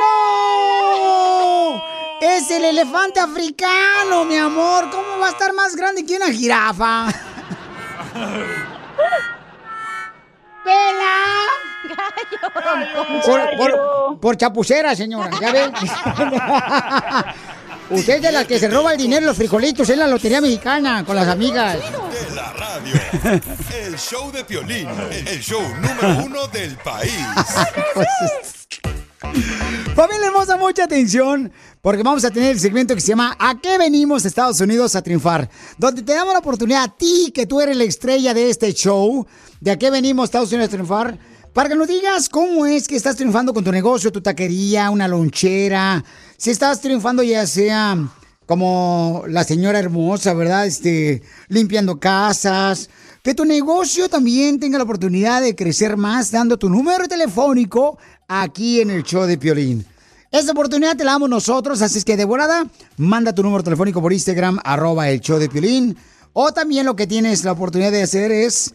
¡No! 0.00 1.82
Es 2.22 2.50
el 2.50 2.64
elefante 2.64 3.20
africano, 3.20 4.24
mi 4.24 4.36
amor. 4.38 4.88
¿Cómo 4.90 5.18
va 5.20 5.26
a 5.26 5.30
estar 5.30 5.52
más 5.52 5.76
grande 5.76 6.06
que 6.06 6.16
una 6.16 6.32
jirafa? 6.32 7.08
Por, 13.24 13.56
por- 13.56 14.20
por 14.20 14.36
chapucera, 14.36 14.94
señora, 14.96 15.30
ya. 15.40 15.72
Usted 17.88 18.16
es 18.16 18.22
de 18.22 18.32
las 18.32 18.46
que 18.46 18.58
se 18.58 18.68
roba 18.68 18.92
el 18.92 18.98
dinero, 18.98 19.26
los 19.26 19.36
frijolitos, 19.36 19.88
en 19.90 20.00
la 20.00 20.08
lotería 20.08 20.40
mexicana, 20.40 21.04
con 21.04 21.14
las 21.14 21.28
amigas. 21.28 21.78
De 21.78 22.34
la 22.34 22.52
radio. 22.52 22.94
El 23.84 23.96
show 23.96 24.32
de 24.32 24.44
Piolín, 24.44 24.88
el 25.10 25.40
show 25.40 25.62
número 25.80 26.24
uno 26.24 26.46
del 26.48 26.76
país. 26.78 27.12
Familia 29.94 30.26
hermosa, 30.26 30.56
mucha 30.56 30.84
atención, 30.84 31.52
porque 31.80 32.02
vamos 32.02 32.24
a 32.24 32.30
tener 32.30 32.50
el 32.52 32.60
segmento 32.60 32.94
que 32.94 33.00
se 33.00 33.08
llama 33.08 33.36
¿A 33.38 33.60
qué 33.60 33.78
venimos 33.78 34.24
Estados 34.24 34.60
Unidos 34.60 34.96
a 34.96 35.02
triunfar? 35.02 35.48
Donde 35.78 36.02
te 36.02 36.12
damos 36.12 36.32
la 36.32 36.40
oportunidad 36.40 36.82
a 36.82 36.96
ti, 36.96 37.30
que 37.32 37.46
tú 37.46 37.60
eres 37.60 37.76
la 37.76 37.84
estrella 37.84 38.34
de 38.34 38.50
este 38.50 38.72
show, 38.74 39.26
de 39.60 39.70
a 39.70 39.78
qué 39.78 39.90
venimos 39.90 40.24
Estados 40.24 40.50
Unidos 40.50 40.68
a 40.68 40.72
triunfar, 40.72 41.18
para 41.56 41.70
que 41.70 41.74
nos 41.74 41.88
digas 41.88 42.28
cómo 42.28 42.66
es 42.66 42.86
que 42.86 42.96
estás 42.96 43.16
triunfando 43.16 43.54
con 43.54 43.64
tu 43.64 43.72
negocio, 43.72 44.12
tu 44.12 44.20
taquería, 44.20 44.90
una 44.90 45.08
lonchera, 45.08 46.04
si 46.36 46.50
estás 46.50 46.82
triunfando 46.82 47.22
ya 47.22 47.46
sea 47.46 47.96
como 48.44 49.24
la 49.26 49.42
señora 49.42 49.78
hermosa, 49.78 50.34
¿verdad? 50.34 50.66
Este, 50.66 51.22
limpiando 51.48 51.98
casas. 51.98 52.90
Que 53.22 53.34
tu 53.34 53.46
negocio 53.46 54.10
también 54.10 54.60
tenga 54.60 54.76
la 54.76 54.84
oportunidad 54.84 55.40
de 55.40 55.56
crecer 55.56 55.96
más 55.96 56.30
dando 56.30 56.58
tu 56.58 56.68
número 56.68 57.08
telefónico 57.08 57.96
aquí 58.28 58.82
en 58.82 58.90
el 58.90 59.02
show 59.02 59.24
de 59.24 59.38
Piolín. 59.38 59.86
Esta 60.30 60.52
oportunidad 60.52 60.94
te 60.94 61.04
la 61.04 61.12
damos 61.12 61.30
nosotros, 61.30 61.80
así 61.80 61.96
es 61.96 62.04
que 62.04 62.18
de 62.18 62.26
volada, 62.26 62.66
manda 62.98 63.34
tu 63.34 63.42
número 63.42 63.64
telefónico 63.64 64.02
por 64.02 64.12
Instagram, 64.12 64.60
arroba 64.62 65.08
el 65.08 65.22
show 65.22 65.38
de 65.38 65.48
Piolín. 65.48 65.96
O 66.34 66.52
también 66.52 66.84
lo 66.84 66.96
que 66.96 67.06
tienes 67.06 67.44
la 67.44 67.52
oportunidad 67.52 67.92
de 67.92 68.02
hacer 68.02 68.30
es 68.30 68.74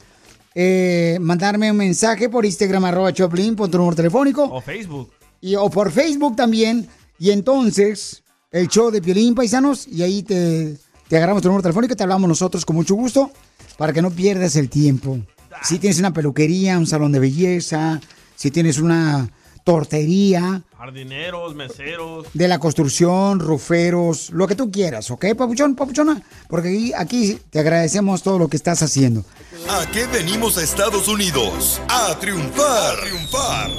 eh, 0.53 1.17
mandarme 1.21 1.71
un 1.71 1.77
mensaje 1.77 2.29
por 2.29 2.45
Instagram, 2.45 2.85
arroba 2.85 3.13
Choplin, 3.13 3.55
pon 3.55 3.71
tu 3.71 3.77
número 3.77 3.95
telefónico. 3.95 4.43
O 4.43 4.61
Facebook. 4.61 5.11
Y, 5.39 5.55
o 5.55 5.69
por 5.69 5.91
Facebook 5.91 6.35
también. 6.35 6.87
Y 7.17 7.31
entonces, 7.31 8.23
el 8.51 8.67
show 8.67 8.91
de 8.91 9.01
Piolín, 9.01 9.35
paisanos, 9.35 9.87
y 9.87 10.03
ahí 10.03 10.23
te, 10.23 10.77
te 11.07 11.17
agarramos 11.17 11.41
tu 11.41 11.47
número 11.49 11.63
telefónico 11.63 11.93
y 11.93 11.97
te 11.97 12.03
hablamos 12.03 12.27
nosotros 12.27 12.65
con 12.65 12.75
mucho 12.75 12.95
gusto 12.95 13.31
para 13.77 13.93
que 13.93 14.01
no 14.01 14.11
pierdas 14.11 14.55
el 14.55 14.69
tiempo. 14.69 15.19
Si 15.63 15.79
tienes 15.79 15.99
una 15.99 16.13
peluquería, 16.13 16.77
un 16.77 16.87
salón 16.87 17.11
de 17.11 17.19
belleza, 17.19 18.01
si 18.35 18.51
tienes 18.51 18.79
una 18.79 19.29
tortería, 19.63 20.63
Jardineros, 20.77 21.53
meseros. 21.55 22.27
de 22.33 22.47
la 22.47 22.57
construcción, 22.59 23.39
ruferos, 23.39 24.31
lo 24.31 24.47
que 24.47 24.55
tú 24.55 24.71
quieras, 24.71 25.11
¿ok, 25.11 25.25
papuchón, 25.37 25.75
papuchona? 25.75 26.21
Porque 26.47 26.69
aquí, 26.69 26.93
aquí 26.93 27.39
te 27.49 27.59
agradecemos 27.59 28.23
todo 28.23 28.39
lo 28.39 28.47
que 28.47 28.57
estás 28.57 28.81
haciendo. 28.81 29.23
¿A 29.69 29.85
qué 29.91 30.05
venimos 30.07 30.57
a 30.57 30.63
Estados 30.63 31.07
Unidos? 31.07 31.79
A 31.87 32.17
triunfar, 32.19 32.97
a 32.97 33.01
triunfar. 33.01 33.69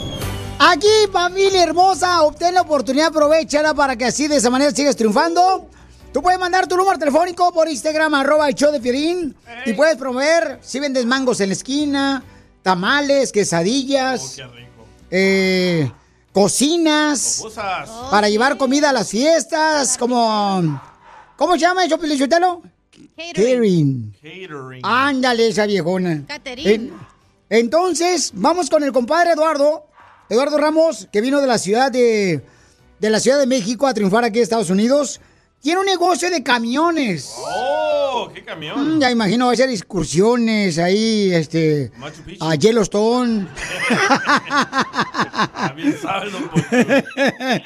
Aquí, 0.59 0.89
familia 1.12 1.64
hermosa, 1.64 2.22
obtén 2.22 2.55
la 2.55 2.62
oportunidad, 2.62 3.09
aprovechala 3.09 3.74
para 3.74 3.97
que 3.97 4.05
así 4.05 4.28
de 4.28 4.37
esa 4.37 4.49
manera 4.49 4.70
sigas 4.70 4.97
triunfando. 4.97 5.68
Tú 6.12 6.22
puedes 6.22 6.39
mandar 6.39 6.66
tu 6.66 6.76
número 6.76 6.99
telefónico 6.99 7.53
por 7.53 7.68
Instagram, 7.68 8.14
arroba 8.14 8.49
el 8.49 8.55
show 8.55 8.70
de 8.70 8.80
Piolín, 8.80 9.35
y 9.66 9.72
puedes 9.72 9.97
promover 9.97 10.59
si 10.62 10.78
vendes 10.78 11.05
mangos 11.05 11.41
en 11.41 11.49
la 11.49 11.55
esquina, 11.55 12.22
tamales, 12.62 13.33
quesadillas, 13.33 14.37
eh, 15.11 15.91
cocinas, 16.33 17.43
para 18.11 18.28
llevar 18.28 18.57
comida 18.57 18.91
a 18.91 18.93
las 18.93 19.11
fiestas, 19.11 19.99
como... 19.99 20.80
¿Cómo 21.37 21.55
se 21.55 21.61
llama 21.61 21.85
eso, 21.85 21.99
Piolín 21.99 22.18
Sotelo? 22.18 22.62
Catering. 23.16 24.12
Catering. 24.14 24.80
Ándale, 24.84 25.49
esa 25.49 25.66
viejona. 25.66 26.24
Entonces, 27.49 28.30
vamos 28.34 28.68
con 28.70 28.82
el 28.82 28.93
compadre 28.93 29.32
Eduardo, 29.32 29.86
Eduardo 30.28 30.59
Ramos, 30.59 31.09
que 31.12 31.20
vino 31.20 31.40
de 31.40 31.47
la 31.47 31.59
ciudad 31.59 31.90
de, 31.90 32.43
de 32.99 33.11
la 33.11 33.20
Ciudad 33.20 33.38
de 33.38 33.47
México 33.47 33.86
a 33.86 33.95
triunfar 33.95 34.24
aquí 34.24 34.38
en 34.38 34.43
Estados 34.43 34.70
Unidos. 34.70 35.20
Tiene 35.62 35.80
un 35.80 35.86
negocio 35.86 36.28
de 36.28 36.42
camiones. 36.42 37.32
¡Oh! 37.38 38.28
¡Qué 38.34 38.42
camión! 38.42 38.96
Mm, 38.96 39.00
ya 39.00 39.12
imagino, 39.12 39.44
va 39.46 39.52
a 39.52 39.54
hacer 39.54 39.70
excursiones 39.70 40.76
ahí, 40.78 41.32
este, 41.32 41.92
Machu 41.98 42.22
Picchu. 42.22 42.44
a 42.44 42.56
Yellowstone. 42.56 43.46
Sabe, 46.02 46.30
don 46.30 46.50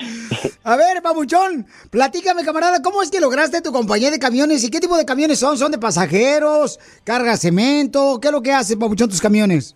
A 0.65 0.77
ver, 0.77 1.03
papuchón, 1.03 1.67
platícame, 1.91 2.45
camarada, 2.45 2.83
¿cómo 2.83 3.03
es 3.03 3.11
que 3.11 3.19
lograste 3.19 3.63
tu 3.63 3.73
compañía 3.73 4.11
de 4.11 4.19
camiones 4.19 4.63
y 4.63 4.71
qué 4.71 4.79
tipo 4.79 4.97
de 4.97 5.07
camiones 5.07 5.39
son? 5.39 5.57
¿Son 5.57 5.73
de 5.73 5.79
pasajeros? 5.79 6.79
¿Carga 7.03 7.39
cemento? 7.39 8.19
¿Qué 8.21 8.29
es 8.29 8.33
lo 8.33 8.43
que 8.43 8.53
hace, 8.53 8.77
papuchón, 8.77 9.09
tus 9.09 9.23
camiones? 9.23 9.75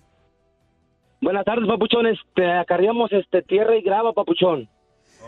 Buenas 1.22 1.46
tardes, 1.46 1.66
papuchones. 1.66 2.18
Te 2.34 2.50
acarreamos 2.52 3.10
este, 3.12 3.40
tierra 3.42 3.76
y 3.76 3.82
grava, 3.82 4.12
papuchón. 4.12 4.68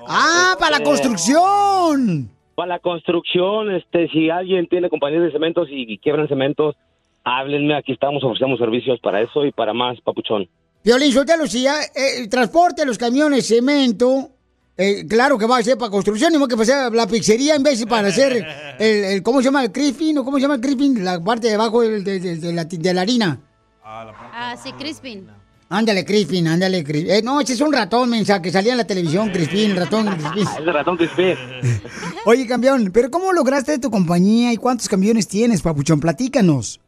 ¡Ah, 0.06 0.56
para 0.58 0.78
la 0.78 0.84
construcción! 0.84 2.30
Para 2.62 2.74
la 2.74 2.78
construcción, 2.78 3.74
este, 3.74 4.06
si 4.10 4.30
alguien 4.30 4.68
tiene 4.68 4.88
compañías 4.88 5.24
de 5.24 5.32
cementos 5.32 5.66
y 5.68 5.98
quiebran 5.98 6.28
cementos, 6.28 6.76
háblenme. 7.24 7.74
Aquí 7.74 7.90
estamos, 7.90 8.22
ofrecemos 8.22 8.56
servicios 8.60 9.00
para 9.00 9.20
eso 9.20 9.44
y 9.44 9.50
para 9.50 9.72
más, 9.72 10.00
papuchón. 10.00 10.48
Violín, 10.84 11.10
suéltalo, 11.10 11.48
si 11.48 11.64
ya, 11.64 11.82
eh, 11.82 12.20
el 12.20 12.28
transporte 12.28 12.82
de 12.82 12.86
los 12.86 12.98
camiones, 12.98 13.48
cemento, 13.48 14.28
eh, 14.76 15.04
claro 15.08 15.36
que 15.38 15.46
va 15.48 15.58
a 15.58 15.62
ser 15.64 15.76
para 15.76 15.90
construcción, 15.90 16.30
ni 16.30 16.38
modo 16.38 16.46
que 16.46 16.54
para 16.56 16.62
hacer 16.62 16.92
la 16.94 17.08
pizzería 17.08 17.56
en 17.56 17.64
vez 17.64 17.80
de 17.80 17.86
para 17.88 18.06
hacer 18.06 18.46
el, 18.78 19.04
el- 19.06 19.22
¿cómo 19.24 19.40
se 19.40 19.46
llama? 19.46 19.64
El 19.64 19.72
crisping, 19.72 20.18
¿o 20.18 20.24
cómo 20.24 20.36
se 20.36 20.42
llama 20.42 20.54
el 20.54 20.60
crisping? 20.60 21.02
La 21.02 21.18
parte 21.20 21.48
de 21.48 21.54
abajo 21.54 21.80
de, 21.82 22.00
de- 22.00 22.20
de 22.36 22.52
la, 22.52 22.64
de 22.64 22.94
la 22.94 23.00
harina. 23.00 23.40
Ah, 23.84 24.54
sí, 24.56 24.70
Crispin. 24.74 25.26
Ándale, 25.72 26.04
Crispin, 26.04 26.46
ándale, 26.48 26.84
Crispin. 26.84 27.10
Eh, 27.10 27.22
no, 27.22 27.40
ese 27.40 27.54
es 27.54 27.60
un 27.62 27.72
ratón, 27.72 28.10
mensa, 28.10 28.42
que 28.42 28.50
salía 28.50 28.72
en 28.72 28.78
la 28.78 28.86
televisión, 28.86 29.30
Crispin, 29.30 29.74
ratón, 29.74 30.06
Crispin. 30.06 30.46
Es 30.58 30.64
de 30.66 30.70
ratón 30.70 30.98
Crispín. 30.98 31.34
Oye, 32.26 32.46
campeón, 32.46 32.90
¿pero 32.92 33.10
cómo 33.10 33.32
lograste 33.32 33.78
tu 33.78 33.90
compañía 33.90 34.52
y 34.52 34.58
cuántos 34.58 34.86
camiones 34.86 35.26
tienes, 35.26 35.62
papuchón? 35.62 35.98
Platícanos. 35.98 36.78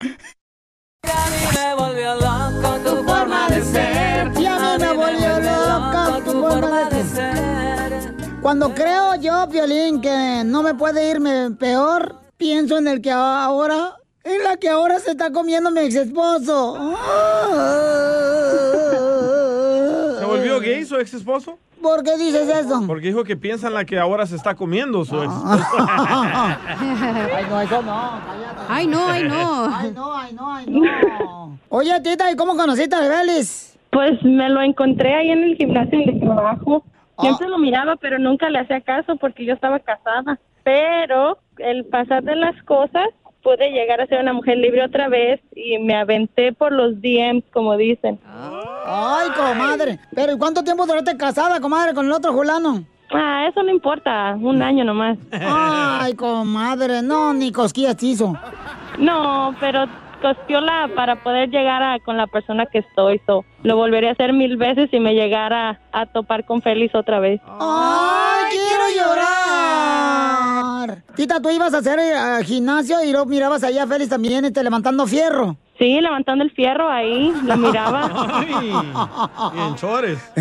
Me 0.00 1.74
volvió 1.76 2.14
loco 2.14 2.78
tu 2.84 3.04
forma 3.04 3.48
de 3.48 3.62
ser. 3.62 4.32
Y 4.38 4.46
a 4.46 4.58
mí 4.58 4.84
me 4.84 4.92
volvió 4.92 5.40
loca 5.40 6.20
tu 6.24 6.32
forma 6.32 6.84
de 6.90 7.04
ser. 7.04 8.14
Cuando 8.42 8.74
creo 8.74 9.14
yo, 9.16 9.46
Violín, 9.46 10.00
que 10.00 10.42
no 10.44 10.62
me 10.62 10.74
puede 10.74 11.10
irme 11.10 11.50
peor, 11.52 12.20
pienso 12.36 12.78
en 12.78 12.88
el 12.88 13.00
que 13.00 13.10
ahora, 13.10 13.96
en 14.22 14.42
la 14.44 14.56
que 14.56 14.68
ahora 14.68 15.00
se 15.00 15.12
está 15.12 15.32
comiendo 15.32 15.70
mi 15.70 15.80
ex 15.80 15.94
esposo. 15.96 16.94
¿Se 20.18 20.24
volvió 20.24 20.60
gay 20.60 20.84
su 20.84 20.96
ex 20.96 21.14
esposo? 21.14 21.58
¿Por 21.86 22.02
qué 22.02 22.18
dices 22.18 22.48
eso? 22.48 22.82
Porque 22.84 23.06
dijo 23.06 23.22
que 23.22 23.36
piensa 23.36 23.68
en 23.68 23.74
la 23.74 23.84
que 23.84 23.96
ahora 23.96 24.26
se 24.26 24.34
está 24.34 24.56
comiendo 24.56 25.04
su 25.04 25.22
ex 25.22 25.32
Ay, 25.46 27.44
no, 27.48 27.60
eso 27.60 27.82
no. 27.82 28.10
Ay, 28.68 28.86
no, 28.88 29.06
ay, 29.06 29.22
no. 29.22 29.66
Ay, 29.72 29.92
no, 29.94 30.16
ay, 30.16 30.32
no, 30.34 30.52
ay, 30.52 30.66
no. 30.66 31.58
Oye, 31.68 32.00
tita, 32.00 32.28
¿y 32.32 32.34
cómo 32.34 32.56
conociste 32.56 32.96
a 32.96 33.00
Bebelis? 33.00 33.78
Pues 33.90 34.20
me 34.24 34.48
lo 34.48 34.62
encontré 34.62 35.14
ahí 35.14 35.30
en 35.30 35.44
el 35.44 35.56
gimnasio 35.56 36.00
donde 36.00 36.26
trabajo. 36.26 36.82
Siempre 37.20 37.48
lo 37.48 37.58
miraba, 37.58 37.94
pero 37.94 38.18
nunca 38.18 38.50
le 38.50 38.58
hacía 38.58 38.80
caso 38.80 39.14
porque 39.16 39.44
yo 39.44 39.54
estaba 39.54 39.78
casada. 39.78 40.40
Pero 40.64 41.38
el 41.58 41.84
pasar 41.84 42.24
de 42.24 42.34
las 42.34 42.60
cosas, 42.64 43.06
pude 43.44 43.70
llegar 43.70 44.00
a 44.00 44.08
ser 44.08 44.22
una 44.22 44.32
mujer 44.32 44.58
libre 44.58 44.84
otra 44.84 45.08
vez 45.08 45.40
y 45.54 45.78
me 45.78 45.94
aventé 45.94 46.52
por 46.52 46.72
los 46.72 47.00
DMs, 47.00 47.44
como 47.52 47.76
dicen. 47.76 48.18
Ay, 48.86 49.28
comadre. 49.36 49.98
Pero 50.14 50.32
¿y 50.32 50.38
cuánto 50.38 50.62
tiempo 50.62 50.86
duraste 50.86 51.16
casada, 51.16 51.60
comadre, 51.60 51.92
con 51.94 52.06
el 52.06 52.12
otro 52.12 52.32
fulano? 52.32 52.84
Ah, 53.12 53.46
eso 53.48 53.62
no 53.62 53.70
importa, 53.70 54.36
un 54.40 54.62
año 54.62 54.84
nomás. 54.84 55.18
Ay, 55.32 56.14
comadre, 56.14 57.02
no, 57.02 57.34
ni 57.34 57.52
cosquillas 57.52 58.02
hizo. 58.02 58.34
No, 58.98 59.54
pero 59.60 59.86
costiola 60.20 60.88
para 60.94 61.16
poder 61.22 61.50
llegar 61.50 61.82
a 61.82 61.98
con 62.00 62.16
la 62.16 62.26
persona 62.26 62.66
que 62.66 62.78
estoy. 62.78 63.20
So, 63.26 63.44
lo 63.62 63.76
volvería 63.76 64.08
a 64.10 64.12
hacer 64.12 64.32
mil 64.32 64.56
veces 64.56 64.88
si 64.90 64.98
me 64.98 65.14
llegara 65.14 65.80
a 65.92 66.06
topar 66.06 66.44
con 66.44 66.62
Félix 66.62 66.94
otra 66.94 67.20
vez. 67.20 67.40
¡Ay, 67.60 68.56
quiero 68.56 68.84
llorar! 69.06 71.02
Tita, 71.14 71.40
tú 71.40 71.50
ibas 71.50 71.74
a 71.74 71.78
hacer 71.78 71.98
eh, 71.98 72.44
gimnasio 72.44 73.02
y 73.04 73.12
luego 73.12 73.26
mirabas 73.26 73.62
allá 73.62 73.84
a 73.84 73.86
Félix 73.86 74.10
también 74.10 74.44
este, 74.44 74.62
levantando 74.62 75.06
fierro. 75.06 75.56
Sí, 75.78 76.00
levantando 76.00 76.42
el 76.42 76.50
fierro 76.52 76.88
ahí, 76.88 77.32
lo 77.44 77.56
miraba. 77.56 78.10
Y 79.54 79.60
en 79.60 79.74
chores. 79.74 80.32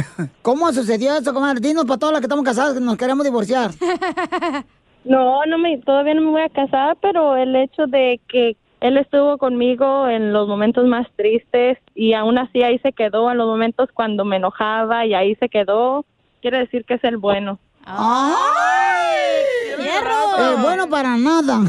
¿Cómo 0.42 0.72
sucedió 0.72 1.16
eso, 1.16 1.34
comadre? 1.34 1.60
Dinos 1.60 1.86
para 1.86 2.00
todos 2.00 2.14
los 2.14 2.22
que 2.22 2.26
estamos 2.26 2.46
casados 2.46 2.74
que 2.74 2.80
nos 2.80 2.98
queremos 2.98 3.26
divorciar. 3.26 3.72
No, 5.06 5.46
no 5.46 5.60
me, 5.60 5.78
todavía 5.78 6.16
no 6.16 6.22
me 6.22 6.32
voy 6.32 6.42
a 6.42 6.50
casar, 6.50 6.98
pero 7.00 7.38
el 7.38 7.56
hecho 7.56 7.86
de 7.86 8.20
que 8.28 8.58
él 8.82 8.98
estuvo 8.98 9.38
conmigo 9.38 10.08
en 10.08 10.34
los 10.34 10.48
momentos 10.48 10.86
más 10.86 11.08
tristes 11.16 11.78
y 11.94 12.14
aún 12.14 12.40
así 12.40 12.64
ahí 12.64 12.80
se 12.80 12.92
quedó 12.92 13.30
en 13.32 13.38
los 13.38 13.48
momentos 13.48 13.90
cuando 13.94 14.26
me 14.26 14.38
enojaba 14.38 15.06
y 15.06 15.14
ahí 15.14 15.36
se 15.36 15.48
quedó, 15.48 16.06
quiere 16.42 16.58
decir 16.58 16.86
que 16.86 16.96
es 16.96 17.04
el 17.04 17.18
bueno. 17.18 17.60
¡Ay! 17.86 18.36
Eh, 19.78 20.56
bueno 20.62 20.90
para 20.90 21.18
nada. 21.18 21.62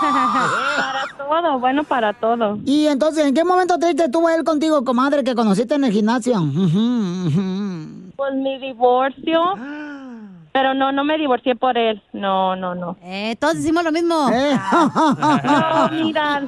para 0.00 1.04
todo, 1.16 1.58
bueno 1.58 1.84
para 1.84 2.12
todo. 2.12 2.58
Y 2.64 2.86
entonces, 2.86 3.26
¿en 3.26 3.34
qué 3.34 3.44
momento 3.44 3.78
triste 3.78 4.04
estuvo 4.04 4.28
él 4.28 4.44
contigo, 4.44 4.84
comadre, 4.84 5.24
que 5.24 5.34
conociste 5.34 5.74
en 5.74 5.84
el 5.84 5.92
gimnasio? 5.92 6.40
Pues 8.16 8.34
mi 8.34 8.58
divorcio. 8.58 9.54
Pero 10.52 10.74
no, 10.74 10.90
no 10.90 11.04
me 11.04 11.18
divorcié 11.18 11.54
por 11.54 11.76
él. 11.78 12.02
No, 12.12 12.56
no, 12.56 12.74
no. 12.74 12.96
Eh, 13.02 13.36
todos 13.38 13.54
decimos 13.56 13.84
lo 13.84 13.92
mismo. 13.92 14.28
No, 14.28 15.88
mira, 15.92 16.42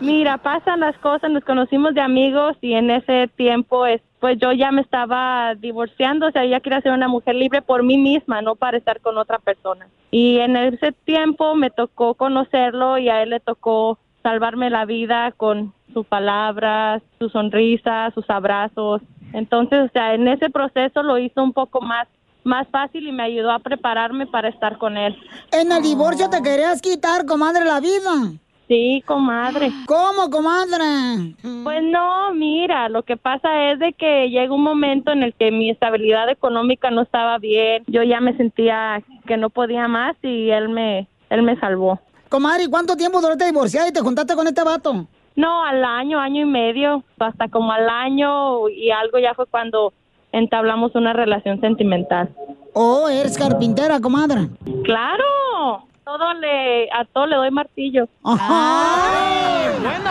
mira, 0.00 0.38
pasan 0.38 0.80
las 0.80 0.96
cosas, 0.98 1.30
nos 1.30 1.44
conocimos 1.44 1.94
de 1.94 2.00
amigos 2.00 2.56
y 2.60 2.72
en 2.74 2.90
ese 2.90 3.28
tiempo, 3.36 3.86
este, 3.86 4.06
pues 4.22 4.38
yo 4.38 4.52
ya 4.52 4.70
me 4.70 4.82
estaba 4.82 5.56
divorciando, 5.56 6.28
o 6.28 6.30
sea, 6.30 6.44
ya 6.44 6.60
quería 6.60 6.80
ser 6.80 6.92
una 6.92 7.08
mujer 7.08 7.34
libre 7.34 7.60
por 7.60 7.82
mí 7.82 7.98
misma, 7.98 8.40
no 8.40 8.54
para 8.54 8.78
estar 8.78 9.00
con 9.00 9.18
otra 9.18 9.40
persona. 9.40 9.88
Y 10.12 10.38
en 10.38 10.56
ese 10.56 10.92
tiempo 10.92 11.56
me 11.56 11.70
tocó 11.70 12.14
conocerlo 12.14 12.98
y 12.98 13.08
a 13.08 13.20
él 13.24 13.30
le 13.30 13.40
tocó 13.40 13.98
salvarme 14.22 14.70
la 14.70 14.84
vida 14.84 15.32
con 15.32 15.74
sus 15.92 16.06
palabras, 16.06 17.02
su 17.18 17.30
sonrisa, 17.30 18.12
sus 18.14 18.30
abrazos. 18.30 19.02
Entonces, 19.32 19.90
o 19.90 19.92
sea, 19.92 20.14
en 20.14 20.28
ese 20.28 20.50
proceso 20.50 21.02
lo 21.02 21.18
hizo 21.18 21.42
un 21.42 21.52
poco 21.52 21.80
más 21.80 22.06
más 22.44 22.68
fácil 22.68 23.08
y 23.08 23.12
me 23.12 23.24
ayudó 23.24 23.50
a 23.50 23.58
prepararme 23.58 24.26
para 24.28 24.48
estar 24.48 24.78
con 24.78 24.96
él. 24.96 25.16
En 25.50 25.72
el 25.72 25.82
divorcio 25.82 26.30
te 26.30 26.42
querías 26.42 26.80
quitar, 26.80 27.26
comadre, 27.26 27.64
la 27.64 27.80
vida. 27.80 28.32
Sí, 28.72 29.04
comadre. 29.04 29.70
¿Cómo, 29.84 30.30
comadre? 30.30 31.34
Pues 31.62 31.82
no, 31.82 32.32
mira, 32.32 32.88
lo 32.88 33.02
que 33.02 33.18
pasa 33.18 33.70
es 33.70 33.78
de 33.78 33.92
que 33.92 34.30
llega 34.30 34.54
un 34.54 34.62
momento 34.62 35.12
en 35.12 35.22
el 35.22 35.34
que 35.34 35.50
mi 35.50 35.68
estabilidad 35.68 36.30
económica 36.30 36.90
no 36.90 37.02
estaba 37.02 37.36
bien. 37.36 37.84
Yo 37.86 38.02
ya 38.02 38.22
me 38.22 38.34
sentía 38.38 39.02
que 39.26 39.36
no 39.36 39.50
podía 39.50 39.88
más 39.88 40.16
y 40.22 40.48
él 40.48 40.70
me 40.70 41.06
él 41.28 41.42
me 41.42 41.60
salvó. 41.60 42.00
Comadre, 42.30 42.62
¿y 42.62 42.70
cuánto 42.70 42.96
tiempo 42.96 43.20
duraste 43.20 43.44
divorciada 43.44 43.90
y 43.90 43.92
te 43.92 44.00
juntaste 44.00 44.34
con 44.34 44.46
este 44.46 44.64
vato? 44.64 45.06
No, 45.36 45.66
al 45.66 45.84
año, 45.84 46.18
año 46.18 46.40
y 46.40 46.46
medio, 46.46 47.04
hasta 47.18 47.48
como 47.48 47.72
al 47.72 47.90
año 47.90 48.70
y 48.70 48.90
algo 48.90 49.18
ya 49.18 49.34
fue 49.34 49.44
cuando 49.44 49.92
entablamos 50.32 50.94
una 50.94 51.12
relación 51.12 51.60
sentimental. 51.60 52.30
Oh, 52.72 53.06
eres 53.10 53.36
carpintera, 53.36 54.00
comadre. 54.00 54.48
Claro, 54.84 55.84
todo 56.04 56.34
le, 56.34 56.90
a 56.92 57.04
todo 57.12 57.26
le 57.26 57.36
doy 57.36 57.50
martillo. 57.50 58.08
Buena 58.22 58.38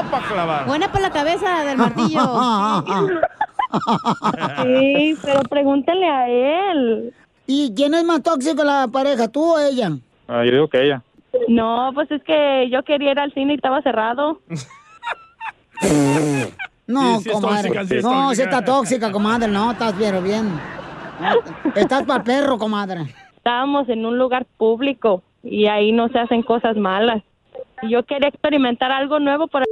para 0.09 0.27
clavar. 0.27 0.65
Buena 0.67 0.91
para 0.91 1.07
la 1.07 1.11
cabeza 1.11 1.63
del 1.63 1.77
martillo. 1.77 2.21
Sí, 4.63 5.15
pero 5.23 5.41
pregúntale 5.43 6.05
a 6.05 6.27
él. 6.27 7.13
¿Y 7.47 7.73
quién 7.73 7.93
es 7.93 8.03
más 8.03 8.21
tóxico 8.21 8.63
la 8.65 8.89
pareja, 8.91 9.29
tú 9.29 9.53
o 9.53 9.59
ella? 9.59 9.91
Ah, 10.27 10.43
yo 10.43 10.51
digo 10.51 10.67
que 10.67 10.83
ella. 10.85 11.01
No, 11.47 11.91
pues 11.93 12.11
es 12.11 12.21
que 12.23 12.69
yo 12.69 12.83
quería 12.83 13.11
ir 13.11 13.19
al 13.19 13.33
cine 13.33 13.53
y 13.53 13.55
estaba 13.55 13.81
cerrado. 13.81 14.41
No, 16.87 17.17
Sí, 17.19 17.23
sí 17.23 17.29
es 17.29 17.35
comadre. 17.35 17.69
tóxica, 17.69 17.85
sí 17.85 17.95
es 17.95 18.03
no, 18.03 18.09
tóxica. 18.11 18.35
sí 18.35 18.41
está 18.41 18.65
tóxica, 18.65 19.11
comadre. 19.11 19.47
No, 19.47 19.71
estás 19.71 19.97
bien, 19.97 20.21
bien. 20.23 20.59
Estás 21.75 22.03
para 22.03 22.23
perro, 22.23 22.57
comadre. 22.57 23.13
Estábamos 23.37 23.87
en 23.87 24.05
un 24.05 24.17
lugar 24.17 24.45
público 24.57 25.23
y 25.43 25.67
ahí 25.67 25.91
no 25.91 26.09
se 26.09 26.19
hacen 26.19 26.43
cosas 26.43 26.77
malas. 26.77 27.23
Yo 27.89 28.03
quería 28.03 28.29
experimentar 28.29 28.91
algo 28.91 29.19
nuevo 29.19 29.47
por 29.47 29.63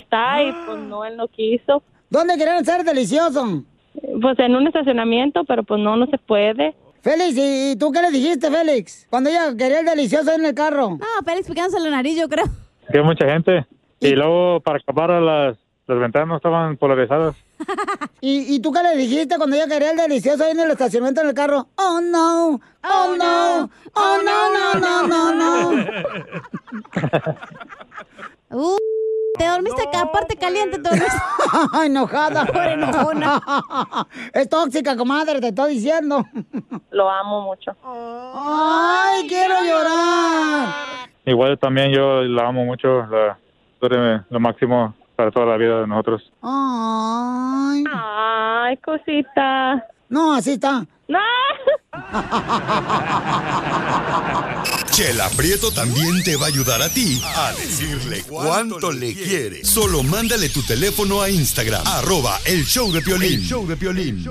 está 0.00 0.42
y 0.42 0.52
pues 0.66 0.78
no, 0.78 1.04
él 1.04 1.16
no 1.16 1.28
quiso. 1.28 1.82
¿Dónde 2.10 2.36
querían 2.36 2.64
ser 2.64 2.84
delicioso? 2.84 3.62
Pues 4.20 4.38
en 4.38 4.56
un 4.56 4.66
estacionamiento, 4.66 5.44
pero 5.44 5.62
pues 5.62 5.80
no, 5.80 5.96
no 5.96 6.06
se 6.06 6.18
puede. 6.18 6.74
Félix, 7.00 7.36
¿y 7.36 7.76
tú 7.78 7.92
qué 7.92 8.00
le 8.00 8.10
dijiste, 8.10 8.50
Félix? 8.50 9.06
Cuando 9.10 9.30
ella 9.30 9.54
quería 9.56 9.80
el 9.80 9.86
delicioso 9.86 10.32
en 10.32 10.46
el 10.46 10.54
carro. 10.54 10.90
No, 10.90 11.06
Félix 11.24 11.48
picándose 11.48 11.78
la 11.80 11.90
nariz, 11.90 12.18
yo 12.18 12.28
creo. 12.28 12.46
Que 12.90 13.02
mucha 13.02 13.26
gente. 13.26 13.66
Y 14.00 14.10
luego, 14.10 14.60
para 14.60 14.78
acabar, 14.78 15.10
las, 15.22 15.58
las 15.86 15.98
ventanas 15.98 16.28
no 16.28 16.36
estaban 16.36 16.76
polarizadas. 16.76 17.36
¿Y, 18.20 18.54
¿Y 18.54 18.60
tú 18.60 18.72
qué 18.72 18.82
le 18.82 18.96
dijiste 18.96 19.36
cuando 19.36 19.56
ella 19.56 19.66
quería 19.66 19.90
el 19.90 19.96
delicioso 19.96 20.44
ahí 20.44 20.52
en 20.52 20.60
el 20.60 20.70
estacionamiento 20.70 21.20
en 21.20 21.28
el 21.28 21.34
carro? 21.34 21.68
Oh, 21.76 22.00
no. 22.00 22.60
Oh, 22.82 23.16
no. 23.16 23.70
Oh, 23.94 24.18
no, 24.24 24.50
no, 24.50 25.06
no, 25.06 25.06
no, 25.06 25.72
no. 25.72 25.84
Uh, 28.50 28.76
te 29.36 29.48
dormiste 29.48 29.82
acá, 29.82 30.02
aparte 30.02 30.36
caliente, 30.36 30.78
te 30.78 30.88
dormiste. 30.88 31.16
Enojada. 31.84 32.46
Por 32.46 32.62
enojona. 32.62 33.40
Es 34.32 34.48
tóxica, 34.48 34.96
comadre, 34.96 35.40
te 35.40 35.48
estoy 35.48 35.74
diciendo. 35.74 36.24
Lo 36.92 37.10
amo 37.10 37.40
mucho. 37.40 37.74
Ay, 37.82 39.26
quiero 39.26 39.56
llorar. 39.64 40.68
Igual 41.26 41.58
también 41.58 41.90
yo 41.90 42.22
la 42.22 42.46
amo 42.46 42.64
mucho. 42.64 43.06
La, 43.06 43.36
tú 43.80 43.86
eres 43.86 44.22
lo 44.30 44.38
máximo 44.38 44.94
para 45.16 45.30
toda 45.30 45.46
la 45.46 45.56
vida 45.56 45.80
de 45.80 45.86
nosotros. 45.86 46.22
Ay. 46.42 47.84
Ay, 47.92 48.76
cosita. 48.78 49.84
No, 50.08 50.34
así 50.34 50.52
está. 50.52 50.86
No. 51.08 51.18
Chela 54.90 55.28
Prieto 55.36 55.70
también 55.72 56.22
te 56.24 56.36
va 56.36 56.46
a 56.46 56.48
ayudar 56.48 56.80
a 56.80 56.88
ti 56.88 57.20
a 57.36 57.52
decirle 57.52 58.22
cuánto 58.28 58.92
le 58.92 59.12
quiere. 59.12 59.64
Solo 59.64 60.02
mándale 60.02 60.48
tu 60.48 60.62
teléfono 60.62 61.20
a 61.20 61.28
Instagram, 61.30 61.82
arroba 61.86 62.38
el 62.46 62.64
show 62.64 62.90
de 62.92 63.02
Piolín. 63.02 63.40
El 63.40 63.42
show 63.42 63.66
de 63.66 63.76
Piolín. 63.76 64.24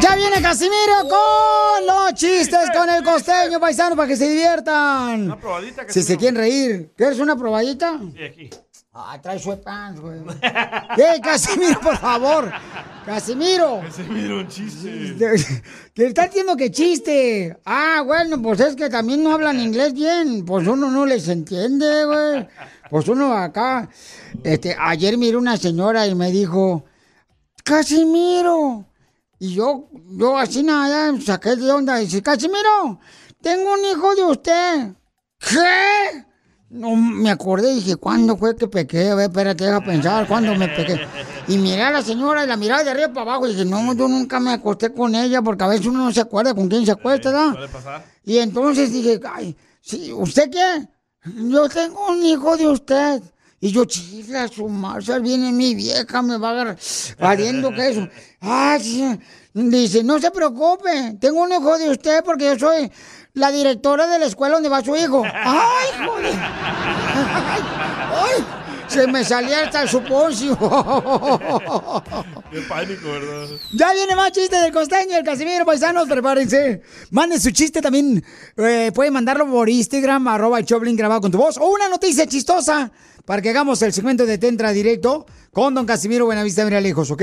Ya 0.00 0.14
viene 0.16 0.40
Casimiro 0.40 1.02
con 1.08 1.86
los 1.86 2.14
chistes 2.14 2.70
con 2.74 2.88
el 2.88 3.02
costeño 3.02 3.60
paisano 3.60 3.94
para 3.96 4.08
que 4.08 4.16
se 4.16 4.28
diviertan. 4.28 5.24
Una 5.24 5.36
probadita, 5.38 5.84
Si 5.88 6.02
se 6.02 6.16
quieren 6.16 6.36
reír. 6.36 6.90
¿Quieres 6.96 7.18
una 7.18 7.36
probadita? 7.36 7.98
Sí, 8.16 8.22
aquí. 8.22 8.50
Ay, 9.06 9.20
trae 9.20 9.38
sweatpants, 9.38 10.00
güey. 10.00 10.18
¡Eh, 10.42 11.20
Casimiro, 11.22 11.80
por 11.80 11.96
favor! 11.96 12.52
¡Casimiro! 13.06 13.80
Casimiro, 13.82 14.38
un 14.40 14.48
chiste. 14.48 15.62
Que 15.94 16.06
está 16.06 16.26
diciendo 16.26 16.56
que 16.56 16.70
chiste. 16.70 17.56
Ah, 17.64 18.02
bueno, 18.04 18.40
pues 18.42 18.60
es 18.60 18.76
que 18.76 18.88
también 18.88 19.22
no 19.22 19.32
hablan 19.32 19.60
inglés 19.60 19.92
bien. 19.94 20.44
Pues 20.44 20.66
uno 20.66 20.90
no 20.90 21.06
les 21.06 21.28
entiende, 21.28 22.04
güey. 22.04 22.48
Pues 22.90 23.08
uno 23.08 23.32
acá. 23.34 23.88
Este, 24.42 24.76
ayer 24.78 25.16
miré 25.16 25.36
una 25.36 25.56
señora 25.56 26.06
y 26.06 26.14
me 26.14 26.30
dijo, 26.30 26.84
Casimiro. 27.64 28.84
Y 29.38 29.54
yo, 29.54 29.88
yo 30.10 30.36
así 30.36 30.64
nada, 30.64 31.12
saqué 31.20 31.54
de 31.54 31.70
onda 31.70 32.00
y 32.02 32.06
dice, 32.06 32.22
Casimiro, 32.22 32.98
tengo 33.40 33.74
un 33.74 33.84
hijo 33.84 34.14
de 34.16 34.24
usted. 34.24 34.92
¿Qué? 35.38 36.27
No 36.70 36.94
me 36.96 37.30
acordé 37.30 37.72
y 37.72 37.76
dije, 37.76 37.96
¿cuándo 37.96 38.36
fue 38.36 38.54
que 38.54 38.68
pequé? 38.68 39.08
A 39.08 39.14
ver, 39.14 39.30
espérate, 39.30 39.64
deja 39.64 39.80
pensar, 39.80 40.26
¿cuándo 40.28 40.54
me 40.54 40.68
pequé? 40.68 41.00
Y 41.48 41.56
miré 41.56 41.82
a 41.82 41.90
la 41.90 42.02
señora 42.02 42.44
y 42.44 42.46
la 42.46 42.58
miraba 42.58 42.84
de 42.84 42.90
arriba 42.90 43.08
para 43.08 43.22
abajo 43.22 43.46
y 43.46 43.52
dije, 43.52 43.64
no, 43.64 43.94
yo 43.94 44.06
nunca 44.06 44.38
me 44.38 44.52
acosté 44.52 44.92
con 44.92 45.14
ella 45.14 45.40
porque 45.40 45.64
a 45.64 45.68
veces 45.68 45.86
uno 45.86 46.04
no 46.04 46.12
se 46.12 46.20
acuerda 46.20 46.52
con 46.52 46.68
quién 46.68 46.84
se 46.84 46.92
acuesta, 46.92 47.30
¿verdad? 47.30 47.52
Suele 47.52 47.68
pasar. 47.68 48.04
Y 48.22 48.36
entonces 48.36 48.92
dije, 48.92 49.18
ay, 49.32 49.56
sí, 49.80 50.12
¿usted 50.12 50.50
qué? 50.50 50.88
Yo 51.48 51.70
tengo 51.70 52.10
un 52.10 52.22
hijo 52.22 52.54
de 52.58 52.68
usted. 52.68 53.22
Y 53.60 53.72
yo, 53.72 53.84
chifla, 53.86 54.46
su 54.46 54.68
marcha, 54.68 55.18
viene 55.18 55.50
mi 55.50 55.74
vieja, 55.74 56.22
me 56.22 56.36
va 56.36 56.48
a 56.48 56.52
agarrar, 56.52 56.78
valiendo 57.18 57.72
que 57.72 57.88
eso. 57.88 58.08
Ay, 58.40 58.80
sí. 58.82 59.18
dice, 59.54 60.04
no 60.04 60.20
se 60.20 60.30
preocupe, 60.30 61.16
tengo 61.18 61.42
un 61.42 61.50
hijo 61.50 61.76
de 61.76 61.90
usted 61.90 62.22
porque 62.22 62.44
yo 62.44 62.58
soy 62.58 62.92
la 63.38 63.50
directora 63.50 64.06
de 64.06 64.18
la 64.18 64.26
escuela 64.26 64.54
donde 64.54 64.68
va 64.68 64.82
su 64.84 64.94
hijo. 64.96 65.22
Ay, 65.34 66.06
joder. 66.06 66.34
Ay, 66.34 67.62
ay, 68.14 68.44
se 68.88 69.06
me 69.06 69.22
salía 69.24 69.64
hasta 69.64 69.82
el 69.82 69.88
suponcio. 69.88 70.56
Qué 72.50 72.60
pánico, 72.62 73.10
¿verdad? 73.10 73.46
Ya 73.72 73.92
viene 73.92 74.16
más 74.16 74.32
chiste 74.32 74.56
del 74.56 74.72
costeño, 74.72 75.16
el 75.18 75.24
Casimiro, 75.24 75.64
paisanos, 75.64 76.08
prepárense. 76.08 76.82
Manden 77.10 77.40
su 77.40 77.50
chiste 77.50 77.82
también. 77.82 78.24
eh, 78.56 78.90
pueden 78.94 79.12
mandarlo 79.12 79.46
por 79.50 79.68
Instagram, 79.68 80.26
arroba 80.28 80.58
el 80.58 80.64
Choplin 80.64 80.96
grabado 80.96 81.20
con 81.20 81.30
tu 81.30 81.38
voz. 81.38 81.58
O 81.58 81.68
una 81.68 81.88
noticia 81.88 82.26
chistosa 82.26 82.90
para 83.28 83.42
que 83.42 83.50
hagamos 83.50 83.82
el 83.82 83.92
segmento 83.92 84.24
de 84.24 84.38
Tentra 84.38 84.72
Directo 84.72 85.26
con 85.52 85.74
don 85.74 85.84
Casimiro 85.84 86.24
Buenavista 86.24 86.64
Mira 86.64 86.80
Lejos, 86.80 87.10
¿ok? 87.10 87.22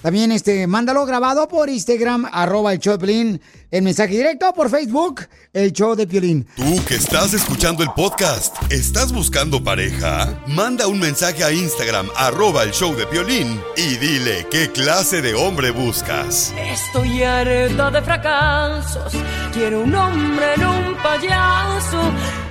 También 0.00 0.32
este, 0.32 0.66
mándalo 0.66 1.04
grabado 1.04 1.48
por 1.48 1.68
Instagram, 1.68 2.26
arroba 2.32 2.72
el 2.72 2.78
Choplin, 2.78 3.38
el 3.70 3.82
mensaje 3.82 4.16
directo 4.16 4.54
por 4.54 4.70
Facebook, 4.70 5.26
el 5.52 5.70
show 5.74 5.94
de 5.94 6.06
Piolín. 6.06 6.46
Tú 6.56 6.82
que 6.88 6.94
estás 6.94 7.34
escuchando 7.34 7.82
el 7.82 7.90
podcast, 7.90 8.56
¿estás 8.72 9.12
buscando 9.12 9.62
pareja? 9.62 10.42
Manda 10.46 10.86
un 10.86 10.98
mensaje 10.98 11.44
a 11.44 11.52
Instagram, 11.52 12.08
arroba 12.16 12.62
el 12.62 12.70
show 12.70 12.94
de 12.94 13.06
Piolín, 13.06 13.60
y 13.76 13.96
dile 13.96 14.46
qué 14.50 14.70
clase 14.72 15.20
de 15.20 15.34
hombre 15.34 15.72
buscas. 15.72 16.54
Estoy 16.56 17.22
harta 17.22 17.90
de 17.90 18.00
fracasos. 18.00 19.12
Quiero 19.52 19.82
un 19.82 19.94
hombre 19.94 20.54
en 20.54 20.66
un 20.66 20.94
payaso. 21.02 22.43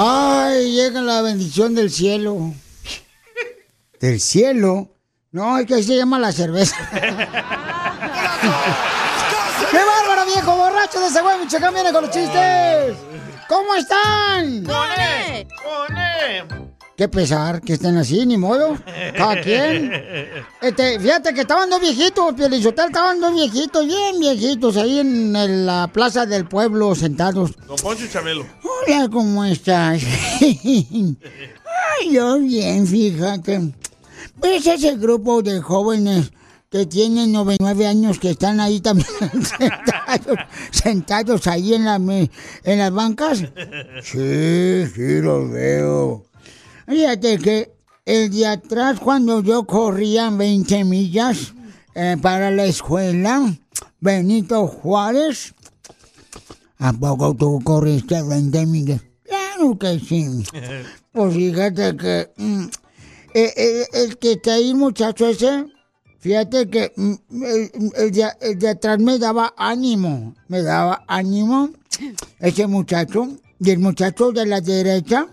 Ay, 0.00 0.70
llega 0.70 1.00
la 1.02 1.22
bendición 1.22 1.74
del 1.74 1.90
cielo. 1.90 2.54
¿Del 3.98 4.20
cielo? 4.20 4.90
No, 5.32 5.58
es 5.58 5.66
que 5.66 5.74
así 5.74 5.82
se 5.82 5.96
llama 5.96 6.20
la 6.20 6.30
cerveza. 6.30 6.76
¡Qué 9.70 9.76
bárbaro, 9.76 10.24
viejo 10.26 10.56
borracho 10.56 11.00
de 11.00 11.08
ese 11.08 11.20
güey! 11.20 11.38
Michoacán 11.40 11.74
viene 11.74 11.92
con 11.92 12.04
los 12.04 12.12
chistes. 12.12 12.96
¿Cómo 13.48 13.74
están? 13.74 14.62
¡Cone! 14.62 15.48
¡Cone! 15.64 16.67
Qué 16.98 17.06
pesar 17.08 17.60
que 17.60 17.74
estén 17.74 17.96
así, 17.96 18.26
ni 18.26 18.36
modo. 18.36 18.76
Cada 19.16 19.40
quien. 19.40 19.92
Este, 20.60 20.98
fíjate 20.98 21.32
que 21.32 21.42
estaban 21.42 21.70
dos 21.70 21.80
viejitos, 21.80 22.34
Pielizotel, 22.34 22.86
estaban 22.86 23.20
dos 23.20 23.32
viejitos, 23.32 23.86
bien 23.86 24.18
viejitos, 24.18 24.76
ahí 24.76 24.98
en 24.98 25.64
la 25.64 25.88
plaza 25.92 26.26
del 26.26 26.48
pueblo 26.48 26.96
sentados. 26.96 27.56
Don 27.68 27.76
Poncho 27.76 28.04
y 28.04 28.08
Chabelo. 28.08 28.44
Hola, 28.64 29.08
¿cómo 29.12 29.44
estás? 29.44 30.02
Ay, 30.40 32.10
yo 32.10 32.40
bien, 32.40 32.84
fíjate. 32.84 33.74
Pues 34.40 34.66
ese 34.66 34.96
grupo 34.96 35.40
de 35.40 35.60
jóvenes 35.60 36.32
que 36.68 36.84
tienen 36.86 37.30
99 37.30 37.86
años 37.86 38.18
que 38.18 38.30
están 38.30 38.58
ahí 38.58 38.80
también 38.80 39.08
sentados, 39.44 40.38
sentados 40.72 41.46
ahí 41.46 41.74
en, 41.74 41.84
la, 41.84 41.94
en 41.94 42.78
las 42.78 42.90
bancas. 42.90 43.44
Sí, 44.02 44.84
sí, 44.92 45.20
los 45.20 45.48
veo. 45.48 46.27
Fíjate 46.88 47.36
que 47.36 47.70
el 48.06 48.30
día 48.30 48.52
atrás, 48.52 48.98
cuando 48.98 49.42
yo 49.42 49.66
corría 49.66 50.30
20 50.30 50.84
millas 50.84 51.52
eh, 51.94 52.16
para 52.22 52.50
la 52.50 52.64
escuela, 52.64 53.54
Benito 54.00 54.66
Juárez, 54.66 55.54
¿a 56.78 56.94
poco 56.94 57.34
tú 57.34 57.60
corriste 57.62 58.22
20 58.22 58.64
millas? 58.64 59.02
Claro 59.22 59.78
que 59.78 59.98
sí. 60.00 60.44
Pues 61.12 61.34
fíjate 61.34 61.96
que 61.96 62.30
mm, 62.36 62.64
eh, 63.34 63.52
eh, 63.56 63.86
el 63.92 64.18
que 64.18 64.32
está 64.32 64.54
ahí, 64.54 64.72
muchacho 64.72 65.26
ese, 65.26 65.66
fíjate 66.20 66.70
que 66.70 66.92
mm, 66.94 67.14
el, 67.44 67.70
el 67.96 68.12
de, 68.12 68.28
el 68.40 68.58
de 68.58 68.68
atrás 68.68 68.98
me 69.00 69.18
daba 69.18 69.52
ánimo, 69.56 70.36
me 70.46 70.62
daba 70.62 71.04
ánimo 71.08 71.70
ese 72.38 72.66
muchacho, 72.66 73.28
y 73.58 73.70
el 73.70 73.80
muchacho 73.80 74.30
de 74.30 74.46
la 74.46 74.60
derecha 74.60 75.26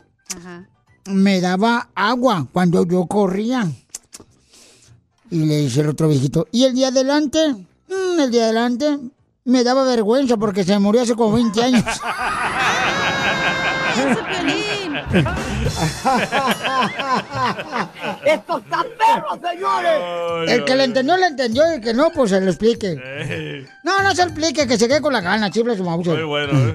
me 1.06 1.42
daba 1.42 1.90
agua 1.96 2.48
cuando 2.52 2.86
yo 2.86 3.06
corría. 3.06 3.68
Y 5.32 5.38
le 5.46 5.58
dice 5.62 5.82
el 5.82 5.90
otro 5.90 6.08
viejito, 6.08 6.48
¿y 6.52 6.66
el 6.66 6.76
de 6.76 6.86
adelante? 6.86 7.56
"Mm, 7.90 8.20
el 8.20 8.32
de 8.32 8.44
adelante 8.44 9.00
me 9.46 9.64
daba 9.64 9.84
vergüenza 9.84 10.38
porque 10.38 10.64
se 10.64 10.78
murió 10.80 11.02
hace 11.02 11.16
como 11.16 11.34
20 11.36 11.64
años. 11.64 11.84
¡Esto 18.26 18.58
está 18.58 18.86
perro, 18.98 19.38
señores! 19.42 20.50
El 20.50 20.64
que 20.64 20.76
le 20.76 20.86
entendió, 20.86 21.18
le 21.18 21.28
entendió, 21.28 21.70
y 21.70 21.74
el 21.76 21.82
que 21.82 21.94
no, 21.94 22.12
pues 22.12 22.32
se 22.32 22.40
lo 22.40 22.50
explique. 22.50 22.96
No, 23.84 24.02
no 24.02 24.16
se 24.16 24.24
explique, 24.24 24.66
que 24.68 24.78
se 24.78 24.88
quede 24.88 25.02
con 25.02 25.12
la 25.14 25.20
gana, 25.22 25.52
chifle 25.52 25.76
su 25.76 25.84
mouse. 25.84 26.08
Muy 26.08 26.24
bueno, 26.24 26.70
¿eh? 26.70 26.74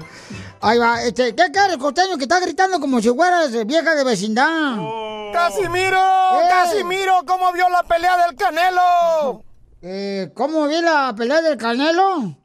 Ahí 0.61 0.77
va, 0.77 1.01
este, 1.01 1.33
¿qué 1.33 1.51
cara 1.51 1.73
el 1.73 1.79
costeño 1.79 2.17
que 2.17 2.25
está 2.25 2.39
gritando 2.39 2.79
como 2.79 3.01
si 3.01 3.09
fueras 3.09 3.51
vieja 3.65 3.95
de 3.95 4.03
vecindad? 4.03 4.77
¡Casimiro! 5.33 5.97
¡Eh! 5.97 6.47
¡Casimiro! 6.49 7.23
¿Cómo 7.25 7.51
vio 7.51 7.67
la 7.69 7.81
pelea 7.81 8.27
del 8.27 8.35
Canelo? 8.35 9.43
Eh, 9.81 10.29
¿Cómo 10.35 10.67
vi 10.67 10.79
la 10.81 11.15
pelea 11.17 11.41
del 11.41 11.57
Canelo? 11.57 12.37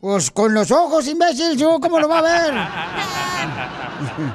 Pues 0.00 0.30
con 0.30 0.54
los 0.54 0.70
ojos, 0.70 1.08
imbécil, 1.08 1.56
¿yo 1.56 1.80
¿cómo 1.80 1.98
lo 1.98 2.08
va 2.08 2.18
a 2.18 2.22
ver? 2.22 2.54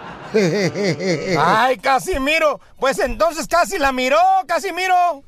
Ay, 1.40 1.78
Casimiro. 1.78 2.60
Pues 2.80 3.00
entonces 3.00 3.48
casi 3.48 3.78
la 3.78 3.92
miró, 3.92 4.18
Casimiro. 4.48 5.24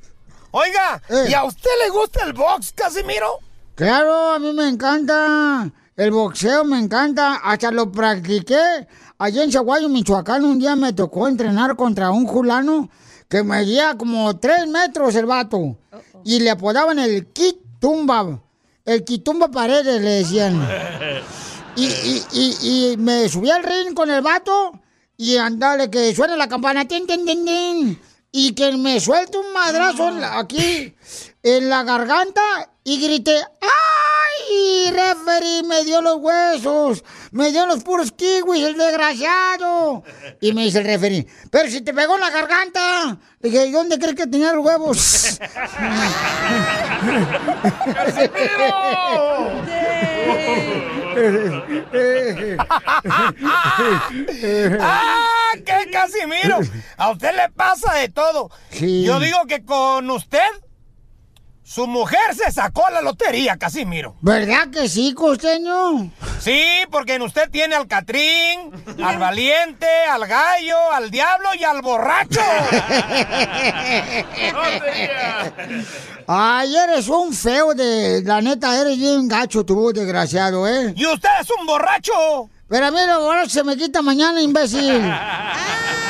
Oiga, 0.51 1.01
¿y 1.29 1.33
a 1.33 1.45
usted 1.45 1.69
le 1.83 1.89
gusta 1.91 2.25
el 2.25 2.33
box, 2.33 2.73
Casimiro? 2.73 3.39
Claro, 3.75 4.31
a 4.31 4.39
mí 4.39 4.51
me 4.53 4.67
encanta. 4.67 5.69
El 5.95 6.11
boxeo 6.11 6.65
me 6.65 6.77
encanta. 6.77 7.35
Hasta 7.43 7.71
lo 7.71 7.91
practiqué. 7.91 8.87
Allá 9.17 9.43
en 9.43 9.51
Zaguayo, 9.51 9.87
Michoacán, 9.87 10.43
un 10.43 10.59
día 10.59 10.75
me 10.75 10.93
tocó 10.93 11.27
entrenar 11.27 11.75
contra 11.75 12.11
un 12.11 12.27
fulano 12.27 12.89
que 13.29 13.43
medía 13.43 13.97
como 13.97 14.37
tres 14.37 14.67
metros 14.67 15.15
el 15.15 15.25
vato. 15.25 15.77
Y 16.25 16.39
le 16.41 16.51
apodaban 16.51 16.99
el 16.99 17.27
Kitumba. 17.27 18.41
El 18.83 19.03
Kitumba 19.05 19.47
Paredes, 19.49 20.01
le 20.01 20.09
decían. 20.09 20.67
Y, 21.73 21.85
y, 21.85 22.25
y, 22.33 22.91
y 22.91 22.97
me 22.97 23.29
subí 23.29 23.49
al 23.49 23.63
ring 23.63 23.93
con 23.93 24.09
el 24.11 24.21
vato 24.21 24.73
y 25.21 25.37
andale 25.37 25.91
que 25.91 26.15
suene 26.15 26.35
la 26.35 26.47
campana, 26.47 26.87
tin, 26.87 27.05
tin, 27.05 27.23
tin, 27.27 27.45
tin, 27.45 28.01
y 28.31 28.53
que 28.53 28.71
me 28.71 28.99
suelte 28.99 29.37
un 29.37 29.53
madrazo 29.53 30.07
en 30.09 30.19
la- 30.19 30.39
aquí 30.39 30.95
en 31.43 31.69
la 31.69 31.83
garganta 31.83 32.41
y 32.83 32.99
grité, 32.99 33.35
¡ay! 33.61 34.89
Referee, 34.89 35.61
me 35.63 35.83
dio 35.83 36.01
los 36.01 36.15
huesos, 36.17 37.03
me 37.31 37.51
dio 37.51 37.67
los 37.67 37.83
puros 37.83 38.11
kiwis, 38.11 38.63
el 38.63 38.75
desgraciado. 38.77 40.03
Y 40.41 40.53
me 40.53 40.63
dice 40.63 40.79
el 40.79 40.85
referee, 40.85 41.27
pero 41.51 41.69
si 41.69 41.81
te 41.81 41.93
pegó 41.93 42.15
en 42.15 42.21
la 42.21 42.31
garganta. 42.31 43.19
Le 43.41 43.49
dije, 43.51 43.67
¿y 43.67 43.71
dónde 43.71 43.99
crees 43.99 44.15
que 44.15 44.25
tenía 44.25 44.53
los 44.53 44.65
huevos? 44.65 45.39
¡Ah, 54.79 55.51
qué 55.65 55.89
Casimiro! 55.91 56.59
A 56.97 57.11
usted 57.11 57.35
le 57.35 57.49
pasa 57.49 57.93
de 57.95 58.09
todo. 58.09 58.49
Yo 58.79 59.19
digo 59.19 59.45
que 59.47 59.63
con 59.65 60.09
usted, 60.09 60.39
su 61.63 61.87
mujer 61.87 62.35
se 62.35 62.51
sacó 62.51 62.83
la 62.91 63.01
lotería, 63.01 63.57
Casimiro. 63.57 64.15
¿Verdad 64.21 64.69
que 64.71 64.89
sí, 64.89 65.13
costeño? 65.13 66.11
Sí, 66.39 66.61
porque 66.89 67.15
en 67.15 67.21
usted 67.21 67.49
tiene 67.49 67.75
al 67.75 67.87
Catrín, 67.87 68.71
al 69.03 69.17
valiente, 69.17 69.87
al 70.09 70.27
gallo, 70.27 70.91
al 70.91 71.11
diablo 71.11 71.49
y 71.57 71.63
al 71.63 71.81
borracho. 71.81 72.41
Ay, 76.27 76.75
eres 76.75 77.07
un 77.07 77.33
feo 77.33 77.73
de... 77.73 78.21
La 78.23 78.41
neta, 78.41 78.79
eres 78.79 78.97
bien 78.97 79.27
gacho 79.27 79.63
tú, 79.63 79.91
desgraciado, 79.93 80.67
¿eh? 80.67 80.93
¡Y 80.95 81.05
usted 81.05 81.29
es 81.41 81.47
un 81.59 81.65
borracho! 81.65 82.49
Pero 82.67 82.87
a 82.87 82.91
mí 82.91 82.99
lo 83.05 83.21
borracho 83.21 83.49
se 83.49 83.63
me 83.63 83.77
quita 83.77 84.01
mañana, 84.01 84.41
imbécil. 84.41 84.91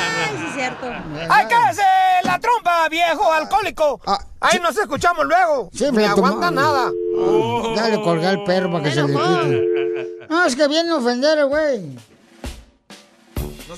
cierto. 0.62 0.86
¡Ay, 1.28 1.46
cállese 1.48 1.82
la 2.24 2.38
trompa, 2.38 2.88
viejo 2.88 3.32
alcohólico! 3.32 4.00
Ahí 4.40 4.58
nos 4.60 4.76
escuchamos 4.76 5.24
luego. 5.26 5.70
Sí, 5.72 5.84
Ni 5.90 5.96
pero 5.96 6.08
aguanta 6.10 6.50
nada. 6.50 6.90
Dale 7.76 8.00
colgar 8.02 8.30
al 8.30 8.44
perro 8.44 8.70
para 8.70 8.84
que 8.84 8.92
se 8.92 9.02
le 9.02 9.12
quite. 9.12 10.26
No, 10.28 10.44
es 10.44 10.56
que 10.56 10.68
viene 10.68 10.90
a 10.90 10.96
ofender, 10.96 11.38
el 11.38 11.46
güey. 11.46 11.96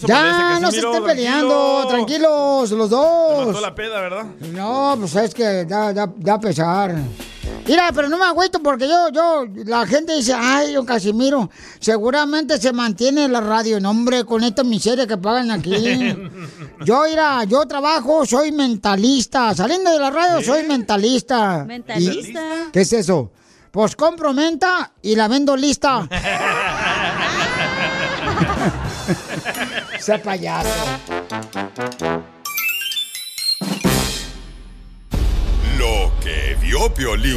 se 0.00 0.06
ya, 0.06 0.58
no 0.60 0.70
se 0.70 0.78
estén 0.78 1.04
peleando, 1.04 1.86
tranquilos, 1.88 2.70
los 2.70 2.90
dos. 2.90 3.46
Mató 3.46 3.60
la 3.60 3.74
peda, 3.74 4.00
¿verdad? 4.00 4.24
No, 4.52 4.96
pues 4.98 5.16
es 5.16 5.34
que 5.34 5.64
da, 5.64 5.92
da, 5.92 6.08
da 6.14 6.38
pesar. 6.38 6.94
Mira, 7.66 7.90
pero 7.94 8.08
no 8.08 8.18
me 8.18 8.24
agüito 8.24 8.60
porque 8.62 8.86
yo, 8.86 9.08
yo, 9.10 9.46
la 9.64 9.86
gente 9.86 10.14
dice, 10.14 10.34
ay, 10.36 10.74
don 10.74 10.84
Casimiro, 10.84 11.50
seguramente 11.80 12.60
se 12.60 12.72
mantiene 12.72 13.26
la 13.28 13.40
radio, 13.40 13.80
no, 13.80 13.90
hombre, 13.90 14.24
con 14.24 14.44
esta 14.44 14.62
miseria 14.64 15.06
que 15.06 15.16
pagan 15.16 15.50
aquí. 15.50 15.74
Yo, 16.84 17.04
mira, 17.08 17.44
yo 17.44 17.64
trabajo, 17.66 18.26
soy 18.26 18.52
mentalista. 18.52 19.54
Saliendo 19.54 19.90
de 19.92 19.98
la 19.98 20.10
radio, 20.10 20.42
soy 20.42 20.64
mentalista. 20.64 21.64
¿Mentalista? 21.64 22.40
¿Y- 22.68 22.72
¿Qué 22.72 22.80
es 22.82 22.92
eso? 22.92 23.30
Pues 23.70 23.96
compro 23.96 24.34
menta 24.34 24.92
y 25.00 25.16
la 25.16 25.28
vendo 25.28 25.56
lista. 25.56 26.06
Sea 29.98 30.22
payaso. 30.22 30.68
Vio 36.74 36.92
Piolín. 36.92 37.36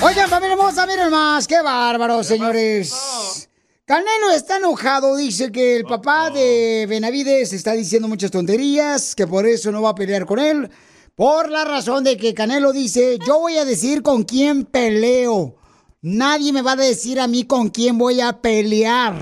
Oigan, 0.00 0.30
familia 0.30 0.54
hermosa, 0.54 0.86
miren 0.86 1.10
más, 1.10 1.46
qué 1.46 1.60
bárbaro, 1.60 2.24
señores. 2.24 3.48
Canelo 3.84 4.30
está 4.30 4.56
enojado, 4.56 5.16
dice 5.16 5.52
que 5.52 5.76
el 5.76 5.84
papá 5.84 6.30
de 6.30 6.86
Benavides 6.88 7.52
está 7.52 7.72
diciendo 7.72 8.08
muchas 8.08 8.30
tonterías, 8.30 9.14
que 9.14 9.26
por 9.26 9.46
eso 9.46 9.70
no 9.72 9.82
va 9.82 9.90
a 9.90 9.94
pelear 9.94 10.24
con 10.24 10.38
él, 10.38 10.70
por 11.14 11.50
la 11.50 11.64
razón 11.64 12.04
de 12.04 12.16
que 12.16 12.32
Canelo 12.32 12.72
dice, 12.72 13.18
yo 13.26 13.40
voy 13.40 13.58
a 13.58 13.64
decir 13.66 14.02
con 14.02 14.22
quién 14.22 14.64
peleo. 14.64 15.56
Nadie 16.00 16.52
me 16.52 16.62
va 16.62 16.72
a 16.72 16.76
decir 16.76 17.18
a 17.18 17.26
mí 17.26 17.44
con 17.44 17.70
quién 17.70 17.98
voy 17.98 18.20
a 18.20 18.40
pelear. 18.40 19.16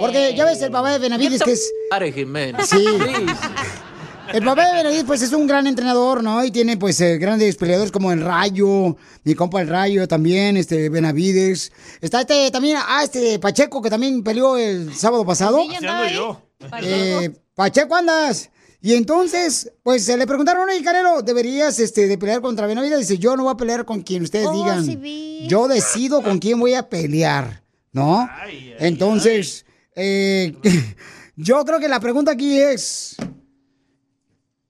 Porque 0.00 0.34
ya 0.34 0.46
ves 0.46 0.62
el 0.62 0.70
papá 0.70 0.92
de 0.92 0.98
Benavides 0.98 1.42
que 1.42 1.52
es... 1.52 1.70
Sí. 2.66 2.84
El 4.32 4.42
papá 4.44 4.66
de 4.68 4.76
Benavides, 4.78 5.04
pues, 5.04 5.20
es 5.20 5.32
un 5.32 5.46
gran 5.46 5.66
entrenador, 5.66 6.22
¿no? 6.22 6.42
Y 6.42 6.50
tiene, 6.50 6.78
pues, 6.78 6.98
eh, 7.02 7.18
grandes 7.18 7.56
peleadores 7.56 7.92
como 7.92 8.10
el 8.12 8.22
Rayo, 8.22 8.96
mi 9.24 9.34
compa 9.34 9.60
el 9.60 9.68
Rayo 9.68 10.08
también, 10.08 10.56
este, 10.56 10.88
Benavides. 10.88 11.70
Está 12.00 12.22
este, 12.22 12.50
también, 12.50 12.78
ah, 12.80 13.02
este, 13.04 13.38
Pacheco, 13.38 13.82
que 13.82 13.90
también 13.90 14.22
peleó 14.22 14.56
el 14.56 14.94
sábado 14.94 15.26
pasado. 15.26 15.60
Sí, 15.62 15.76
yo. 16.14 16.40
Eh, 16.80 17.30
Pacheco, 17.54 17.94
andas. 17.94 18.48
Y 18.84 18.94
entonces, 18.94 19.72
pues, 19.84 20.04
se 20.04 20.16
le 20.16 20.26
preguntaron, 20.26 20.68
oye, 20.68 20.82
Canelo, 20.82 21.22
¿deberías, 21.22 21.78
este, 21.78 22.08
de 22.08 22.18
pelear 22.18 22.40
contra 22.42 22.66
Benavides? 22.66 22.98
Dice, 22.98 23.16
yo 23.16 23.36
no 23.36 23.44
voy 23.44 23.52
a 23.52 23.56
pelear 23.56 23.84
con 23.84 24.02
quien 24.02 24.24
ustedes 24.24 24.48
Oh, 24.50 24.52
digan. 24.52 24.84
sí. 24.84 25.46
Yo 25.48 25.68
decido 25.68 26.20
con 26.20 26.40
quién 26.40 26.58
voy 26.58 26.74
a 26.74 26.88
pelear, 26.88 27.62
¿no? 27.92 28.28
Entonces, 28.80 29.64
eh, 29.94 30.56
yo 31.36 31.64
creo 31.64 31.78
que 31.78 31.88
la 31.88 32.00
pregunta 32.00 32.32
aquí 32.32 32.58
es... 32.58 33.16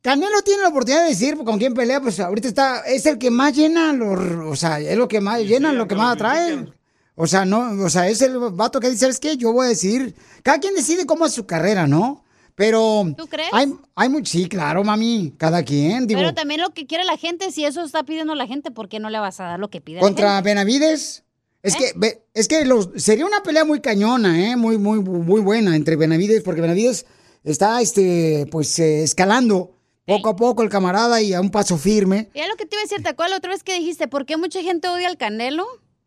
Canelo 0.02 0.42
tiene 0.42 0.62
la 0.62 0.68
oportunidad 0.68 1.04
de 1.04 1.10
decir 1.10 1.36
con 1.38 1.58
quién 1.58 1.74
pelea, 1.74 2.00
pues 2.00 2.18
ahorita 2.18 2.48
está, 2.48 2.80
es 2.80 3.06
el 3.06 3.18
que 3.18 3.30
más 3.30 3.54
llena, 3.54 3.92
los, 3.92 4.18
o 4.46 4.56
sea, 4.56 4.80
es 4.80 4.96
lo 4.98 5.06
que 5.06 5.20
más 5.20 5.40
llena, 5.42 5.72
lo 5.72 5.86
que 5.86 5.94
más 5.94 6.14
atrae. 6.16 6.66
O 7.14 7.26
sea, 7.26 7.44
no, 7.44 7.84
o 7.84 7.88
sea, 7.88 8.08
es 8.08 8.20
el 8.20 8.36
vato 8.36 8.80
que 8.80 8.88
dice, 8.88 9.00
¿sabes 9.02 9.20
qué? 9.20 9.36
Yo 9.36 9.52
voy 9.52 9.66
a 9.66 9.68
decir, 9.68 10.16
cada 10.42 10.58
quien 10.58 10.74
decide 10.74 11.06
cómo 11.06 11.24
es 11.24 11.32
su 11.32 11.46
carrera, 11.46 11.86
¿no? 11.86 12.21
Pero 12.54 13.04
¿Tú 13.16 13.26
crees? 13.26 13.48
hay, 13.52 13.72
hay 13.94 14.10
sí, 14.24 14.48
claro, 14.48 14.84
mami, 14.84 15.32
cada 15.38 15.62
quien, 15.62 16.06
digo, 16.06 16.20
Pero 16.20 16.34
también 16.34 16.60
lo 16.60 16.70
que 16.70 16.86
quiere 16.86 17.04
la 17.04 17.16
gente, 17.16 17.50
si 17.50 17.64
eso 17.64 17.82
está 17.82 18.02
pidiendo 18.02 18.34
la 18.34 18.46
gente, 18.46 18.70
¿por 18.70 18.88
qué 18.88 19.00
no 19.00 19.08
le 19.10 19.18
vas 19.18 19.40
a 19.40 19.44
dar 19.44 19.58
lo 19.60 19.70
que 19.70 19.80
pide 19.80 19.96
la 19.96 20.02
contra 20.02 20.34
gente? 20.36 20.50
Benavides. 20.50 21.24
Es 21.62 21.76
que 21.76 21.92
ve- 21.94 22.22
es 22.34 22.48
que 22.48 22.64
los, 22.64 22.90
sería 22.96 23.24
una 23.24 23.42
pelea 23.42 23.64
muy 23.64 23.80
cañona, 23.80 24.50
¿eh? 24.50 24.56
Muy, 24.56 24.78
muy, 24.78 24.98
muy 25.00 25.40
buena 25.40 25.76
entre 25.76 25.94
Benavides, 25.96 26.42
porque 26.42 26.60
Benavides 26.60 27.06
está, 27.44 27.80
este, 27.80 28.46
pues, 28.50 28.76
eh, 28.80 29.04
escalando 29.04 29.76
poco 30.04 30.30
a 30.30 30.36
poco 30.36 30.62
el 30.64 30.68
camarada 30.68 31.22
y 31.22 31.32
a 31.32 31.40
un 31.40 31.50
paso 31.50 31.78
firme. 31.78 32.28
Y 32.34 32.40
es 32.40 32.48
lo 32.48 32.56
que 32.56 32.66
te 32.66 32.74
iba 32.74 32.80
a 32.80 32.84
decir, 32.84 33.02
¿te 33.02 33.08
acuerdas 33.10 33.30
la 33.30 33.36
otra 33.36 33.50
vez 33.52 33.62
que 33.62 33.74
dijiste? 33.78 34.08
¿Por 34.08 34.26
qué 34.26 34.36
mucha 34.36 34.60
gente 34.60 34.88
odia 34.88 35.06
al 35.08 35.16
Canelo? 35.16 35.64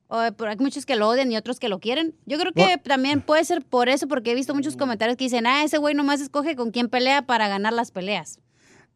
O, 0.07 0.21
eh, 0.21 0.31
hay 0.47 0.57
muchos 0.57 0.85
que 0.85 0.95
lo 0.95 1.07
odian 1.07 1.31
y 1.31 1.37
otros 1.37 1.59
que 1.59 1.67
lo 1.67 1.79
quieren. 1.79 2.15
Yo 2.25 2.37
creo 2.37 2.53
que 2.53 2.77
también 2.77 3.21
puede 3.21 3.43
ser 3.43 3.63
por 3.63 3.89
eso, 3.89 4.07
porque 4.07 4.31
he 4.31 4.35
visto 4.35 4.53
muchos 4.53 4.77
comentarios 4.77 5.17
que 5.17 5.25
dicen, 5.25 5.47
ah, 5.47 5.63
ese 5.63 5.77
güey 5.77 5.95
nomás 5.95 6.21
escoge 6.21 6.55
con 6.55 6.71
quién 6.71 6.89
pelea 6.89 7.23
para 7.23 7.47
ganar 7.47 7.73
las 7.73 7.91
peleas. 7.91 8.39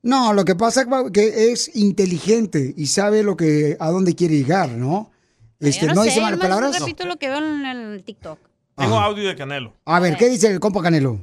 No, 0.02 0.34
lo 0.34 0.46
que 0.46 0.56
pasa 0.56 0.82
es 0.82 0.88
que 1.12 1.52
es 1.52 1.76
inteligente 1.76 2.74
y 2.78 2.86
sabe 2.88 3.24
lo 3.24 3.36
que, 3.36 3.76
a 3.80 3.90
dónde 3.90 4.16
quiere 4.16 4.38
llegar, 4.38 4.70
¿no? 4.70 5.12
Este, 5.60 5.88
Yo 5.88 5.94
no, 5.94 6.04
sé, 6.04 6.10
dice 6.10 6.22
malas 6.22 6.40
palabras. 6.40 6.80
repito 6.80 7.06
lo 7.06 7.18
que 7.18 7.28
veo 7.28 7.40
en 7.40 7.66
el 7.66 8.04
TikTok. 8.04 8.40
Tengo 8.76 8.96
Ajá. 8.96 9.06
audio 9.06 9.28
de 9.28 9.36
Canelo. 9.36 9.74
A 9.84 10.00
ver, 10.00 10.16
¿qué 10.16 10.30
dice 10.30 10.48
el 10.48 10.62
compa 10.62 10.82
Canelo? 10.82 11.20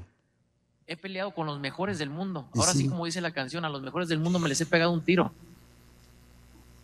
He 0.87 0.97
peleado 0.97 1.33
con 1.33 1.47
los 1.47 1.59
mejores 1.59 1.99
del 1.99 2.11
mundo. 2.11 2.49
Ahora 2.55 2.73
sí. 2.73 2.81
sí. 2.81 2.89
como 2.89 3.07
dice 3.07 3.21
la 3.23 3.31
canción, 3.31 3.65
a 3.65 3.71
los 3.71 3.81
mejores 3.81 4.09
del 4.09 4.19
mundo 4.19 4.39
me 4.39 4.49
les 4.49 4.61
he 4.61 4.67
pegado 4.67 4.93
un 4.93 5.03
tiro. 5.03 5.33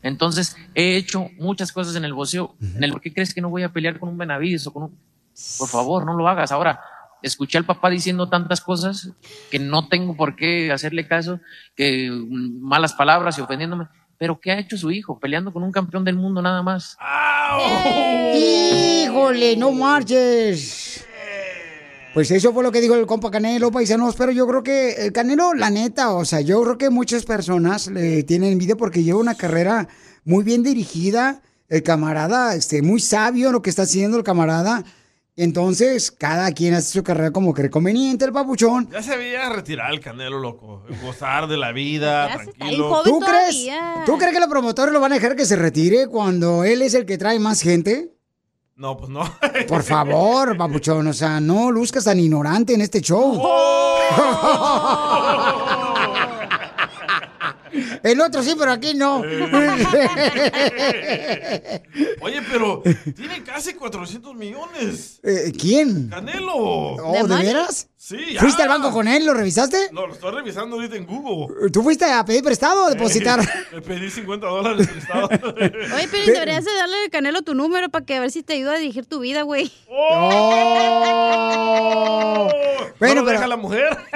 Entonces, 0.02 0.56
he 0.74 0.96
hecho 0.96 1.28
muchas 1.38 1.72
cosas 1.72 1.96
en 1.96 2.04
el 2.04 2.12
boxeo. 2.12 2.54
En 2.60 2.82
el, 2.82 2.92
¿Por 2.92 3.00
qué 3.00 3.12
crees 3.12 3.32
que 3.32 3.40
no 3.40 3.50
voy 3.50 3.62
a 3.62 3.72
pelear 3.72 3.98
con 3.98 4.08
un 4.08 4.18
Benavides 4.18 4.66
o 4.66 4.72
con 4.72 4.84
un... 4.84 4.98
Por 5.58 5.68
favor, 5.68 6.04
no 6.04 6.14
lo 6.14 6.28
hagas. 6.28 6.52
Ahora, 6.52 6.80
escuché 7.22 7.56
al 7.58 7.64
papá 7.64 7.88
diciendo 7.88 8.28
tantas 8.28 8.60
cosas 8.60 9.10
que 9.50 9.58
no 9.58 9.88
tengo 9.88 10.16
por 10.16 10.36
qué 10.36 10.72
hacerle 10.72 11.06
caso, 11.06 11.40
que 11.76 12.10
mm, 12.10 12.60
malas 12.60 12.92
palabras 12.92 13.38
y 13.38 13.40
ofendiéndome. 13.40 13.86
Pero 14.18 14.38
¿qué 14.40 14.52
ha 14.52 14.58
hecho 14.58 14.76
su 14.76 14.90
hijo? 14.90 15.18
Peleando 15.18 15.52
con 15.52 15.62
un 15.62 15.72
campeón 15.72 16.04
del 16.04 16.16
mundo 16.16 16.42
nada 16.42 16.62
más. 16.62 16.96
Híjole, 18.34 19.56
no 19.56 19.72
marches. 19.72 20.91
Pues 22.14 22.30
eso 22.30 22.52
fue 22.52 22.62
lo 22.62 22.70
que 22.70 22.82
dijo 22.82 22.94
el 22.94 23.06
compa 23.06 23.30
Canelo, 23.30 23.70
paisanos, 23.70 24.16
pero 24.16 24.32
yo 24.32 24.46
creo 24.46 24.62
que 24.62 25.06
el 25.06 25.12
Canelo, 25.12 25.54
la 25.54 25.70
neta, 25.70 26.12
o 26.12 26.26
sea, 26.26 26.42
yo 26.42 26.62
creo 26.62 26.76
que 26.76 26.90
muchas 26.90 27.24
personas 27.24 27.86
le 27.86 28.22
tienen 28.22 28.52
envidia 28.52 28.76
porque 28.76 29.02
lleva 29.02 29.18
una 29.18 29.34
carrera 29.34 29.88
muy 30.24 30.44
bien 30.44 30.62
dirigida, 30.62 31.40
el 31.70 31.82
camarada, 31.82 32.54
este, 32.54 32.82
muy 32.82 33.00
sabio 33.00 33.46
en 33.46 33.54
lo 33.54 33.62
que 33.62 33.70
está 33.70 33.82
haciendo 33.82 34.18
el 34.18 34.24
camarada. 34.24 34.84
Entonces, 35.36 36.10
cada 36.10 36.52
quien 36.52 36.74
hace 36.74 36.92
su 36.92 37.02
carrera 37.02 37.30
como 37.30 37.54
cree 37.54 37.70
conveniente, 37.70 38.26
el 38.26 38.32
papuchón. 38.32 38.90
Ya 38.92 39.02
se 39.02 39.14
había 39.14 39.48
retirar 39.48 39.90
el 39.90 40.00
Canelo, 40.00 40.38
loco. 40.38 40.84
Gozar 41.02 41.48
de 41.48 41.56
la 41.56 41.72
vida, 41.72 42.30
tranquilo. 42.30 43.00
¿Tú 43.02 43.20
crees. 43.20 43.68
¿Tú 44.04 44.18
crees 44.18 44.34
que 44.34 44.40
los 44.40 44.50
promotores 44.50 44.92
lo 44.92 45.00
van 45.00 45.12
a 45.12 45.14
dejar 45.14 45.34
que 45.34 45.46
se 45.46 45.56
retire 45.56 46.08
cuando 46.08 46.64
él 46.64 46.82
es 46.82 46.92
el 46.92 47.06
que 47.06 47.16
trae 47.16 47.38
más 47.38 47.62
gente? 47.62 48.12
No, 48.76 48.96
pues 48.96 49.10
no. 49.10 49.22
Por 49.68 49.82
favor, 49.82 50.56
papuchón, 50.56 51.06
o 51.06 51.12
sea, 51.12 51.40
no 51.40 51.70
luzcas 51.70 52.04
tan 52.04 52.18
ignorante 52.18 52.74
en 52.74 52.80
este 52.80 53.00
show. 53.00 53.40
El 58.02 58.20
otro 58.20 58.42
sí, 58.42 58.54
pero 58.58 58.72
aquí 58.72 58.94
no. 58.94 59.20
Oye, 62.20 62.42
pero 62.50 62.82
tiene 63.16 63.42
casi 63.44 63.74
400 63.74 64.34
millones. 64.34 65.20
Eh, 65.22 65.52
¿Quién? 65.58 66.08
Canelo. 66.08 66.52
Oh, 66.54 67.26
¿de 67.26 67.36
veras? 67.36 67.88
Sí, 68.04 68.16
ya. 68.34 68.40
¿Fuiste 68.40 68.60
al 68.64 68.68
banco 68.68 68.90
con 68.90 69.06
él? 69.06 69.24
¿Lo 69.24 69.32
revisaste? 69.32 69.90
No, 69.92 70.08
lo 70.08 70.14
estoy 70.14 70.32
revisando 70.34 70.74
ahorita 70.74 70.96
en 70.96 71.06
Google. 71.06 71.70
¿Tú 71.70 71.84
fuiste 71.84 72.04
a 72.04 72.24
pedir 72.24 72.42
prestado 72.42 72.86
o 72.86 72.90
depositar? 72.90 73.38
Le 73.72 73.80
pedí 73.80 74.10
50 74.10 74.44
dólares 74.44 74.88
prestado. 74.88 75.28
Oye, 75.30 76.08
pero 76.10 76.32
deberías 76.32 76.64
de 76.64 76.74
darle 76.74 76.96
al 77.04 77.10
Canelo 77.10 77.42
tu 77.42 77.54
número 77.54 77.90
para 77.90 78.04
que 78.04 78.16
a 78.16 78.20
ver 78.20 78.32
si 78.32 78.42
te 78.42 78.54
ayuda 78.54 78.72
a 78.74 78.78
dirigir 78.78 79.06
tu 79.06 79.20
vida, 79.20 79.42
güey. 79.42 79.70
Oh. 80.84 82.48
Bueno, 82.98 83.14
¿No 83.14 83.20
lo 83.20 83.26
pero- 83.26 83.38
deja 83.38 83.46
la 83.46 83.56
mujer? 83.56 83.96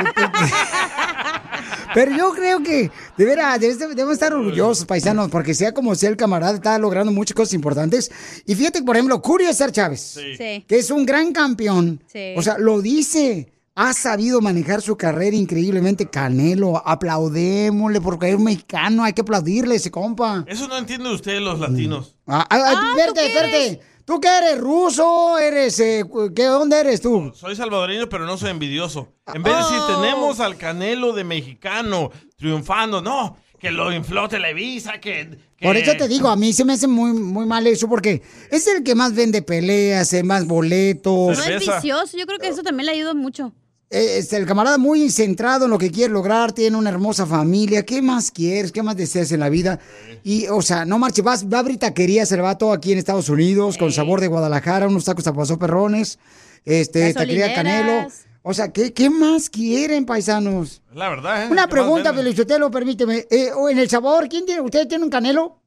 Pero 1.94 2.14
yo 2.14 2.32
creo 2.34 2.62
que, 2.62 2.90
de 3.16 3.24
veras, 3.24 3.58
debemos 3.58 4.12
estar 4.12 4.34
orgullosos, 4.34 4.84
paisanos, 4.84 5.30
porque 5.30 5.54
sea 5.54 5.72
como 5.72 5.94
sea 5.94 6.10
el 6.10 6.16
camarada, 6.18 6.54
está 6.56 6.76
logrando 6.78 7.10
muchas 7.10 7.34
cosas 7.34 7.54
importantes. 7.54 8.10
Y 8.44 8.54
fíjate, 8.54 8.82
por 8.82 8.96
ejemplo, 8.96 9.18
Julio 9.24 9.46
César 9.48 9.72
Chávez, 9.72 10.00
Sí. 10.36 10.64
que 10.68 10.76
es 10.78 10.90
un 10.90 11.06
gran 11.06 11.32
campeón. 11.32 12.02
Sí. 12.12 12.34
O 12.36 12.42
sea, 12.42 12.58
lo 12.58 12.82
dice. 12.82 13.50
Ha 13.78 13.92
sabido 13.92 14.40
manejar 14.40 14.80
su 14.80 14.96
carrera 14.96 15.36
increíblemente. 15.36 16.06
Canelo, 16.08 16.82
aplaudémosle 16.86 18.00
porque 18.00 18.30
es 18.30 18.34
un 18.36 18.44
mexicano, 18.44 19.04
hay 19.04 19.12
que 19.12 19.20
aplaudirle 19.20 19.74
ese 19.74 19.90
compa. 19.90 20.44
Eso 20.48 20.66
no 20.66 20.78
entienden 20.78 21.12
ustedes 21.12 21.42
los 21.42 21.60
latinos. 21.60 22.16
Ah, 22.26 22.46
ah, 22.48 22.72
ah, 22.74 22.94
espérate, 22.96 23.26
espérate. 23.26 23.80
¿Tú 24.06 24.18
qué 24.20 24.28
eres? 24.28 24.58
¿Ruso? 24.60 25.38
¿Eres? 25.38 25.78
eh, 25.80 26.04
¿qué, 26.34 26.44
¿Dónde 26.44 26.78
eres 26.80 27.02
tú? 27.02 27.32
Soy 27.34 27.54
salvadoreño, 27.56 28.08
pero 28.08 28.24
no 28.24 28.38
soy 28.38 28.50
envidioso. 28.50 29.12
En 29.34 29.42
vez 29.42 29.52
de 29.54 29.62
decir, 29.62 29.78
Oh. 29.78 30.00
tenemos 30.00 30.40
al 30.40 30.56
Canelo 30.56 31.12
de 31.12 31.24
mexicano 31.24 32.10
triunfando, 32.36 33.02
no, 33.02 33.36
que 33.58 33.70
lo 33.72 33.92
infló 33.92 34.26
Televisa, 34.28 35.00
que... 35.00 35.38
que- 35.56 35.66
Por 35.66 35.76
eso 35.76 35.92
te 35.98 36.06
digo, 36.08 36.28
a 36.28 36.36
mí 36.36 36.52
se 36.52 36.64
me 36.64 36.74
hace 36.74 36.86
muy, 36.86 37.12
muy 37.12 37.44
mal 37.46 37.66
eso, 37.66 37.88
porque 37.88 38.22
es 38.50 38.66
el 38.68 38.84
que 38.84 38.94
más 38.94 39.12
vende 39.14 39.42
peleas, 39.42 40.12
el 40.12 40.24
más 40.24 40.46
boletos. 40.46 41.36
No 41.36 41.44
es 41.44 41.58
vicioso, 41.60 42.16
yo 42.16 42.24
creo 42.26 42.38
que 42.38 42.48
eso 42.48 42.62
también 42.62 42.86
le 42.86 42.92
ayuda 42.92 43.12
mucho. 43.12 43.52
Este, 43.88 44.36
el 44.36 44.46
camarada 44.46 44.78
muy 44.78 45.10
centrado 45.10 45.66
en 45.66 45.70
lo 45.70 45.78
que 45.78 45.92
quiere 45.92 46.12
lograr, 46.12 46.52
tiene 46.52 46.76
una 46.76 46.90
hermosa 46.90 47.24
familia. 47.24 47.84
¿Qué 47.84 48.02
más 48.02 48.32
quieres? 48.32 48.72
¿Qué 48.72 48.82
más 48.82 48.96
deseas 48.96 49.30
en 49.30 49.40
la 49.40 49.48
vida? 49.48 49.78
Y, 50.24 50.48
o 50.48 50.60
sea, 50.60 50.84
no 50.84 50.98
marche, 50.98 51.22
vas, 51.22 51.46
va 51.46 51.58
a 51.58 51.60
abrir 51.60 51.78
taquerías 51.78 52.32
el 52.32 52.40
vato 52.40 52.72
aquí 52.72 52.92
en 52.92 52.98
Estados 52.98 53.28
Unidos, 53.28 53.78
con 53.78 53.92
sabor 53.92 54.20
de 54.20 54.26
Guadalajara, 54.26 54.88
unos 54.88 55.04
tacos 55.04 55.22
tapazó 55.22 55.56
perrones, 55.58 56.18
este, 56.64 57.14
taquería 57.14 57.54
Canelo. 57.54 58.08
O 58.42 58.54
sea, 58.54 58.72
¿qué, 58.72 58.92
¿qué 58.92 59.10
más 59.10 59.50
quieren, 59.50 60.04
paisanos? 60.04 60.82
La 60.92 61.08
verdad, 61.08 61.44
¿eh? 61.44 61.46
Una 61.46 61.48
¿Qué 61.48 61.54
más 61.54 61.66
pregunta, 61.68 62.10
venden? 62.10 62.24
Felicitelo, 62.24 62.70
permíteme. 62.70 63.26
Eh, 63.30 63.50
o 63.54 63.68
en 63.68 63.78
el 63.78 63.88
sabor, 63.88 64.28
¿quién 64.28 64.46
tiene? 64.46 64.60
¿Ustedes 64.60 64.88
tienen 64.88 65.04
un 65.04 65.10
canelo? 65.10 65.60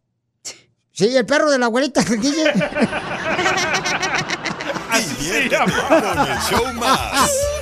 Sí, 0.92 1.16
el 1.16 1.26
perro 1.26 1.50
de 1.50 1.60
la 1.60 1.68
abuelita, 1.68 2.02
el 2.02 2.20
DJ. 2.20 2.44
Diviértete 5.20 5.58
con 5.58 6.28
el 6.28 6.38
show 6.50 6.74
más. 6.74 7.59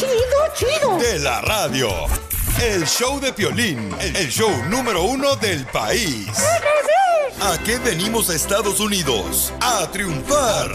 Chido, 0.00 0.14
chido, 0.54 0.96
De 0.96 1.18
la 1.18 1.42
radio. 1.42 1.90
El 2.58 2.86
show 2.86 3.20
de 3.20 3.34
Piolín, 3.34 3.94
el 4.00 4.30
show 4.30 4.50
número 4.70 5.02
uno 5.02 5.36
del 5.36 5.66
país. 5.66 6.26
¿A 7.38 7.58
qué 7.62 7.76
venimos 7.76 8.30
a 8.30 8.34
Estados 8.34 8.80
Unidos? 8.80 9.52
A 9.60 9.86
triunfar. 9.92 10.70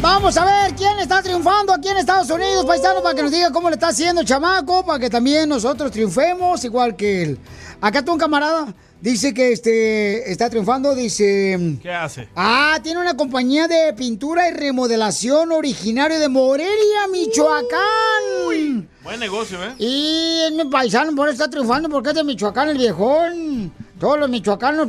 Vamos 0.00 0.36
a 0.36 0.44
ver 0.44 0.76
quién 0.76 1.00
está 1.00 1.20
triunfando 1.20 1.72
aquí 1.72 1.88
en 1.88 1.96
Estados 1.96 2.30
Unidos, 2.30 2.64
paisano, 2.64 3.02
para 3.02 3.16
que 3.16 3.22
nos 3.22 3.32
diga 3.32 3.50
cómo 3.50 3.68
le 3.68 3.74
está 3.74 3.88
haciendo 3.88 4.20
el 4.20 4.26
chamaco, 4.26 4.86
para 4.86 5.00
que 5.00 5.10
también 5.10 5.48
nosotros 5.48 5.90
triunfemos 5.90 6.62
igual 6.62 6.94
que 6.94 7.22
él. 7.24 7.40
Acá 7.80 8.04
tú 8.04 8.12
un 8.12 8.18
camarada 8.18 8.74
dice 9.00 9.32
que 9.32 9.52
este 9.52 10.30
está 10.30 10.50
triunfando, 10.50 10.94
dice... 10.94 11.78
¿Qué 11.80 11.90
hace? 11.90 12.28
Ah, 12.36 12.78
tiene 12.82 13.00
una 13.00 13.16
compañía 13.16 13.68
de 13.68 13.94
pintura 13.94 14.48
y 14.48 14.52
remodelación 14.52 15.50
originario 15.52 16.18
de 16.18 16.28
Morelia, 16.28 17.08
Michoacán. 17.10 18.88
Buen 19.02 19.20
negocio, 19.20 19.58
¿eh? 19.64 19.74
Y 19.78 20.40
es 20.46 20.52
mi 20.52 20.70
paisano, 20.70 21.14
por 21.16 21.28
eso 21.28 21.42
está 21.42 21.48
triunfando, 21.50 21.88
porque 21.88 22.10
es 22.10 22.16
de 22.16 22.24
Michoacán 22.24 22.68
el 22.68 22.76
viejón. 22.76 23.72
Todos 23.98 24.18
los 24.18 24.30
michoacanos, 24.30 24.88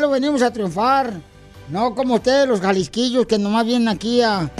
lo 0.00 0.10
venimos 0.10 0.42
a 0.42 0.52
triunfar. 0.52 1.12
No 1.70 1.94
como 1.94 2.14
ustedes, 2.16 2.48
los 2.48 2.60
jalisquillos, 2.60 3.26
que 3.26 3.38
nomás 3.38 3.64
vienen 3.64 3.88
aquí 3.88 4.20
a... 4.22 4.50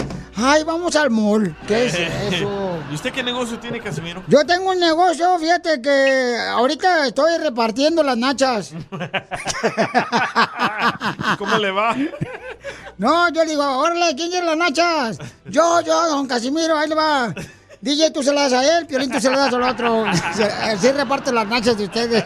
Ay, 0.41 0.63
vamos 0.63 0.95
al 0.95 1.09
mall. 1.09 1.53
¿Qué 1.67 1.87
es 1.87 1.93
eso? 1.95 2.79
¿Y 2.89 2.95
usted 2.95 3.11
qué 3.11 3.23
negocio 3.23 3.59
tiene, 3.59 3.81
Casimiro? 3.81 4.23
Yo 4.27 4.45
tengo 4.45 4.71
un 4.71 4.79
negocio, 4.79 5.37
fíjate 5.37 5.81
que 5.81 6.37
ahorita 6.49 7.07
estoy 7.07 7.37
repartiendo 7.37 8.03
las 8.03 8.17
nachas. 8.17 8.73
¿Cómo 11.37 11.57
le 11.57 11.71
va? 11.71 11.95
No, 12.97 13.29
yo 13.29 13.45
digo, 13.45 13.63
órale, 13.63 14.15
¿quién 14.15 14.29
quiere 14.29 14.45
las 14.45 14.57
nachas? 14.57 15.17
Yo, 15.49 15.81
yo, 15.81 16.09
don 16.09 16.27
Casimiro, 16.27 16.77
ahí 16.77 16.87
le 16.87 16.95
va. 16.95 17.33
DJ, 17.81 18.11
tú 18.11 18.23
se 18.23 18.33
las 18.33 18.51
das 18.51 18.63
a 18.63 18.79
él, 18.79 18.85
Piolín, 18.87 19.11
tú 19.11 19.19
se 19.19 19.29
las 19.29 19.39
das 19.39 19.53
al 19.53 19.63
otro. 19.63 20.05
Así 20.05 20.91
reparte 20.91 21.31
las 21.31 21.47
nachas 21.47 21.77
de 21.77 21.85
ustedes. 21.85 22.23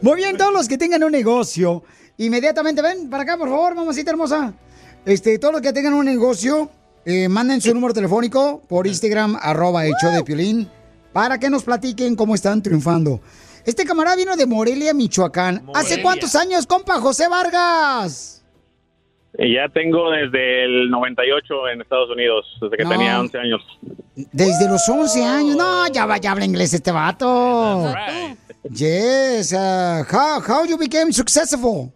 Muy 0.00 0.16
bien, 0.16 0.36
todos 0.36 0.52
los 0.52 0.68
que 0.68 0.78
tengan 0.78 1.02
un 1.04 1.12
negocio, 1.12 1.82
inmediatamente 2.18 2.82
ven 2.82 3.10
para 3.10 3.24
acá, 3.24 3.36
por 3.36 3.48
favor, 3.48 3.74
mamacita 3.74 4.10
hermosa. 4.10 4.52
Este, 5.06 5.38
todos 5.38 5.52
los 5.54 5.62
que 5.62 5.72
tengan 5.72 5.94
un 5.94 6.04
negocio, 6.06 6.70
eh, 7.04 7.28
manden 7.28 7.60
su 7.60 7.74
número 7.74 7.92
telefónico 7.92 8.62
por 8.68 8.86
Instagram, 8.86 9.36
arroba 9.40 9.82
show 10.00 10.12
de 10.12 10.22
Piolín, 10.24 10.68
para 11.12 11.38
que 11.38 11.50
nos 11.50 11.62
platiquen 11.64 12.16
cómo 12.16 12.34
están 12.34 12.62
triunfando. 12.62 13.20
Este 13.66 13.84
camarada 13.84 14.16
vino 14.16 14.36
de 14.36 14.46
Morelia, 14.46 14.92
Michoacán. 14.94 15.66
¿Hace 15.74 16.02
cuántos 16.02 16.34
años, 16.34 16.66
compa 16.66 17.00
José 17.00 17.28
Vargas? 17.28 18.42
Y 19.38 19.54
ya 19.54 19.68
tengo 19.68 20.10
desde 20.10 20.64
el 20.64 20.90
98 20.90 21.68
en 21.72 21.80
Estados 21.80 22.08
Unidos, 22.10 22.46
desde 22.60 22.76
que 22.76 22.84
No. 22.84 22.90
tenía 22.90 23.18
11 23.20 23.38
años. 23.38 23.60
Desde 24.14 24.68
los 24.68 24.88
11 24.88 25.24
años. 25.24 25.56
No, 25.56 25.88
ya, 25.88 26.06
va- 26.06 26.18
ya 26.18 26.32
habla 26.32 26.44
inglés 26.44 26.72
este 26.72 26.92
vato. 26.92 27.92
Yes. 28.70 29.52
uh, 29.52 30.04
how, 30.10 30.40
how 30.40 30.64
you 30.66 30.78
became 30.78 31.12
successful? 31.12 31.90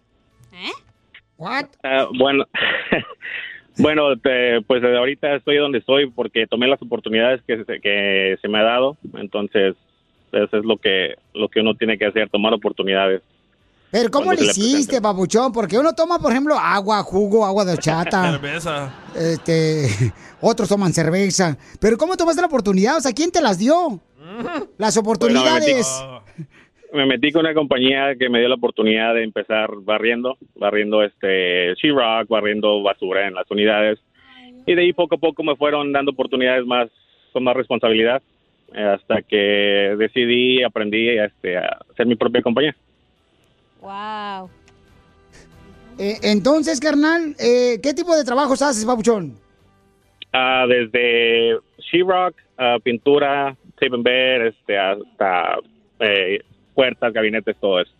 What? 1.39 1.65
Ah, 1.83 2.05
bueno, 2.17 2.45
bueno, 3.77 4.17
te- 4.17 4.61
pues 4.67 4.83
ahorita 4.83 5.35
estoy 5.35 5.57
donde 5.57 5.79
estoy 5.79 6.09
porque 6.11 6.45
tomé 6.47 6.67
las 6.67 6.81
oportunidades 6.81 7.41
que 7.47 7.63
se, 7.63 7.79
que 7.81 8.37
se 8.41 8.47
me 8.47 8.59
ha 8.59 8.63
dado. 8.63 8.97
Entonces, 9.17 9.75
eso 10.31 10.57
es 10.57 10.65
lo 10.65 10.77
que 10.77 11.15
lo 11.33 11.47
que 11.47 11.61
uno 11.61 11.73
tiene 11.75 11.97
que 11.97 12.05
hacer, 12.05 12.29
tomar 12.29 12.53
oportunidades. 12.53 13.21
Pero 13.91 14.11
¿cómo 14.11 14.31
le 14.33 14.43
hiciste, 14.43 15.01
papuchón? 15.01 15.51
Porque 15.51 15.79
uno 15.79 15.93
toma, 15.93 16.19
por 16.19 16.31
ejemplo, 16.31 16.55
agua, 16.59 17.01
jugo, 17.01 17.43
agua 17.43 17.65
de 17.65 17.71
horchata. 17.73 18.31
Cerveza. 18.39 18.93
este, 19.15 19.87
otros 20.41 20.69
toman 20.69 20.93
cerveza. 20.93 21.57
Pero 21.79 21.97
¿cómo 21.97 22.15
tomaste 22.15 22.41
la 22.41 22.47
oportunidad? 22.47 22.97
O 22.97 23.01
sea, 23.01 23.13
¿quién 23.13 23.31
te 23.31 23.41
las 23.41 23.57
dio? 23.57 23.99
Las 24.77 24.95
oportunidades. 24.95 25.87
Me 26.91 27.05
metí 27.05 27.31
con 27.31 27.41
una 27.41 27.53
compañía 27.53 28.15
que 28.15 28.29
me 28.29 28.39
dio 28.39 28.49
la 28.49 28.55
oportunidad 28.55 29.13
de 29.13 29.23
empezar 29.23 29.69
barriendo, 29.81 30.37
barriendo 30.55 31.03
este 31.03 31.75
She-Rock, 31.75 32.27
barriendo 32.29 32.81
basura 32.81 33.27
en 33.27 33.35
las 33.35 33.49
unidades. 33.51 33.99
Y 34.65 34.73
de 34.73 34.81
ahí 34.81 34.93
poco 34.93 35.15
a 35.15 35.19
poco 35.19 35.43
me 35.43 35.55
fueron 35.55 35.91
dando 35.91 36.11
oportunidades 36.11 36.65
más 36.65 36.89
con 37.31 37.43
más 37.43 37.55
responsabilidad 37.55 38.21
eh, 38.73 38.81
hasta 38.81 39.21
que 39.21 39.95
decidí, 39.97 40.63
aprendí 40.63 41.09
este, 41.09 41.57
a 41.57 41.79
hacer 41.91 42.07
mi 42.07 42.15
propia 42.15 42.41
compañía. 42.41 42.75
Wow. 43.81 44.49
Eh, 45.99 46.17
entonces, 46.23 46.79
carnal, 46.79 47.35
eh, 47.39 47.79
¿qué 47.83 47.93
tipo 47.93 48.15
de 48.15 48.23
trabajos 48.23 48.61
haces, 48.61 48.85
papuchón? 48.85 49.33
Ah, 50.31 50.65
desde 50.67 51.57
She-Rock, 51.79 52.35
ah, 52.57 52.77
pintura, 52.81 53.55
tape 53.79 53.95
and 53.95 54.03
bed, 54.03 54.47
este, 54.47 54.77
hasta 54.77 55.57
eh, 55.99 56.39
puertas, 56.79 57.11
gabinetes, 57.11 57.57
todo 57.59 57.81
eso. 57.81 57.91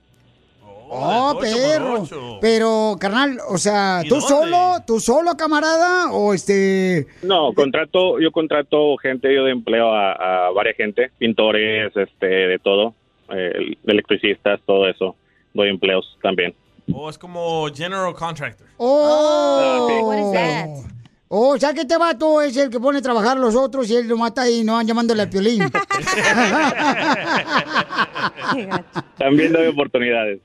Oh, 0.90 1.38
perro. 1.38 2.40
Pero, 2.40 2.96
carnal, 2.98 3.38
o 3.50 3.58
sea, 3.58 4.04
¿tú 4.08 4.16
dónde? 4.16 4.28
solo, 4.28 4.76
tú 4.88 5.02
solo, 5.02 5.32
camarada? 5.36 6.14
¿O 6.14 6.34
este...? 6.34 7.06
No, 7.22 7.52
contrato, 7.54 8.22
yo 8.22 8.32
contrato 8.32 8.96
gente, 8.96 9.36
yo 9.36 9.44
de 9.44 9.52
empleo 9.52 9.94
a, 9.94 10.14
a 10.48 10.52
varias 10.52 10.78
gente, 10.78 11.12
pintores, 11.18 11.92
este, 11.94 12.26
de 12.26 12.58
todo, 12.60 12.94
eh, 13.36 13.76
electricistas, 13.86 14.62
todo 14.66 14.88
eso. 14.88 15.18
Doy 15.54 15.68
empleos 15.68 16.18
también. 16.22 16.56
O 16.94 17.10
es 17.10 17.18
como 17.18 17.68
general 17.76 18.14
contractor. 18.14 18.66
¡Oh! 18.78 20.06
What 20.06 20.20
is 20.20 20.32
that? 20.32 20.99
Oh, 21.32 21.54
o 21.54 21.60
sea 21.60 21.76
que 21.76 21.82
este 21.82 21.96
vato 21.96 22.42
es 22.42 22.58
el 22.58 22.72
que 22.72 22.80
pone 22.80 22.98
a 22.98 23.04
trabajar 23.04 23.38
a 23.38 23.40
los 23.40 23.56
otros 23.56 23.88
y 23.92 23.96
él 23.96 24.08
lo 24.08 24.18
mata 24.18 24.50
y 24.50 24.64
no 24.64 24.74
van 24.74 24.88
llamándole 24.88 25.22
al 25.22 25.30
piolín. 25.30 25.62
También 29.16 29.54
doy 29.54 29.68
oportunidades. 29.68 30.42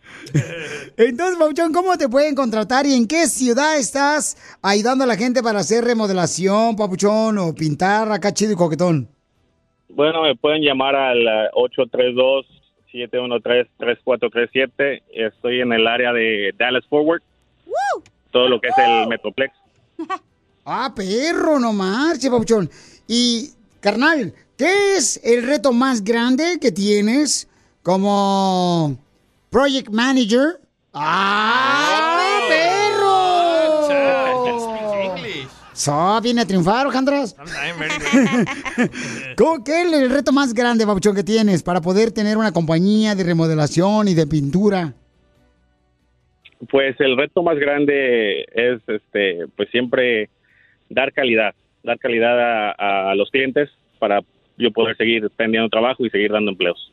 Entonces, 0.98 1.38
Pauchón, 1.38 1.72
¿cómo 1.72 1.96
te 1.96 2.10
pueden 2.10 2.34
contratar 2.34 2.84
y 2.84 2.92
en 2.92 3.08
qué 3.08 3.28
ciudad 3.28 3.78
estás 3.78 4.36
ayudando 4.60 5.04
a 5.04 5.06
la 5.06 5.16
gente 5.16 5.42
para 5.42 5.60
hacer 5.60 5.84
remodelación, 5.84 6.76
Papuchón, 6.76 7.38
o 7.38 7.54
pintar 7.54 8.12
acá 8.12 8.34
chido 8.34 8.52
y 8.52 8.56
coquetón? 8.56 9.08
Bueno, 9.88 10.20
me 10.20 10.36
pueden 10.36 10.60
llamar 10.60 10.96
al 10.96 11.26
eh, 11.26 11.48
832-713-3437. 12.92 15.02
Estoy 15.14 15.62
en 15.62 15.72
el 15.72 15.86
área 15.86 16.12
de 16.12 16.52
Dallas 16.58 16.84
Forward. 16.90 17.22
Todo 18.30 18.50
lo 18.50 18.60
que 18.60 18.68
es 18.68 18.76
el 18.76 19.08
Metroplex. 19.08 19.54
Ah, 20.64 20.92
perro, 20.94 21.58
no 21.58 21.72
marche, 21.72 22.30
Papuchón. 22.30 22.70
Y, 23.06 23.50
carnal, 23.80 24.32
¿qué 24.56 24.96
es 24.96 25.20
el 25.22 25.46
reto 25.46 25.72
más 25.72 26.02
grande 26.02 26.58
que 26.60 26.72
tienes 26.72 27.48
como 27.82 28.96
project 29.50 29.90
manager? 29.90 30.60
¡Ah, 30.92 32.40
perro! 32.48 33.04
So, 35.74 36.20
viene 36.22 36.40
a 36.42 36.46
triunfar, 36.46 36.86
Alejandras. 36.86 37.34
¿Cómo- 39.36 39.64
¿Qué 39.64 39.82
es 39.82 39.92
el 39.92 40.08
reto 40.08 40.32
más 40.32 40.54
grande, 40.54 40.86
Papuchón, 40.86 41.16
que 41.16 41.24
tienes 41.24 41.62
para 41.64 41.80
poder 41.80 42.12
tener 42.12 42.38
una 42.38 42.52
compañía 42.52 43.14
de 43.14 43.24
remodelación 43.24 44.06
y 44.08 44.14
de 44.14 44.26
pintura? 44.26 44.94
Pues 46.70 46.94
el 47.00 47.16
reto 47.18 47.42
más 47.42 47.58
grande 47.58 48.42
es, 48.54 48.80
este, 48.86 49.46
pues 49.56 49.68
siempre 49.70 50.30
dar 50.94 51.12
calidad, 51.12 51.54
dar 51.82 51.98
calidad 51.98 52.38
a, 52.78 53.10
a 53.10 53.14
los 53.14 53.30
clientes 53.30 53.68
para 53.98 54.20
yo 54.56 54.70
poder 54.70 54.96
seguir 54.96 55.30
teniendo 55.36 55.68
trabajo 55.68 56.04
y 56.06 56.10
seguir 56.10 56.30
dando 56.32 56.50
empleos. 56.52 56.92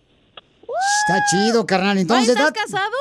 Está 0.61 1.23
chido, 1.29 1.65
carnal. 1.65 1.97
Entonces, 1.97 2.29
¿Estás 2.29 2.53
da- 2.53 2.61
casado? 2.61 2.91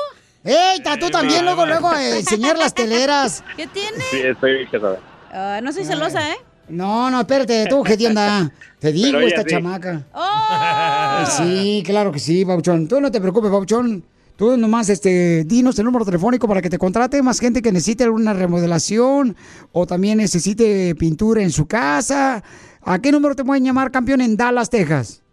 ¡Ey, 0.43 0.81
tú 0.99 1.09
también! 1.09 1.45
Luego, 1.45 1.65
luego, 1.65 1.93
eh, 1.95 2.19
enseñar 2.19 2.57
las 2.57 2.73
teleras. 2.73 3.43
¿Qué 3.55 3.67
tiene? 3.67 3.97
Sí, 4.11 4.17
estoy 4.23 4.65
casado. 4.67 4.99
Ah, 5.31 5.59
no 5.63 5.71
soy 5.71 5.85
celosa, 5.85 6.31
¿eh? 6.31 6.37
No, 6.67 7.09
no, 7.09 7.21
espérate, 7.21 7.65
tú, 7.67 7.83
¿qué 7.83 7.97
tienda? 7.97 8.49
Te 8.79 8.91
digo, 8.91 9.17
Pero 9.17 9.27
esta 9.27 9.41
sí. 9.43 9.49
chamaca. 9.49 10.03
¡Oh! 10.13 11.25
Sí, 11.25 11.83
claro 11.85 12.11
que 12.11 12.19
sí, 12.19 12.45
Pauchón. 12.45 12.87
Tú 12.87 12.99
no 13.01 13.11
te 13.11 13.19
preocupes, 13.19 13.51
Pauchón. 13.51 14.03
Tú 14.41 14.57
nomás, 14.57 14.89
este, 14.89 15.43
dinos 15.43 15.77
el 15.77 15.85
número 15.85 16.03
telefónico 16.03 16.47
para 16.47 16.63
que 16.63 16.69
te 16.71 16.79
contrate 16.79 17.21
más 17.21 17.39
gente 17.39 17.61
que 17.61 17.71
necesite 17.71 18.05
alguna 18.05 18.33
remodelación 18.33 19.35
o 19.71 19.85
también 19.85 20.17
necesite 20.17 20.95
pintura 20.95 21.43
en 21.43 21.51
su 21.51 21.67
casa. 21.67 22.43
¿A 22.81 22.99
qué 22.99 23.11
número 23.11 23.35
te 23.35 23.43
pueden 23.43 23.63
llamar, 23.63 23.91
campeón, 23.91 24.19
en 24.19 24.35
Dallas, 24.35 24.71
Texas? 24.71 25.23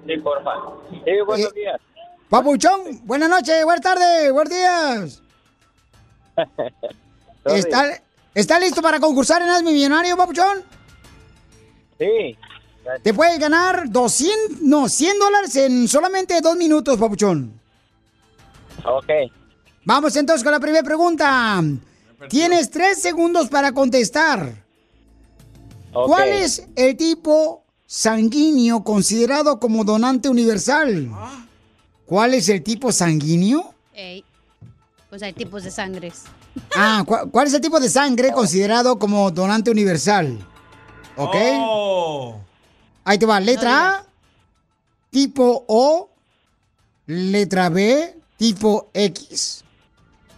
Sí, 0.06 0.16
porfa. 0.18 0.52
Sí, 0.90 1.10
buenos 1.26 1.46
Eh, 1.48 1.52
días. 1.54 1.80
Papuchón, 2.28 3.00
buenas 3.04 3.28
noches, 3.28 3.64
buenas 3.64 3.82
tardes, 3.82 4.32
buenos 4.32 4.52
días. 4.52 5.22
¿Está, 7.44 8.02
¿Está 8.34 8.58
listo 8.58 8.82
para 8.82 8.98
concursar 8.98 9.42
en 9.42 9.50
Hazme 9.50 9.72
Millonario, 9.72 10.16
Papuchón? 10.16 10.64
Sí. 11.98 12.36
Te 13.02 13.14
puedes 13.14 13.38
ganar 13.38 13.88
200, 13.88 14.60
no, 14.62 14.88
100 14.88 15.18
dólares 15.18 15.56
en 15.56 15.88
solamente 15.88 16.40
dos 16.40 16.56
minutos, 16.56 16.98
Papuchón. 16.98 17.58
Ok. 18.84 19.10
Vamos 19.84 20.16
entonces 20.16 20.42
con 20.42 20.52
la 20.52 20.60
primera 20.60 20.82
pregunta. 20.82 21.62
Tienes 22.28 22.70
tres 22.70 23.00
segundos 23.00 23.48
para 23.48 23.72
contestar. 23.72 24.64
¿Cuál 25.92 26.28
es 26.30 26.66
el 26.74 26.96
tipo 26.96 27.63
sanguíneo 27.98 28.82
considerado 28.82 29.60
como 29.60 29.84
donante 29.84 30.28
universal? 30.28 31.10
¿Cuál 32.06 32.34
es 32.34 32.48
el 32.48 32.62
tipo 32.62 32.90
sanguíneo? 32.90 33.72
Ey. 33.94 34.24
Pues 35.08 35.22
hay 35.22 35.32
tipos 35.32 35.62
de 35.62 35.70
sangres. 35.70 36.22
Ah, 36.74 37.04
¿cu- 37.06 37.30
¿cuál 37.30 37.46
es 37.46 37.54
el 37.54 37.60
tipo 37.60 37.78
de 37.78 37.88
sangre 37.88 38.32
considerado 38.32 38.98
como 38.98 39.30
donante 39.30 39.70
universal? 39.70 40.44
¿Ok? 41.16 41.36
Oh. 41.60 42.40
Ahí 43.04 43.16
te 43.16 43.26
va. 43.26 43.38
Letra 43.38 43.88
A, 43.98 44.06
tipo 45.10 45.64
O. 45.68 46.10
Letra 47.06 47.68
B, 47.68 48.18
tipo 48.36 48.90
X. 48.92 49.62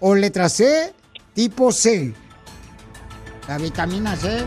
O 0.01 0.15
letra 0.15 0.51
C, 0.51 0.93
tipo 1.33 1.73
C. 1.73 2.13
La 3.49 3.57
vitamina 3.57 4.15
C. 4.15 4.45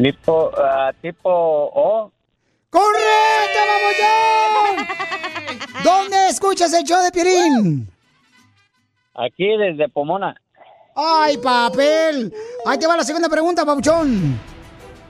Tipo, 0.00 0.52
ah, 0.56 0.92
tipo 1.02 1.28
O. 1.30 2.12
¡Correcto, 2.70 3.58
babuchón! 3.66 4.86
¿Dónde 5.84 6.28
escuchas 6.28 6.72
el 6.74 6.84
show 6.84 7.02
de 7.02 7.10
Pirín? 7.10 7.90
Aquí 9.14 9.56
desde 9.56 9.88
Pomona. 9.88 10.40
¡Ay, 10.94 11.38
papel! 11.38 12.32
Ahí 12.66 12.78
te 12.78 12.86
va 12.86 12.96
la 12.96 13.04
segunda 13.04 13.28
pregunta, 13.28 13.64
babuchón. 13.64 14.38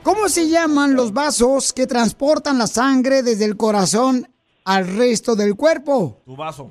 ¿Cómo 0.02 0.28
se 0.28 0.48
llaman 0.48 0.94
los 0.94 1.12
vasos 1.12 1.72
que 1.72 1.86
transportan 1.86 2.56
la 2.58 2.66
sangre 2.66 3.22
desde 3.22 3.44
el 3.44 3.56
corazón 3.56 4.26
al 4.64 4.86
resto 4.96 5.36
del 5.36 5.54
cuerpo? 5.54 6.22
Tu 6.24 6.34
vaso. 6.36 6.70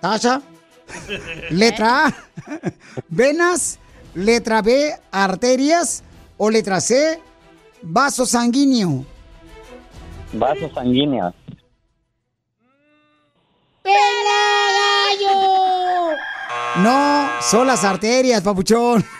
¿Tasha? 0.00 0.40
Letra 1.50 2.06
A, 2.06 2.14
venas. 3.08 3.78
Letra 4.14 4.62
B, 4.62 4.94
arterias. 5.10 6.02
O 6.38 6.50
letra 6.50 6.80
C, 6.80 7.20
vaso 7.82 8.26
sanguíneo. 8.26 9.04
Vasos 10.32 10.72
sanguíneos. 10.74 11.34
gallo! 15.18 16.16
No, 16.82 17.28
son 17.40 17.66
las 17.66 17.82
arterias, 17.84 18.42
papuchón. 18.42 19.02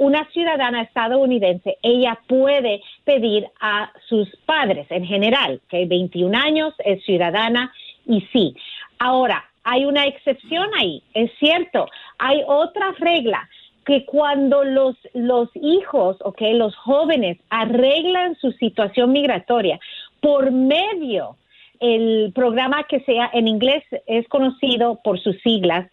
una 0.00 0.28
ciudadana 0.32 0.82
estadounidense, 0.82 1.78
ella 1.80 2.18
puede 2.26 2.82
pedir 3.04 3.46
a 3.60 3.92
sus 4.08 4.28
padres 4.46 4.88
en 4.90 5.06
general, 5.06 5.60
que 5.68 5.86
21 5.86 6.36
años, 6.36 6.74
es 6.78 7.04
ciudadana 7.04 7.72
y 8.04 8.22
sí. 8.32 8.56
Ahora, 8.98 9.44
hay 9.68 9.84
una 9.84 10.06
excepción 10.06 10.70
ahí, 10.78 11.02
es 11.12 11.28
cierto, 11.40 11.88
hay 12.18 12.42
otra 12.46 12.92
regla 12.98 13.48
que 13.84 14.04
cuando 14.04 14.64
los, 14.64 14.96
los 15.14 15.48
hijos, 15.54 16.16
ok, 16.20 16.40
los 16.54 16.74
jóvenes 16.76 17.38
arreglan 17.50 18.34
su 18.36 18.50
situación 18.52 19.12
migratoria 19.12 19.78
por 20.20 20.50
medio 20.50 21.36
el 21.80 22.32
programa 22.34 22.84
que 22.84 23.00
sea 23.00 23.30
en 23.32 23.48
inglés 23.48 23.84
es 24.06 24.26
conocido 24.28 25.00
por 25.04 25.20
sus 25.20 25.36
siglas 25.42 25.88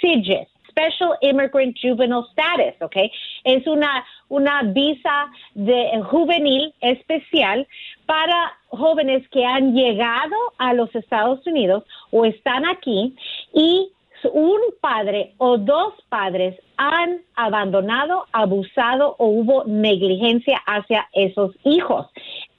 SIGIS, 0.00 0.48
Special 0.70 1.16
Immigrant 1.22 1.76
Juvenile 1.80 2.24
Status, 2.30 2.80
¿ok? 2.80 2.96
Es 3.44 3.66
una, 3.66 4.04
una 4.28 4.62
visa 4.62 5.26
de 5.54 6.00
juvenil 6.04 6.72
especial 6.80 7.66
para 8.06 8.52
jóvenes 8.68 9.28
que 9.30 9.44
han 9.44 9.74
llegado 9.74 10.36
a 10.58 10.72
los 10.74 10.94
Estados 10.94 11.44
Unidos 11.46 11.84
o 12.12 12.24
están 12.24 12.64
aquí 12.64 13.16
y 13.52 13.90
un 14.32 14.60
padre 14.80 15.34
o 15.38 15.58
dos 15.58 15.94
padres 16.08 16.56
han 16.76 17.20
abandonado, 17.34 18.26
abusado 18.32 19.16
o 19.18 19.26
hubo 19.26 19.64
negligencia 19.64 20.58
hacia 20.66 21.08
esos 21.12 21.54
hijos. 21.64 22.06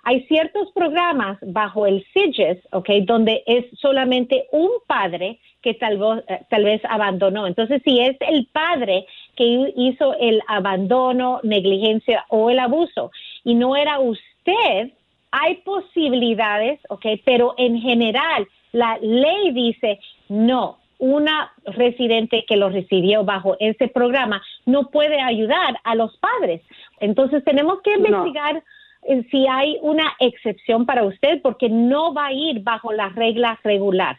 Hay 0.03 0.22
ciertos 0.27 0.72
programas 0.73 1.38
bajo 1.41 1.86
el 1.86 2.03
SIGIS, 2.14 2.57
¿ok? 2.72 2.90
Donde 3.03 3.44
es 3.45 3.65
solamente 3.80 4.48
un 4.52 4.69
padre 4.88 5.40
que 5.61 5.73
tal, 5.73 5.99
vo- 5.99 6.23
eh, 6.27 6.40
tal 6.49 6.64
vez 6.64 6.81
abandonó. 6.90 7.45
Entonces, 7.45 7.81
si 7.84 7.99
es 7.99 8.15
el 8.22 8.48
padre 8.52 9.06
que 9.36 9.44
hi- 9.44 9.73
hizo 9.76 10.14
el 10.15 10.41
abandono, 10.48 11.40
negligencia 11.44 12.26
o 12.30 12.49
el 12.49 12.60
abuso 12.60 13.11
y 13.44 13.53
no 13.56 13.76
era 13.76 13.99
usted, 13.99 14.91
hay 15.31 15.56
posibilidades, 15.57 16.80
¿ok? 16.90 17.06
Pero 17.23 17.53
en 17.57 17.80
general, 17.80 18.48
la 18.72 18.98
ley 19.02 19.52
dice 19.52 19.99
no. 20.30 20.78
Una 21.00 21.52
residente 21.66 22.46
que 22.48 22.58
lo 22.58 22.70
recibió 22.70 23.24
bajo 23.24 23.56
ese 23.60 23.88
programa 23.88 24.42
no 24.66 24.90
puede 24.90 25.20
ayudar 25.22 25.80
a 25.84 25.96
los 25.96 26.16
padres. 26.18 26.62
Entonces 27.00 27.44
tenemos 27.44 27.82
que 27.82 27.96
investigar 27.96 28.62
eh, 29.04 29.26
si 29.32 29.48
hay 29.48 29.78
una 29.82 30.14
excepción 30.20 30.86
para 30.86 31.06
usted 31.06 31.42
porque 31.42 31.70
no 31.70 32.14
va 32.14 32.28
a 32.28 32.34
ir 32.34 32.62
bajo 32.62 32.92
las 32.92 33.16
reglas 33.16 33.58
regular. 33.64 34.18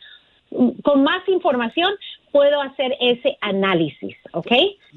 Mm, 0.50 0.80
Con 0.82 1.04
más 1.04 1.26
información 1.28 1.92
puedo 2.32 2.60
hacer 2.62 2.92
ese 3.00 3.36
análisis, 3.40 4.16
¿ok? 4.32 4.52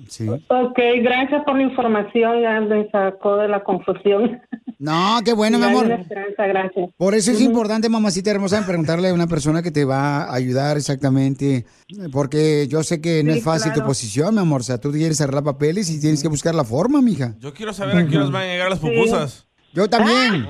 Sí. 0.07 0.27
Ok, 0.27 0.79
gracias 1.01 1.43
por 1.43 1.55
la 1.55 1.63
información, 1.63 2.41
ya 2.41 2.59
me 2.61 2.89
sacó 2.89 3.37
de 3.37 3.47
la 3.47 3.63
confusión. 3.63 4.41
No, 4.79 5.19
qué 5.23 5.33
bueno, 5.33 5.57
mi 5.59 5.65
amor. 5.65 5.85
una 5.85 5.95
esperanza, 5.95 6.45
gracias. 6.45 6.89
Por 6.97 7.15
eso 7.15 7.31
es 7.31 7.41
importante, 7.41 7.89
mamacita 7.89 8.31
hermosa, 8.31 8.65
preguntarle 8.65 9.09
a 9.09 9.13
una 9.13 9.27
persona 9.27 9.61
que 9.61 9.71
te 9.71 9.85
va 9.85 10.23
a 10.23 10.33
ayudar 10.33 10.77
exactamente. 10.77 11.65
Porque 12.11 12.67
yo 12.67 12.83
sé 12.83 13.01
que 13.01 13.23
no 13.23 13.31
Sí, 13.33 13.39
es 13.39 13.43
fácil 13.43 13.73
tu 13.73 13.81
posición, 13.81 14.35
mi 14.35 14.41
amor. 14.41 14.61
O 14.61 14.63
sea, 14.63 14.79
tú 14.79 14.91
quieres 14.91 15.21
arreglar 15.21 15.43
papeles 15.43 15.89
y 15.89 15.99
tienes 15.99 16.21
que 16.21 16.27
buscar 16.27 16.53
la 16.55 16.63
forma, 16.63 17.01
mija. 17.01 17.35
Yo 17.39 17.53
quiero 17.53 17.73
saber 17.73 17.97
a 17.97 18.07
qué 18.07 18.17
horas 18.17 18.31
van 18.31 18.43
a 18.43 18.45
llegar 18.45 18.69
las 18.69 18.79
pupusas. 18.79 19.47
Yo 19.73 19.89
también. 19.89 20.47